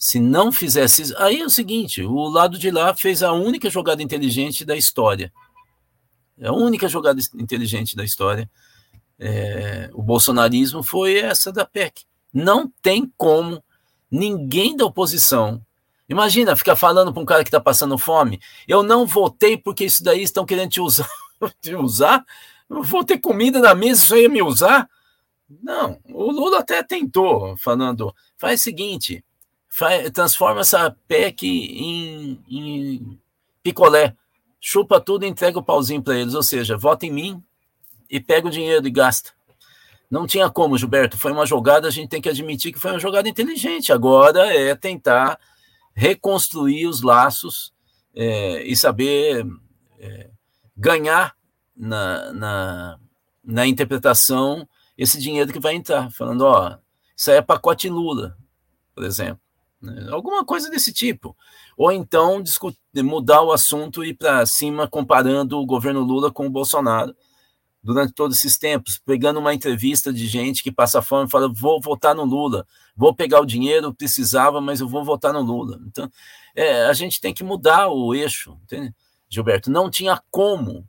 Se 0.00 0.18
não 0.18 0.50
fizesse. 0.50 1.14
Aí 1.18 1.40
é 1.40 1.44
o 1.44 1.50
seguinte: 1.50 2.02
o 2.02 2.28
lado 2.28 2.58
de 2.58 2.70
lá 2.70 2.96
fez 2.96 3.22
a 3.22 3.32
única 3.32 3.68
jogada 3.68 4.02
inteligente 4.02 4.64
da 4.64 4.74
história. 4.74 5.30
É 6.38 6.48
a 6.48 6.52
única 6.52 6.88
jogada 6.88 7.20
inteligente 7.34 7.94
da 7.94 8.02
história. 8.02 8.50
É, 9.18 9.90
o 9.92 10.02
bolsonarismo 10.02 10.82
foi 10.82 11.18
essa 11.18 11.52
da 11.52 11.66
PEC. 11.66 12.06
Não 12.32 12.72
tem 12.80 13.12
como 13.18 13.62
ninguém 14.10 14.74
da 14.74 14.86
oposição 14.86 15.62
Imagina 16.10 16.56
ficar 16.56 16.74
falando 16.74 17.12
para 17.12 17.22
um 17.22 17.24
cara 17.24 17.44
que 17.44 17.48
está 17.48 17.60
passando 17.60 17.96
fome. 17.96 18.40
Eu 18.66 18.82
não 18.82 19.06
votei 19.06 19.56
porque 19.56 19.84
isso 19.84 20.02
daí 20.02 20.24
estão 20.24 20.44
querendo 20.44 20.70
te 20.70 20.80
usar. 20.80 21.08
te 21.62 21.76
usar? 21.76 22.24
Eu 22.68 22.82
vou 22.82 23.04
ter 23.04 23.18
comida 23.18 23.60
na 23.60 23.76
mesa, 23.76 24.02
isso 24.02 24.14
aí 24.14 24.22
ia 24.22 24.28
me 24.28 24.42
usar? 24.42 24.90
Não, 25.62 26.00
o 26.12 26.32
Lula 26.32 26.58
até 26.58 26.82
tentou, 26.82 27.56
falando, 27.56 28.12
faz 28.36 28.60
o 28.60 28.62
seguinte, 28.64 29.24
transforma 30.12 30.60
essa 30.60 30.94
PEC 31.06 31.46
em, 31.46 32.42
em 32.48 33.20
picolé, 33.62 34.16
chupa 34.60 35.00
tudo 35.00 35.24
e 35.24 35.28
entrega 35.28 35.58
o 35.58 35.62
pauzinho 35.62 36.02
para 36.02 36.18
eles, 36.18 36.34
ou 36.34 36.42
seja, 36.42 36.76
vota 36.76 37.06
em 37.06 37.12
mim 37.12 37.42
e 38.08 38.20
pega 38.20 38.48
o 38.48 38.50
dinheiro 38.50 38.86
e 38.86 38.90
gasta. 38.90 39.32
Não 40.10 40.26
tinha 40.26 40.50
como, 40.50 40.76
Gilberto, 40.76 41.16
foi 41.16 41.30
uma 41.30 41.46
jogada, 41.46 41.86
a 41.86 41.90
gente 41.90 42.08
tem 42.08 42.20
que 42.20 42.28
admitir 42.28 42.72
que 42.72 42.80
foi 42.80 42.90
uma 42.90 42.98
jogada 42.98 43.28
inteligente, 43.28 43.92
agora 43.92 44.52
é 44.52 44.74
tentar 44.74 45.38
reconstruir 45.94 46.86
os 46.86 47.00
laços 47.02 47.72
é, 48.14 48.62
e 48.64 48.74
saber 48.74 49.46
é, 50.00 50.30
ganhar 50.76 51.36
na, 51.76 52.32
na, 52.32 52.98
na, 53.44 53.66
interpretação 53.66 54.68
esse 54.98 55.18
dinheiro 55.20 55.52
que 55.52 55.60
vai 55.60 55.74
entrar, 55.74 56.10
falando, 56.10 56.42
ó, 56.42 56.76
isso 57.16 57.30
aí 57.30 57.36
é 57.36 57.42
pacote 57.42 57.88
Lula, 57.88 58.36
por 58.94 59.04
exemplo. 59.04 59.40
Né? 59.80 60.08
Alguma 60.10 60.44
coisa 60.44 60.70
desse 60.70 60.92
tipo. 60.92 61.36
Ou 61.76 61.90
então 61.90 62.42
mudar 62.96 63.42
o 63.42 63.52
assunto 63.52 64.04
e 64.04 64.10
ir 64.10 64.14
para 64.14 64.44
cima 64.46 64.88
comparando 64.88 65.58
o 65.58 65.66
governo 65.66 66.00
Lula 66.00 66.30
com 66.30 66.46
o 66.46 66.50
Bolsonaro 66.50 67.14
durante 67.82 68.12
todos 68.12 68.36
esses 68.36 68.58
tempos, 68.58 68.98
pegando 68.98 69.40
uma 69.40 69.54
entrevista 69.54 70.12
de 70.12 70.26
gente 70.26 70.62
que 70.62 70.70
passa 70.70 71.00
fome 71.00 71.26
e 71.26 71.30
fala: 71.30 71.50
vou 71.52 71.80
votar 71.80 72.14
no 72.14 72.24
Lula, 72.24 72.66
vou 72.94 73.14
pegar 73.14 73.40
o 73.40 73.46
dinheiro, 73.46 73.94
precisava, 73.94 74.60
mas 74.60 74.80
eu 74.80 74.88
vou 74.88 75.04
votar 75.04 75.32
no 75.32 75.40
Lula. 75.40 75.80
Então, 75.86 76.10
é, 76.54 76.84
a 76.84 76.92
gente 76.92 77.20
tem 77.20 77.32
que 77.32 77.44
mudar 77.44 77.88
o 77.88 78.14
eixo, 78.14 78.58
entende? 78.64 78.94
Gilberto. 79.28 79.70
Não 79.70 79.88
tinha 79.88 80.20
como 80.30 80.86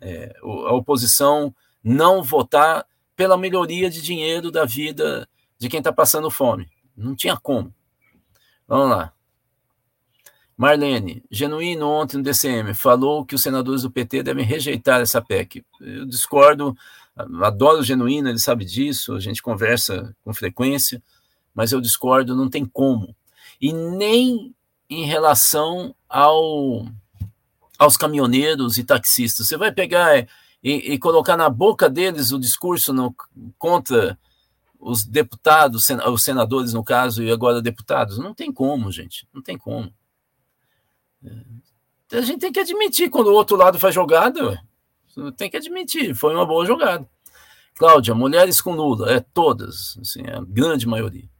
é, 0.00 0.34
a 0.42 0.74
oposição 0.74 1.54
não 1.84 2.22
votar 2.22 2.86
pela 3.14 3.36
melhoria 3.36 3.90
de 3.90 4.00
dinheiro 4.00 4.50
da 4.50 4.64
vida 4.64 5.28
de 5.58 5.68
quem 5.68 5.78
está 5.78 5.92
passando 5.92 6.30
fome. 6.30 6.68
Não 6.96 7.14
tinha 7.14 7.36
como. 7.36 7.72
Vamos 8.72 8.88
lá. 8.88 9.12
Marlene, 10.56 11.22
Genuíno 11.30 11.86
ontem 11.86 12.16
no 12.16 12.22
DCM 12.22 12.72
falou 12.72 13.22
que 13.22 13.34
os 13.34 13.42
senadores 13.42 13.82
do 13.82 13.90
PT 13.90 14.22
devem 14.22 14.46
rejeitar 14.46 15.02
essa 15.02 15.20
PEC. 15.20 15.62
Eu 15.78 16.06
discordo, 16.06 16.74
adoro 17.14 17.80
o 17.80 17.84
Genuíno, 17.84 18.30
ele 18.30 18.38
sabe 18.38 18.64
disso, 18.64 19.12
a 19.12 19.20
gente 19.20 19.42
conversa 19.42 20.16
com 20.24 20.32
frequência, 20.32 21.02
mas 21.54 21.70
eu 21.70 21.82
discordo, 21.82 22.34
não 22.34 22.48
tem 22.48 22.64
como. 22.64 23.14
E 23.60 23.74
nem 23.74 24.54
em 24.88 25.04
relação 25.04 25.94
ao, 26.08 26.86
aos 27.78 27.98
caminhoneiros 27.98 28.78
e 28.78 28.84
taxistas. 28.84 29.48
Você 29.48 29.58
vai 29.58 29.70
pegar 29.70 30.18
e, 30.18 30.26
e 30.94 30.98
colocar 30.98 31.36
na 31.36 31.50
boca 31.50 31.90
deles 31.90 32.32
o 32.32 32.40
discurso 32.40 32.90
no, 32.94 33.14
contra 33.58 34.18
os 34.82 35.04
deputados, 35.04 35.86
os 35.88 36.22
senadores, 36.22 36.72
no 36.74 36.82
caso, 36.82 37.22
e 37.22 37.30
agora 37.30 37.62
deputados? 37.62 38.18
Não 38.18 38.34
tem 38.34 38.52
como, 38.52 38.90
gente, 38.90 39.28
não 39.32 39.40
tem 39.40 39.56
como. 39.56 39.94
A 42.12 42.20
gente 42.20 42.40
tem 42.40 42.52
que 42.52 42.58
admitir 42.58 43.08
quando 43.08 43.28
o 43.28 43.34
outro 43.34 43.56
lado 43.56 43.78
faz 43.78 43.94
jogada, 43.94 44.60
tem 45.36 45.48
que 45.48 45.56
admitir, 45.56 46.14
foi 46.16 46.34
uma 46.34 46.44
boa 46.44 46.66
jogada. 46.66 47.08
Cláudia, 47.76 48.12
mulheres 48.12 48.60
com 48.60 48.74
Lula, 48.74 49.12
é 49.12 49.20
todas, 49.20 49.96
assim, 50.00 50.22
a 50.26 50.40
grande 50.40 50.86
maioria. 50.86 51.30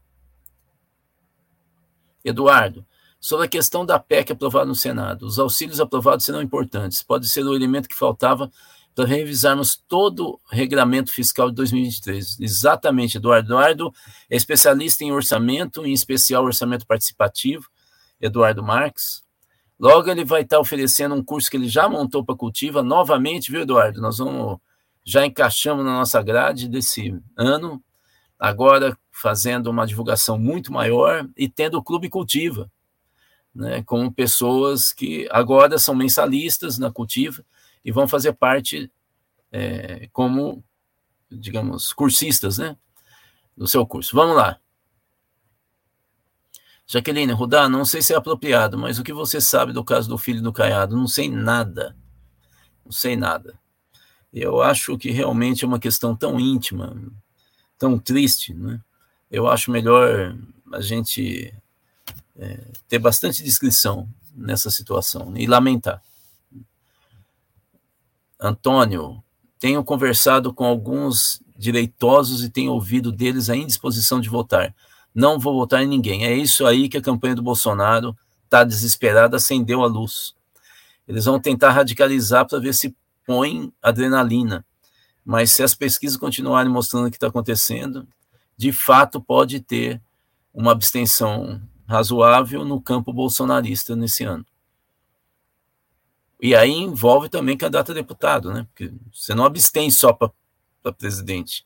Eduardo, 2.24 2.86
sobre 3.20 3.46
a 3.46 3.48
questão 3.48 3.84
da 3.84 3.98
PEC 3.98 4.32
aprovada 4.32 4.66
no 4.66 4.74
Senado, 4.74 5.26
os 5.26 5.38
auxílios 5.40 5.80
aprovados 5.80 6.24
serão 6.24 6.40
importantes, 6.40 7.02
pode 7.02 7.28
ser 7.28 7.44
o 7.44 7.56
elemento 7.56 7.88
que 7.88 7.96
faltava 7.96 8.50
para 8.94 9.06
revisarmos 9.06 9.76
todo 9.88 10.34
o 10.34 10.40
regramento 10.50 11.10
fiscal 11.10 11.48
de 11.48 11.56
2023. 11.56 12.40
Exatamente, 12.40 13.16
Eduardo. 13.16 13.48
Eduardo 13.48 13.94
é 14.28 14.36
especialista 14.36 15.02
em 15.02 15.12
orçamento, 15.12 15.84
em 15.86 15.92
especial 15.92 16.44
orçamento 16.44 16.86
participativo, 16.86 17.66
Eduardo 18.20 18.62
Marques. 18.62 19.22
Logo 19.78 20.10
ele 20.10 20.24
vai 20.24 20.42
estar 20.42 20.60
oferecendo 20.60 21.14
um 21.14 21.24
curso 21.24 21.50
que 21.50 21.56
ele 21.56 21.68
já 21.68 21.88
montou 21.88 22.24
para 22.24 22.36
Cultiva 22.36 22.82
novamente, 22.82 23.50
viu, 23.50 23.62
Eduardo? 23.62 24.00
Nós 24.00 24.18
vamos 24.18 24.58
já 25.04 25.26
encaixamos 25.26 25.84
na 25.84 25.92
nossa 25.92 26.22
grade 26.22 26.68
desse 26.68 27.20
ano, 27.36 27.82
agora 28.38 28.96
fazendo 29.10 29.68
uma 29.68 29.86
divulgação 29.86 30.38
muito 30.38 30.72
maior 30.72 31.28
e 31.36 31.48
tendo 31.48 31.76
o 31.76 31.82
Clube 31.82 32.08
Cultiva, 32.08 32.70
né, 33.54 33.82
com 33.82 34.10
pessoas 34.10 34.92
que 34.92 35.28
agora 35.30 35.78
são 35.78 35.94
mensalistas 35.94 36.78
na 36.78 36.90
Cultiva 36.90 37.44
e 37.84 37.90
vão 37.90 38.06
fazer 38.06 38.32
parte 38.32 38.90
é, 39.50 40.08
como, 40.12 40.62
digamos, 41.30 41.92
cursistas, 41.92 42.58
né, 42.58 42.76
do 43.56 43.66
seu 43.66 43.86
curso. 43.86 44.14
Vamos 44.16 44.36
lá. 44.36 44.58
Jaqueline, 46.86 47.32
Rudá, 47.32 47.68
não 47.68 47.84
sei 47.84 48.02
se 48.02 48.12
é 48.12 48.16
apropriado, 48.16 48.76
mas 48.76 48.98
o 48.98 49.04
que 49.04 49.12
você 49.12 49.40
sabe 49.40 49.72
do 49.72 49.84
caso 49.84 50.08
do 50.08 50.18
filho 50.18 50.42
do 50.42 50.52
Caiado? 50.52 50.96
Não 50.96 51.06
sei 51.06 51.30
nada. 51.30 51.96
Não 52.84 52.92
sei 52.92 53.16
nada. 53.16 53.58
Eu 54.32 54.60
acho 54.62 54.96
que 54.98 55.10
realmente 55.10 55.64
é 55.64 55.68
uma 55.68 55.78
questão 55.78 56.16
tão 56.16 56.40
íntima, 56.40 56.96
tão 57.78 57.98
triste, 57.98 58.54
né? 58.54 58.80
Eu 59.30 59.48
acho 59.48 59.70
melhor 59.70 60.36
a 60.72 60.80
gente 60.80 61.54
é, 62.36 62.60
ter 62.88 62.98
bastante 62.98 63.42
discrição 63.42 64.08
nessa 64.34 64.70
situação 64.70 65.34
e 65.36 65.46
lamentar. 65.46 66.02
Antônio, 68.42 69.22
tenho 69.58 69.84
conversado 69.84 70.52
com 70.52 70.64
alguns 70.64 71.40
direitosos 71.56 72.42
e 72.42 72.50
tenho 72.50 72.72
ouvido 72.72 73.12
deles 73.12 73.48
a 73.48 73.56
indisposição 73.56 74.20
de 74.20 74.28
votar 74.28 74.74
não 75.14 75.38
vou 75.38 75.54
votar 75.54 75.82
em 75.82 75.86
ninguém. 75.86 76.24
É 76.24 76.34
isso 76.34 76.66
aí 76.66 76.88
que 76.88 76.96
a 76.96 77.02
campanha 77.02 77.34
do 77.34 77.42
Bolsonaro 77.42 78.16
está 78.44 78.64
desesperada, 78.64 79.36
acendeu 79.36 79.82
a 79.82 79.86
luz. 79.86 80.34
Eles 81.06 81.24
vão 81.24 81.40
tentar 81.40 81.72
radicalizar 81.72 82.46
para 82.46 82.58
ver 82.58 82.74
se 82.74 82.94
põe 83.26 83.72
adrenalina. 83.82 84.64
Mas 85.24 85.52
se 85.52 85.62
as 85.62 85.74
pesquisas 85.74 86.16
continuarem 86.16 86.72
mostrando 86.72 87.06
o 87.06 87.10
que 87.10 87.16
está 87.16 87.28
acontecendo, 87.28 88.06
de 88.56 88.72
fato 88.72 89.20
pode 89.20 89.60
ter 89.60 90.00
uma 90.52 90.72
abstenção 90.72 91.60
razoável 91.86 92.64
no 92.64 92.80
campo 92.80 93.12
bolsonarista 93.12 93.94
nesse 93.94 94.24
ano. 94.24 94.44
E 96.42 96.56
aí 96.56 96.72
envolve 96.72 97.28
também 97.28 97.56
candidato 97.56 97.92
a 97.92 97.94
deputado, 97.94 98.52
né? 98.52 98.64
Porque 98.64 98.92
você 99.14 99.32
não 99.32 99.44
abstém 99.44 99.92
só 99.92 100.12
para 100.12 100.32
presidente. 100.98 101.64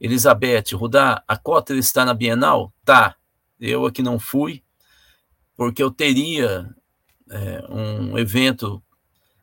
Elizabeth, 0.00 0.72
Rudá, 0.74 1.24
a 1.26 1.36
cota 1.36 1.74
está 1.74 2.04
na 2.04 2.14
Bienal? 2.14 2.72
Tá. 2.84 3.16
Eu 3.58 3.84
aqui 3.84 4.00
não 4.00 4.20
fui, 4.20 4.62
porque 5.56 5.82
eu 5.82 5.90
teria 5.90 6.72
é, 7.28 7.64
um 7.68 8.16
evento 8.16 8.80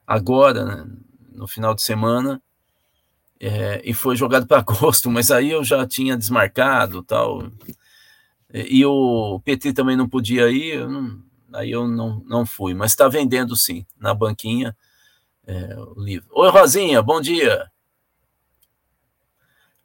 agora, 0.08 0.64
né, 0.64 0.88
no 1.34 1.50
final 1.50 1.76
de 1.76 1.82
semana, 1.82 2.42
é, 3.38 3.82
e 3.84 3.94
foi 3.94 4.16
jogado 4.16 4.48
para 4.48 4.60
agosto, 4.64 5.12
mas 5.12 5.32
aí 5.32 5.52
eu 5.52 5.66
já 5.66 5.86
tinha 5.86 6.16
desmarcado 6.16 7.04
tal. 7.04 7.52
E 8.54 8.86
o 8.86 9.42
PT 9.44 9.74
também 9.74 9.98
não 9.98 10.08
podia 10.08 10.50
ir, 10.50 10.76
eu 10.76 10.90
não, 10.90 11.22
aí 11.56 11.72
eu 11.72 11.88
não, 11.88 12.22
não 12.26 12.46
fui, 12.46 12.74
mas 12.74 12.92
está 12.92 13.08
vendendo 13.08 13.56
sim, 13.56 13.86
na 13.98 14.14
banquinha, 14.14 14.76
é, 15.46 15.76
o 15.80 16.02
livro. 16.02 16.28
Oi, 16.32 16.50
Rosinha, 16.50 17.02
bom 17.02 17.22
dia. 17.22 17.70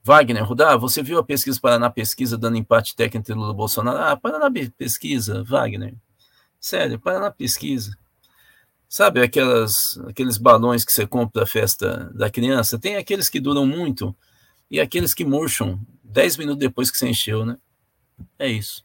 Wagner, 0.02 0.44
Rudá, 0.44 0.76
você 0.76 1.02
viu 1.02 1.18
a 1.18 1.24
pesquisa 1.24 1.60
Paraná 1.60 1.90
Pesquisa 1.90 2.38
dando 2.38 2.56
empate 2.56 2.96
técnico 2.96 3.18
entre 3.18 3.34
Lula 3.34 3.52
e 3.52 3.56
Bolsonaro? 3.56 3.98
Ah, 3.98 4.16
Paraná 4.16 4.50
Pesquisa, 4.76 5.44
Wagner. 5.44 5.94
Sério, 6.58 6.98
Paraná 6.98 7.30
Pesquisa. 7.30 7.96
Sabe 8.88 9.22
aquelas, 9.22 9.98
aqueles 10.08 10.36
balões 10.36 10.84
que 10.84 10.92
você 10.92 11.06
compra 11.06 11.42
para 11.42 11.46
festa 11.46 12.10
da 12.14 12.30
criança? 12.30 12.78
Tem 12.78 12.96
aqueles 12.96 13.28
que 13.28 13.38
duram 13.38 13.66
muito 13.66 14.16
e 14.70 14.80
aqueles 14.80 15.14
que 15.14 15.24
murcham 15.24 15.80
10 16.02 16.38
minutos 16.38 16.58
depois 16.60 16.90
que 16.90 16.96
você 16.96 17.08
encheu, 17.08 17.44
né? 17.44 17.56
É 18.38 18.48
isso. 18.48 18.84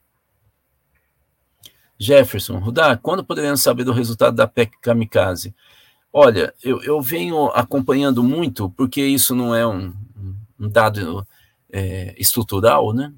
Jefferson, 2.00 2.60
Rudá, 2.60 2.98
quando 2.98 3.24
poderemos 3.24 3.62
saber 3.62 3.84
do 3.84 3.93
resultado 3.93 4.36
da 4.36 4.48
PEC 4.48 4.80
Kamikaze? 4.82 5.56
Olha, 6.12 6.54
eu, 6.64 6.82
eu 6.82 7.02
venho 7.02 7.48
acompanhando 7.48 8.24
muito, 8.24 8.70
porque 8.70 9.06
isso 9.06 9.36
não 9.36 9.54
é 9.54 9.66
um, 9.66 9.93
um 10.60 10.70
dado 10.70 11.26
é, 11.72 12.16
estrutural, 12.18 12.93
né? 12.93 13.14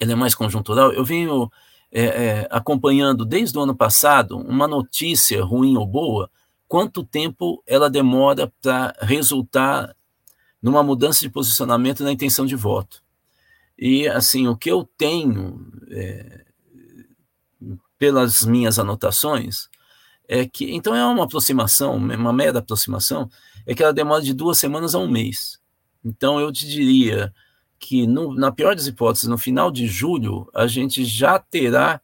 Ele 0.00 0.12
é 0.12 0.16
mais 0.16 0.34
conjuntural. 0.34 0.92
Eu 0.92 1.04
venho 1.04 1.50
é, 1.92 2.04
é, 2.04 2.48
acompanhando 2.50 3.24
desde 3.24 3.56
o 3.56 3.62
ano 3.62 3.74
passado 3.74 4.36
uma 4.38 4.66
notícia 4.66 5.44
ruim 5.44 5.76
ou 5.76 5.86
boa, 5.86 6.30
quanto 6.66 7.04
tempo 7.04 7.62
ela 7.66 7.90
demora 7.90 8.52
para 8.60 8.96
resultar 9.00 9.94
numa 10.60 10.82
mudança 10.82 11.20
de 11.20 11.28
posicionamento 11.28 12.02
na 12.02 12.12
intenção 12.12 12.46
de 12.46 12.56
voto. 12.56 13.02
E 13.78 14.08
assim, 14.08 14.48
o 14.48 14.56
que 14.56 14.70
eu 14.70 14.88
tenho 14.96 15.70
é, 15.90 16.44
pelas 18.02 18.44
minhas 18.44 18.80
anotações 18.80 19.68
é 20.26 20.44
que 20.44 20.74
então 20.74 20.92
é 20.92 21.06
uma 21.06 21.22
aproximação, 21.22 21.94
uma 21.94 22.32
mera 22.32 22.58
aproximação, 22.58 23.30
é 23.64 23.76
que 23.76 23.80
ela 23.80 23.92
demora 23.92 24.20
de 24.20 24.34
duas 24.34 24.58
semanas 24.58 24.96
a 24.96 24.98
um 24.98 25.06
mês. 25.06 25.60
Então, 26.04 26.40
eu 26.40 26.50
te 26.50 26.66
diria 26.66 27.32
que, 27.78 28.04
no, 28.04 28.34
na 28.34 28.50
pior 28.50 28.74
das 28.74 28.88
hipóteses, 28.88 29.28
no 29.28 29.38
final 29.38 29.70
de 29.70 29.86
julho, 29.86 30.50
a 30.52 30.66
gente 30.66 31.04
já 31.04 31.38
terá 31.38 32.00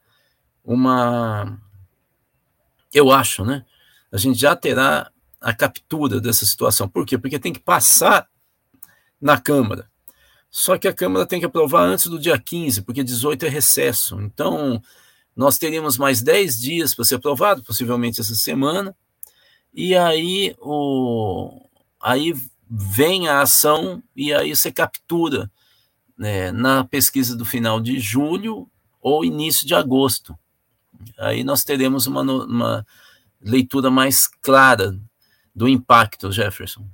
uma. 0.65 1.59
Eu 2.95 3.11
acho, 3.11 3.45
né? 3.45 3.65
A 4.13 4.19
gente 4.19 4.39
já 4.39 4.55
terá 4.55 5.11
a 5.41 5.53
captura 5.53 6.21
dessa 6.21 6.47
situação. 6.47 6.89
Por 6.89 7.05
quê? 7.05 7.19
Porque 7.19 7.41
tem 7.41 7.53
que 7.53 7.59
passar 7.59 8.29
na 9.21 9.37
Câmara. 9.37 9.91
Só 10.49 10.79
que 10.79 10.87
a 10.87 10.95
Câmara 10.95 11.27
tem 11.27 11.41
que 11.41 11.47
aprovar 11.47 11.83
antes 11.83 12.07
do 12.07 12.21
dia 12.21 12.39
15, 12.39 12.83
porque 12.83 13.03
18 13.03 13.47
é 13.47 13.49
recesso. 13.49 14.21
Então, 14.21 14.81
nós 15.39 15.57
teríamos 15.57 15.97
mais 15.97 16.21
10 16.21 16.61
dias 16.61 16.95
para 16.97 17.05
ser 17.05 17.15
aprovado, 17.15 17.63
possivelmente 17.63 18.21
essa 18.21 18.35
semana. 18.35 18.93
E 19.73 19.95
aí, 19.95 20.57
o, 20.59 21.65
aí 22.01 22.35
vem 22.69 23.29
a 23.29 23.41
ação 23.41 24.03
e 24.17 24.35
aí 24.35 24.55
você 24.55 24.73
captura 24.73 25.49
né, 26.19 26.51
na 26.51 26.83
pesquisa 26.83 27.37
do 27.37 27.45
final 27.45 27.81
de 27.81 28.01
julho 28.01 28.69
ou 29.01 29.25
início 29.25 29.65
de 29.65 29.77
agosto. 29.77 30.37
Aí 31.17 31.45
nós 31.45 31.63
teremos 31.63 32.09
uma, 32.09 32.23
uma 32.23 32.87
leitura 33.41 33.93
mais 33.93 34.27
clara 34.27 34.99
do 35.55 35.69
impacto, 35.69 36.33
Jefferson. 36.33 36.85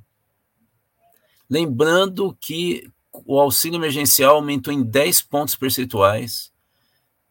Lembrando 1.48 2.36
que 2.38 2.92
o 3.10 3.40
auxílio 3.40 3.78
emergencial 3.78 4.36
aumentou 4.36 4.70
em 4.70 4.82
10 4.82 5.22
pontos 5.22 5.56
percentuais, 5.56 6.52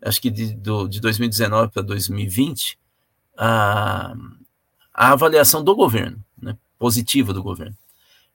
acho 0.04 0.22
que 0.22 0.30
de, 0.30 0.54
do, 0.54 0.88
de 0.88 1.00
2019 1.00 1.72
para 1.72 1.82
2020, 1.82 2.78
a, 3.38 4.14
a 4.94 5.12
avaliação 5.12 5.64
do 5.64 5.76
governo, 5.76 6.24
né, 6.42 6.58
positiva 6.78 7.34
do 7.34 7.42
governo. 7.42 7.76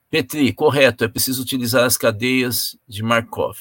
Petri, 0.09 0.51
correto, 0.51 1.03
é 1.03 1.07
preciso 1.07 1.41
utilizar 1.41 1.85
as 1.85 1.95
cadeias 1.95 2.75
de 2.87 3.03
Markov. 3.03 3.57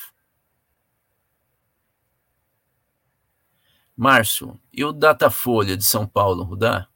Márcio, 3.95 4.59
e 4.73 4.85
o 4.85 4.93
Datafolha 4.93 5.77
de 5.77 5.85
São 5.85 6.07
Paulo, 6.07 6.45
Rudá? 6.45 6.87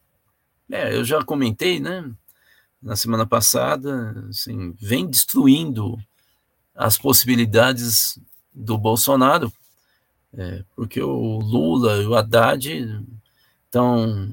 É, 0.70 0.94
eu 0.94 1.04
já 1.04 1.22
comentei, 1.22 1.80
né, 1.80 2.10
na 2.80 2.96
semana 2.96 3.26
passada, 3.26 4.26
assim, 4.30 4.72
vem 4.80 5.08
destruindo 5.08 5.98
as 6.74 6.96
possibilidades 6.96 8.18
do 8.54 8.78
Bolsonaro, 8.78 9.52
é, 10.36 10.64
porque 10.74 11.00
o 11.02 11.38
Lula 11.38 11.96
e 12.02 12.06
o 12.06 12.14
Haddad 12.14 13.04
estão 13.66 14.28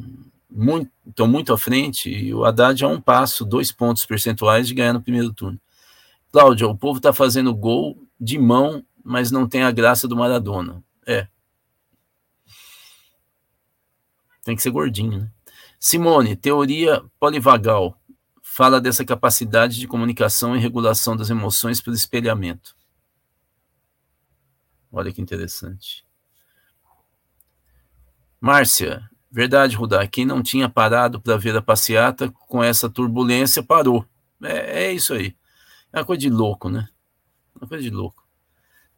muito, 0.50 0.92
estão 1.08 1.28
muito 1.28 1.54
à 1.54 1.58
frente 1.58 2.10
e 2.10 2.34
o 2.34 2.46
Haddad 2.46 2.84
é 2.84 2.88
um 2.88 3.02
passo, 3.02 3.46
dois 3.46 3.72
pontos 3.72 4.06
percentuais 4.06 4.68
de 4.68 4.74
ganhar 4.74 4.94
no 4.94 5.02
primeiro 5.02 5.34
turno. 5.34 5.60
Cláudia, 6.32 6.68
o 6.68 6.78
povo 6.78 6.98
está 6.98 7.12
fazendo 7.12 7.54
gol 7.54 8.02
de 8.20 8.38
mão, 8.38 8.84
mas 9.04 9.32
não 9.32 9.48
tem 9.48 9.64
a 9.64 9.72
graça 9.72 10.08
do 10.08 10.16
Maradona. 10.16 10.84
É. 11.06 11.28
Tem 14.44 14.56
que 14.56 14.62
ser 14.62 14.72
gordinho, 14.72 15.20
né? 15.22 15.30
Simone, 15.80 16.36
teoria 16.36 17.02
polivagal. 17.20 17.98
Fala 18.42 18.82
dessa 18.82 19.06
capacidade 19.06 19.80
de 19.80 19.88
comunicação 19.88 20.56
e 20.56 20.60
regulação 20.60 21.16
das 21.16 21.30
emoções 21.30 21.82
pelo 21.82 21.96
espelhamento. 21.96 22.76
Olha 24.92 25.12
que 25.12 25.22
interessante. 25.22 26.06
Márcia, 28.42 29.10
Verdade, 29.32 29.76
Rudá. 29.76 30.08
Quem 30.08 30.26
não 30.26 30.42
tinha 30.42 30.68
parado 30.68 31.22
para 31.22 31.38
ver 31.38 31.56
a 31.56 31.62
passeata 31.62 32.32
com 32.48 32.64
essa 32.64 32.90
turbulência 32.90 33.62
parou. 33.62 34.04
É, 34.42 34.86
é, 34.86 34.92
isso 34.92 35.14
aí. 35.14 35.36
É 35.94 36.00
uma 36.00 36.06
coisa 36.06 36.22
de 36.22 36.30
louco, 36.30 36.68
né? 36.68 36.88
Uma 37.56 37.68
coisa 37.68 37.84
de 37.84 37.92
louco. 37.92 38.24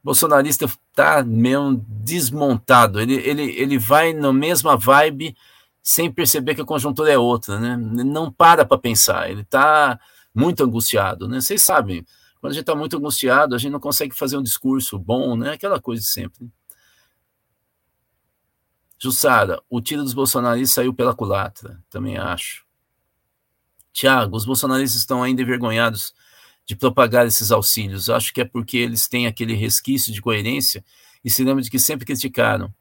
O 0.02 0.06
bolsonarista 0.06 0.68
tá 0.96 1.22
mesmo 1.22 1.86
desmontado. 1.88 3.02
Ele, 3.02 3.16
ele, 3.16 3.44
ele 3.60 3.78
vai 3.78 4.14
na 4.14 4.32
mesma 4.32 4.78
vibe 4.78 5.36
sem 5.84 6.10
perceber 6.10 6.56
que 6.56 6.62
a 6.62 6.66
conjuntura 6.66 7.12
é 7.12 7.18
outra, 7.18 7.60
né? 7.60 7.74
Ele 7.74 8.04
não 8.04 8.32
para 8.32 8.66
para 8.66 8.78
pensar. 8.78 9.30
Ele 9.30 9.44
tá 9.44 10.00
muito 10.34 10.64
angustiado, 10.64 11.28
né? 11.28 11.42
Vocês 11.42 11.62
sabem, 11.62 12.06
quando 12.42 12.52
a 12.52 12.56
gente 12.56 12.64
está 12.64 12.76
muito 12.76 12.98
angustiado, 12.98 13.54
a 13.54 13.58
gente 13.60 13.72
não 13.72 13.80
consegue 13.80 14.16
fazer 14.16 14.36
um 14.36 14.42
discurso 14.42 14.98
bom, 14.98 15.38
né? 15.38 15.52
Aquela 15.52 15.80
coisa 15.80 16.02
de 16.02 16.10
sempre. 16.10 16.44
Né? 16.44 16.50
Jussara, 18.98 19.62
o 19.70 19.80
tiro 19.80 20.04
dos 20.04 20.14
bolsonaristas 20.14 20.74
saiu 20.74 20.92
pela 20.92 21.16
culatra, 21.16 21.80
também 21.88 22.18
acho. 22.18 22.66
Tiago, 23.94 24.36
os 24.36 24.44
bolsonaristas 24.44 25.00
estão 25.00 25.22
ainda 25.22 25.44
envergonhados 25.44 26.16
de 26.66 26.76
propagar 26.76 27.28
esses 27.28 27.52
auxílios. 27.52 28.10
Acho 28.10 28.34
que 28.34 28.42
é 28.42 28.46
porque 28.46 28.78
eles 28.78 29.08
têm 29.08 29.28
aquele 29.28 29.54
resquício 29.54 30.12
de 30.12 30.22
coerência 30.22 30.84
e 31.24 31.30
se 31.30 31.44
lembram 31.44 31.62
de 31.62 31.70
que 31.70 31.78
sempre 31.78 32.08
criticaram. 32.08 32.74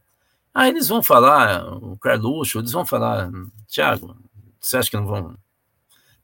Ah, 0.55 0.69
eles 0.69 0.89
vão 0.89 1.03
falar, 1.03 1.67
o 1.83 1.99
Carluxo, 1.99 2.59
eles 2.59 2.73
vão 2.73 2.87
falar, 2.87 3.31
Tiago, 3.69 4.17
você 4.59 4.79
acha 4.79 4.91
que 4.91 4.97
não 4.97 5.07
vão 5.07 5.37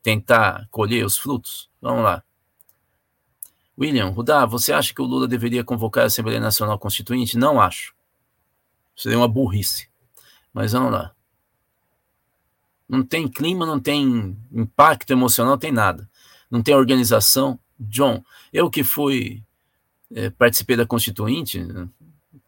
tentar 0.02 0.66
colher 0.70 1.04
os 1.04 1.18
frutos? 1.18 1.68
Vamos 1.80 2.02
lá. 2.02 2.22
William, 3.78 4.08
Rudá, 4.08 4.46
você 4.46 4.72
acha 4.72 4.94
que 4.94 5.02
o 5.02 5.04
Lula 5.04 5.28
deveria 5.28 5.62
convocar 5.62 6.04
a 6.04 6.06
Assembleia 6.06 6.40
Nacional 6.40 6.78
Constituinte? 6.78 7.36
Não 7.36 7.60
acho. 7.60 7.94
Seria 8.96 9.18
uma 9.18 9.28
burrice. 9.28 9.88
Mas 10.52 10.72
vamos 10.72 10.92
lá. 10.92 11.12
Não 12.88 13.02
tem 13.02 13.28
clima, 13.28 13.66
não 13.66 13.78
tem 13.78 14.36
impacto 14.50 15.10
emocional, 15.10 15.52
não 15.52 15.58
tem 15.58 15.72
nada. 15.72 16.08
Não 16.50 16.62
tem 16.62 16.74
organização. 16.74 17.58
John, 17.78 18.24
eu 18.52 18.70
que 18.70 18.82
fui, 18.82 19.42
é, 20.10 20.30
participei 20.30 20.76
da 20.76 20.86
Constituinte, 20.86 21.62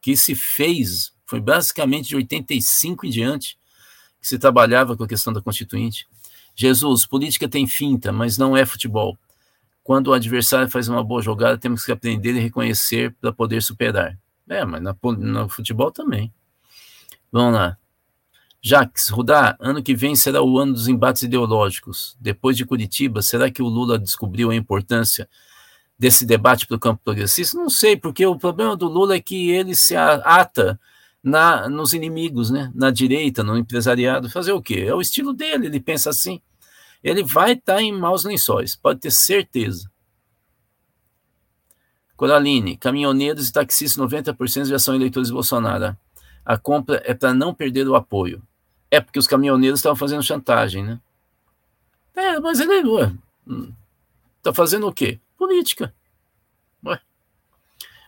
que 0.00 0.16
se 0.16 0.34
fez, 0.34 1.12
foi 1.26 1.40
basicamente 1.40 2.08
de 2.08 2.16
85 2.16 3.06
em 3.06 3.10
diante 3.10 3.58
que 4.20 4.26
se 4.26 4.38
trabalhava 4.38 4.96
com 4.96 5.04
a 5.04 5.08
questão 5.08 5.32
da 5.32 5.42
Constituinte. 5.42 6.08
Jesus, 6.54 7.04
política 7.04 7.48
tem 7.48 7.66
finta, 7.66 8.10
mas 8.10 8.38
não 8.38 8.56
é 8.56 8.64
futebol. 8.64 9.18
Quando 9.88 10.08
o 10.08 10.12
adversário 10.12 10.70
faz 10.70 10.86
uma 10.86 11.02
boa 11.02 11.22
jogada, 11.22 11.56
temos 11.56 11.82
que 11.82 11.90
aprender 11.90 12.34
e 12.34 12.40
reconhecer 12.40 13.10
para 13.18 13.32
poder 13.32 13.62
superar. 13.62 14.18
É, 14.46 14.62
mas 14.62 14.82
na, 14.82 14.94
no 15.16 15.48
futebol 15.48 15.90
também. 15.90 16.30
Vamos 17.32 17.54
lá. 17.54 17.78
Jacques, 18.60 19.08
Rudá, 19.08 19.56
ano 19.58 19.82
que 19.82 19.94
vem 19.94 20.14
será 20.14 20.42
o 20.42 20.58
ano 20.58 20.74
dos 20.74 20.88
embates 20.88 21.22
ideológicos. 21.22 22.18
Depois 22.20 22.54
de 22.54 22.66
Curitiba, 22.66 23.22
será 23.22 23.50
que 23.50 23.62
o 23.62 23.66
Lula 23.66 23.98
descobriu 23.98 24.50
a 24.50 24.54
importância 24.54 25.26
desse 25.98 26.26
debate 26.26 26.66
para 26.66 26.76
o 26.76 26.80
campo 26.80 27.00
progressista? 27.02 27.56
Não 27.56 27.70
sei, 27.70 27.96
porque 27.96 28.26
o 28.26 28.36
problema 28.36 28.76
do 28.76 28.88
Lula 28.88 29.14
é 29.14 29.20
que 29.20 29.50
ele 29.52 29.74
se 29.74 29.96
ata 29.96 30.78
na, 31.22 31.66
nos 31.66 31.94
inimigos, 31.94 32.50
né? 32.50 32.70
na 32.74 32.90
direita, 32.90 33.42
no 33.42 33.56
empresariado. 33.56 34.28
Fazer 34.28 34.52
o 34.52 34.60
quê? 34.60 34.84
É 34.86 34.94
o 34.94 35.00
estilo 35.00 35.32
dele, 35.32 35.64
ele 35.64 35.80
pensa 35.80 36.10
assim. 36.10 36.42
Ele 37.02 37.22
vai 37.22 37.52
estar 37.52 37.76
tá 37.76 37.82
em 37.82 37.92
maus 37.92 38.24
lençóis, 38.24 38.74
pode 38.74 39.00
ter 39.00 39.10
certeza. 39.10 39.90
Coraline, 42.16 42.76
caminhoneiros 42.76 43.48
e 43.48 43.52
taxistas, 43.52 44.04
90% 44.04 44.66
já 44.66 44.78
são 44.78 44.94
eleitores 44.94 45.28
de 45.28 45.34
Bolsonaro 45.34 45.96
a 46.48 46.56
compra 46.56 47.02
é 47.04 47.12
para 47.12 47.34
não 47.34 47.52
perder 47.52 47.86
o 47.86 47.94
apoio. 47.94 48.42
É 48.90 49.02
porque 49.02 49.18
os 49.18 49.26
caminhoneiros 49.26 49.80
estavam 49.80 49.96
fazendo 49.96 50.22
chantagem, 50.22 50.82
né? 50.82 50.98
É, 52.16 52.40
mas 52.40 52.58
ele 52.58 52.88
ué, 52.88 53.12
hum, 53.46 53.70
fazendo 54.54 54.88
o 54.88 54.92
quê? 54.92 55.20
Política. 55.36 55.94
Ué. 56.82 56.98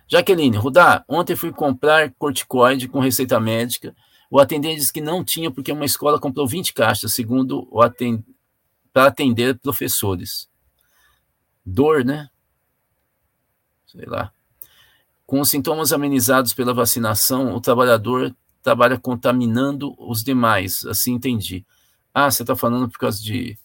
Jaqueline, 0.08 0.56
Rudá, 0.56 1.04
ontem 1.06 1.36
fui 1.36 1.52
comprar 1.52 2.14
corticoide 2.14 2.88
com 2.88 2.98
receita 2.98 3.38
médica. 3.38 3.94
O 4.30 4.40
atendente 4.40 4.76
disse 4.76 4.92
que 4.92 5.02
não 5.02 5.22
tinha 5.22 5.50
porque 5.50 5.70
uma 5.70 5.84
escola 5.84 6.18
comprou 6.18 6.48
20 6.48 6.72
caixas, 6.72 7.12
segundo 7.12 7.68
o 7.70 7.82
atend... 7.82 8.24
para 8.92 9.06
atender 9.06 9.58
professores. 9.58 10.48
Dor, 11.64 12.04
né? 12.04 12.28
Sei 13.86 14.06
lá. 14.06 14.32
Com 15.26 15.40
os 15.40 15.48
sintomas 15.48 15.92
amenizados 15.92 16.52
pela 16.52 16.74
vacinação, 16.74 17.54
o 17.54 17.60
trabalhador 17.60 18.34
trabalha 18.62 18.98
contaminando 18.98 19.94
os 19.98 20.22
demais. 20.22 20.84
Assim 20.86 21.12
entendi. 21.12 21.64
Ah, 22.12 22.30
você 22.30 22.42
está 22.42 22.56
falando 22.56 22.88
por 22.88 22.98
causa 22.98 23.22
de, 23.22 23.56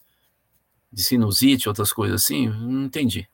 de 0.92 1.02
sinusite, 1.02 1.68
outras 1.68 1.92
coisas 1.92 2.22
assim? 2.22 2.48
Não 2.48 2.84
entendi. 2.84 3.28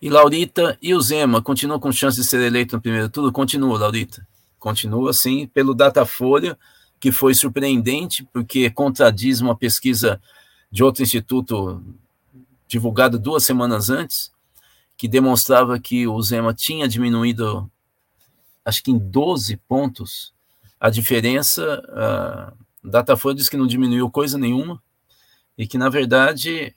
E 0.00 0.08
Laurita 0.08 0.78
e 0.80 0.94
o 0.94 1.00
Zema 1.00 1.42
continuam 1.42 1.80
com 1.80 1.90
chance 1.90 2.20
de 2.20 2.26
ser 2.26 2.40
eleito 2.40 2.76
no 2.76 2.82
primeiro 2.82 3.08
turno? 3.08 3.32
Continua, 3.32 3.78
Laurita. 3.78 4.26
Continua, 4.58 5.12
sim, 5.12 5.46
pelo 5.48 5.74
Datafolha, 5.74 6.58
que 7.06 7.12
foi 7.12 7.36
surpreendente, 7.36 8.24
porque 8.32 8.68
contradiz 8.68 9.40
uma 9.40 9.54
pesquisa 9.54 10.20
de 10.72 10.82
outro 10.82 11.04
instituto 11.04 11.80
divulgada 12.66 13.16
duas 13.16 13.44
semanas 13.44 13.90
antes, 13.90 14.32
que 14.96 15.06
demonstrava 15.06 15.78
que 15.78 16.08
o 16.08 16.20
Zema 16.20 16.52
tinha 16.52 16.88
diminuído, 16.88 17.70
acho 18.64 18.82
que 18.82 18.90
em 18.90 18.98
12 18.98 19.56
pontos, 19.68 20.34
a 20.80 20.90
diferença. 20.90 21.80
A 21.94 22.52
Datafolha 22.82 23.36
diz 23.36 23.48
que 23.48 23.56
não 23.56 23.68
diminuiu 23.68 24.10
coisa 24.10 24.36
nenhuma, 24.36 24.82
e 25.56 25.64
que, 25.64 25.78
na 25.78 25.88
verdade, 25.88 26.74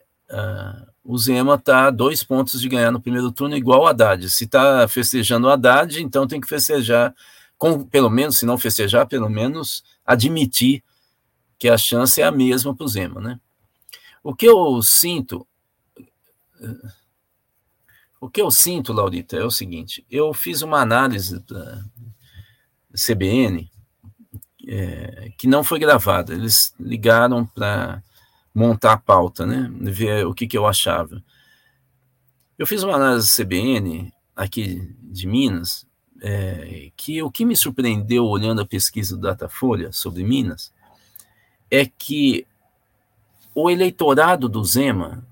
o 1.03 1.17
Zema 1.17 1.55
está 1.55 1.89
dois 1.89 2.23
pontos 2.23 2.61
de 2.61 2.69
ganhar 2.69 2.91
no 2.91 3.01
primeiro 3.01 3.31
turno, 3.31 3.57
igual 3.57 3.81
o 3.81 3.87
Haddad. 3.87 4.29
Se 4.29 4.43
está 4.43 4.87
festejando 4.87 5.47
o 5.47 5.49
Haddad, 5.49 5.99
então 5.99 6.27
tem 6.27 6.39
que 6.39 6.47
festejar, 6.47 7.15
com, 7.57 7.83
pelo 7.83 8.11
menos, 8.11 8.37
se 8.37 8.45
não 8.45 8.59
festejar, 8.59 9.07
pelo 9.07 9.27
menos 9.27 9.83
admitir 10.09 10.83
que 11.59 11.69
a 11.69 11.77
chance 11.77 12.19
é 12.19 12.25
a 12.25 12.31
mesma 12.31 12.75
para 12.75 12.83
o 12.83 12.87
Zema. 12.87 13.21
Né? 13.21 13.39
O 14.23 14.33
que 14.33 14.47
eu 14.47 14.81
sinto. 14.81 15.47
O 18.19 18.29
que 18.29 18.41
eu 18.41 18.49
sinto, 18.49 18.91
Laurita, 18.91 19.37
é 19.37 19.45
o 19.45 19.51
seguinte: 19.51 20.03
eu 20.09 20.33
fiz 20.33 20.61
uma 20.63 20.81
análise 20.81 21.39
da 21.45 21.85
CBN 22.93 23.69
é, 24.67 25.31
que 25.37 25.47
não 25.47 25.63
foi 25.63 25.77
gravada. 25.77 26.33
Eles 26.33 26.73
ligaram 26.79 27.45
para 27.45 28.03
montar 28.53 28.93
a 28.93 28.97
pauta, 28.97 29.45
né? 29.45 29.69
Ver 29.79 30.25
o 30.25 30.33
que, 30.33 30.47
que 30.47 30.57
eu 30.57 30.65
achava. 30.65 31.23
Eu 32.57 32.65
fiz 32.65 32.83
uma 32.83 32.95
análise 32.95 33.41
CBN 33.41 34.11
aqui 34.35 34.93
de 35.01 35.27
Minas, 35.27 35.87
é, 36.21 36.91
que 36.95 37.21
o 37.21 37.31
que 37.31 37.45
me 37.45 37.55
surpreendeu 37.55 38.25
olhando 38.25 38.61
a 38.61 38.65
pesquisa 38.65 39.15
do 39.15 39.21
Datafolha 39.21 39.91
sobre 39.91 40.23
Minas 40.23 40.73
é 41.69 41.85
que 41.85 42.45
o 43.53 43.69
eleitorado 43.69 44.47
do 44.47 44.63
Zema, 44.63 45.25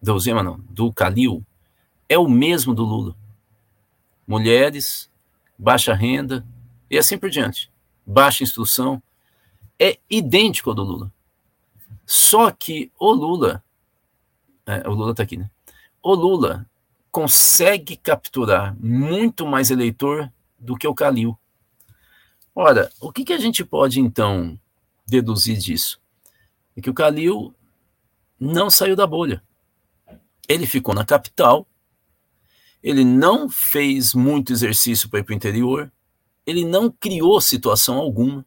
do 0.00 0.18
Zema 0.18 0.42
não, 0.42 0.58
do 0.70 0.92
Calil, 0.92 1.44
é 2.08 2.18
o 2.18 2.28
mesmo 2.28 2.74
do 2.74 2.84
Lula. 2.84 3.16
Mulheres, 4.26 5.10
baixa 5.58 5.94
renda 5.94 6.46
e 6.90 6.98
assim 6.98 7.18
por 7.18 7.30
diante. 7.30 7.70
Baixa 8.06 8.42
instrução. 8.42 9.02
É 9.78 9.98
idêntico 10.08 10.70
ao 10.70 10.76
do 10.76 10.82
Lula. 10.82 11.12
Só 12.06 12.50
que 12.50 12.92
o 12.98 13.12
Lula, 13.12 13.64
é, 14.66 14.88
o 14.88 14.92
Lula 14.92 15.10
está 15.12 15.22
aqui, 15.22 15.36
né? 15.36 15.50
O 16.02 16.14
Lula 16.14 16.66
consegue 17.12 17.94
capturar 17.94 18.74
muito 18.80 19.46
mais 19.46 19.70
eleitor 19.70 20.32
do 20.58 20.76
que 20.76 20.88
o 20.88 20.94
Calil. 20.94 21.38
Ora, 22.54 22.90
o 22.98 23.12
que, 23.12 23.22
que 23.22 23.34
a 23.34 23.38
gente 23.38 23.62
pode 23.62 24.00
então 24.00 24.58
deduzir 25.06 25.58
disso? 25.58 26.00
É 26.74 26.80
que 26.80 26.88
o 26.88 26.94
Calil 26.94 27.54
não 28.40 28.70
saiu 28.70 28.96
da 28.96 29.06
bolha. 29.06 29.42
Ele 30.48 30.66
ficou 30.66 30.94
na 30.94 31.04
capital, 31.04 31.66
ele 32.82 33.04
não 33.04 33.48
fez 33.48 34.14
muito 34.14 34.50
exercício 34.52 35.08
para 35.08 35.20
ir 35.20 35.24
para 35.24 35.34
o 35.34 35.36
interior, 35.36 35.92
ele 36.46 36.64
não 36.64 36.90
criou 36.90 37.40
situação 37.42 37.98
alguma. 37.98 38.44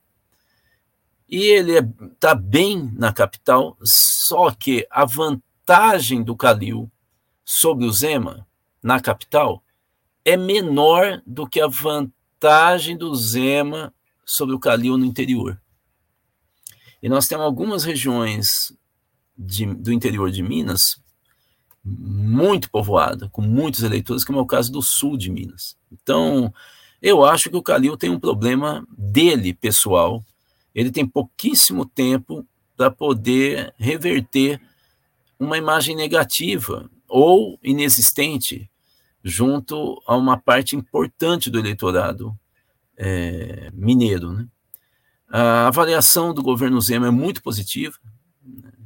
E 1.30 1.44
ele 1.44 1.74
está 2.12 2.32
é, 2.32 2.36
bem 2.36 2.92
na 2.96 3.14
capital, 3.14 3.78
só 3.84 4.50
que 4.50 4.88
a 4.90 5.06
vantagem 5.06 6.24
do 6.24 6.36
Calil 6.36 6.92
sobre 7.44 7.86
o 7.86 7.92
Zema 7.92 8.46
na 8.86 9.00
capital 9.00 9.64
é 10.24 10.38
menor 10.38 11.20
do 11.26 11.50
que 11.50 11.60
a 11.60 11.66
vantagem 11.66 12.96
do 12.96 13.16
Zema 13.16 13.92
sobre 14.24 14.54
o 14.54 14.60
Calil 14.60 14.96
no 14.96 15.04
interior. 15.04 15.60
E 17.02 17.10
nós 17.10 17.28
temos 17.28 17.46
algumas 17.46 17.84
regiões 17.84 18.78
de, 19.36 19.66
do 19.66 19.92
interior 19.92 20.30
de 20.30 20.44
Minas 20.44 21.02
muito 21.84 22.70
povoada, 22.70 23.28
com 23.30 23.42
muitos 23.42 23.82
eleitores, 23.82 24.24
como 24.24 24.38
é 24.38 24.42
o 24.44 24.46
caso 24.46 24.72
do 24.72 24.84
sul 24.84 25.18
de 25.18 25.32
Minas. 25.32 25.76
Então, 25.92 26.54
eu 27.02 27.26
acho 27.26 27.50
que 27.50 27.58
o 27.58 27.64
Calil 27.64 27.98
tem 27.98 28.12
um 28.12 28.20
problema 28.20 28.88
dele, 28.96 29.52
pessoal, 29.52 30.24
ele 30.76 30.92
tem 30.92 31.08
pouquíssimo 31.08 31.88
tempo 31.88 32.46
para 32.78 32.92
poder 32.92 33.74
reverter 33.80 34.62
uma 35.40 35.58
imagem 35.58 35.96
negativa 35.96 36.88
ou 37.08 37.58
inexistente 37.64 38.70
junto 39.28 40.00
a 40.06 40.16
uma 40.16 40.38
parte 40.38 40.76
importante 40.76 41.50
do 41.50 41.58
eleitorado 41.58 42.38
é, 42.96 43.72
mineiro. 43.74 44.32
Né? 44.32 44.48
A 45.28 45.66
avaliação 45.66 46.32
do 46.32 46.44
governo 46.44 46.80
Zema 46.80 47.08
é 47.08 47.12
muito 47.12 47.42
positiva, 47.42 47.98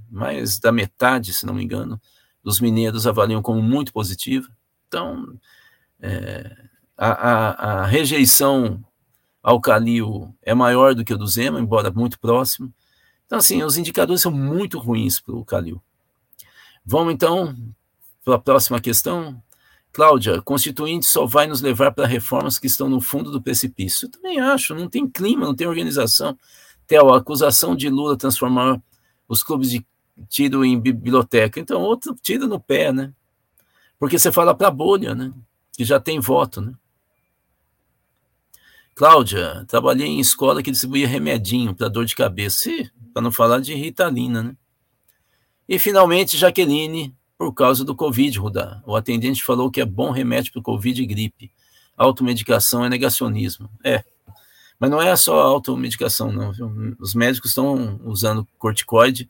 mais 0.09 0.57
da 0.57 0.71
metade, 0.71 1.33
se 1.33 1.45
não 1.45 1.53
me 1.53 1.61
engano, 1.61 2.01
dos 2.41 2.61
mineiros 2.61 3.05
avaliam 3.05 3.41
como 3.41 3.61
muito 3.61 3.91
positiva. 3.91 4.47
Então, 4.87 5.37
é, 5.99 6.55
a, 6.97 7.11
a, 7.11 7.81
a 7.81 7.85
rejeição 7.85 8.81
ao 9.43 9.59
Calil 9.59 10.33
é 10.41 10.53
maior 10.53 10.95
do 10.95 11.03
que 11.03 11.13
o 11.13 11.17
do 11.17 11.27
Zema, 11.27 11.59
embora 11.59 11.91
muito 11.91 12.17
próximo. 12.17 12.73
Então, 13.25 13.39
assim, 13.39 13.61
os 13.61 13.77
indicadores 13.77 14.21
são 14.21 14.31
muito 14.31 14.79
ruins 14.79 15.19
para 15.19 15.35
o 15.35 15.43
Calil. 15.43 15.83
Vamos, 16.85 17.13
então, 17.13 17.55
para 18.23 18.35
a 18.35 18.39
próxima 18.39 18.79
questão. 18.79 19.43
Cláudia, 19.91 20.41
constituinte 20.41 21.07
só 21.07 21.25
vai 21.25 21.47
nos 21.47 21.61
levar 21.61 21.91
para 21.91 22.05
reformas 22.05 22.59
que 22.59 22.67
estão 22.67 22.87
no 22.87 23.01
fundo 23.01 23.31
do 23.31 23.41
precipício. 23.41 24.05
Eu 24.05 24.11
também 24.11 24.39
acho, 24.39 24.75
não 24.75 24.87
tem 24.87 25.07
clima, 25.07 25.45
não 25.45 25.55
tem 25.55 25.67
organização. 25.67 26.37
Theo, 26.85 27.13
a 27.13 27.17
acusação 27.17 27.75
de 27.75 27.89
Lula 27.89 28.17
transformar 28.17 28.81
os 29.27 29.43
clubes 29.43 29.69
de 29.69 29.85
tiro 30.27 30.63
em 30.63 30.79
biblioteca. 30.79 31.59
Então, 31.59 31.81
outro 31.81 32.15
tiro 32.21 32.47
no 32.47 32.59
pé, 32.59 32.91
né? 32.91 33.13
Porque 33.97 34.17
você 34.17 34.31
fala 34.31 34.55
para 34.55 34.67
a 34.67 34.71
bolha, 34.71 35.15
né? 35.15 35.33
Que 35.73 35.83
já 35.83 35.99
tem 35.99 36.19
voto, 36.19 36.61
né? 36.61 36.73
Cláudia, 38.95 39.65
trabalhei 39.67 40.07
em 40.07 40.19
escola 40.19 40.61
que 40.61 40.71
distribuía 40.71 41.07
remedinho 41.07 41.73
para 41.73 41.87
dor 41.87 42.05
de 42.05 42.15
cabeça, 42.15 42.69
para 43.13 43.21
não 43.21 43.31
falar 43.31 43.59
de 43.59 43.73
ritalina, 43.73 44.43
né? 44.43 44.57
E 45.67 45.79
finalmente, 45.79 46.37
Jaqueline, 46.37 47.15
por 47.39 47.53
causa 47.53 47.85
do 47.85 47.95
Covid, 47.95 48.37
Rudá. 48.37 48.83
O 48.85 48.97
atendente 48.97 49.41
falou 49.41 49.71
que 49.71 49.79
é 49.79 49.85
bom 49.85 50.11
remédio 50.11 50.51
para 50.51 50.59
o 50.59 50.63
Covid 50.63 51.01
e 51.01 51.05
gripe. 51.05 51.49
Automedicação 51.95 52.83
é 52.83 52.89
negacionismo. 52.89 53.69
É. 53.81 54.03
Mas 54.77 54.91
não 54.91 55.01
é 55.01 55.15
só 55.15 55.39
automedicação, 55.39 56.33
não. 56.33 56.51
Viu? 56.51 56.69
Os 56.99 57.15
médicos 57.15 57.51
estão 57.51 58.01
usando 58.03 58.45
corticoide, 58.57 59.29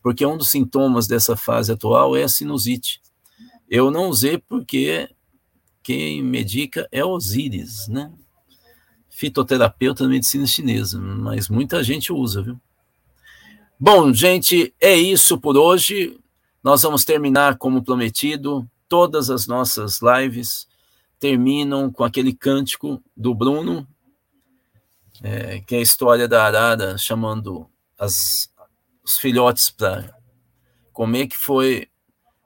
porque 0.00 0.24
um 0.24 0.36
dos 0.36 0.50
sintomas 0.50 1.08
dessa 1.08 1.36
fase 1.36 1.72
atual 1.72 2.16
é 2.16 2.22
a 2.22 2.28
sinusite. 2.28 3.02
Eu 3.68 3.90
não 3.90 4.08
usei 4.08 4.38
porque 4.38 5.08
quem 5.82 6.22
medica 6.22 6.88
é 6.92 7.04
Osíris, 7.04 7.88
né? 7.88 8.12
fitoterapeuta 9.08 10.04
da 10.04 10.10
medicina 10.10 10.46
chinesa, 10.46 10.96
mas 10.96 11.48
muita 11.48 11.82
gente 11.82 12.12
usa, 12.12 12.40
viu? 12.40 12.60
Bom, 13.80 14.12
gente, 14.12 14.72
é 14.80 14.94
isso 14.94 15.40
por 15.40 15.56
hoje. 15.56 16.16
Nós 16.68 16.82
vamos 16.82 17.02
terminar 17.02 17.56
como 17.56 17.82
prometido. 17.82 18.68
Todas 18.90 19.30
as 19.30 19.46
nossas 19.46 20.00
lives 20.02 20.68
terminam 21.18 21.90
com 21.90 22.04
aquele 22.04 22.34
cântico 22.34 23.02
do 23.16 23.34
Bruno, 23.34 23.88
é, 25.22 25.60
que 25.60 25.76
é 25.76 25.78
a 25.78 25.80
história 25.80 26.28
da 26.28 26.44
arara 26.44 26.98
chamando 26.98 27.66
as, 27.98 28.52
os 29.02 29.16
filhotes 29.16 29.70
para 29.70 30.14
comer, 30.92 31.28
que 31.28 31.38
foi 31.38 31.88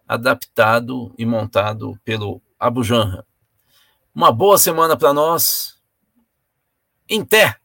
adaptado 0.06 1.12
e 1.18 1.26
montado 1.26 1.98
pelo 2.04 2.40
Abu 2.60 2.84
Janra. 2.84 3.26
Uma 4.14 4.30
boa 4.30 4.56
semana 4.56 4.96
para 4.96 5.12
nós 5.12 5.82
em 7.08 7.24
pé. 7.24 7.56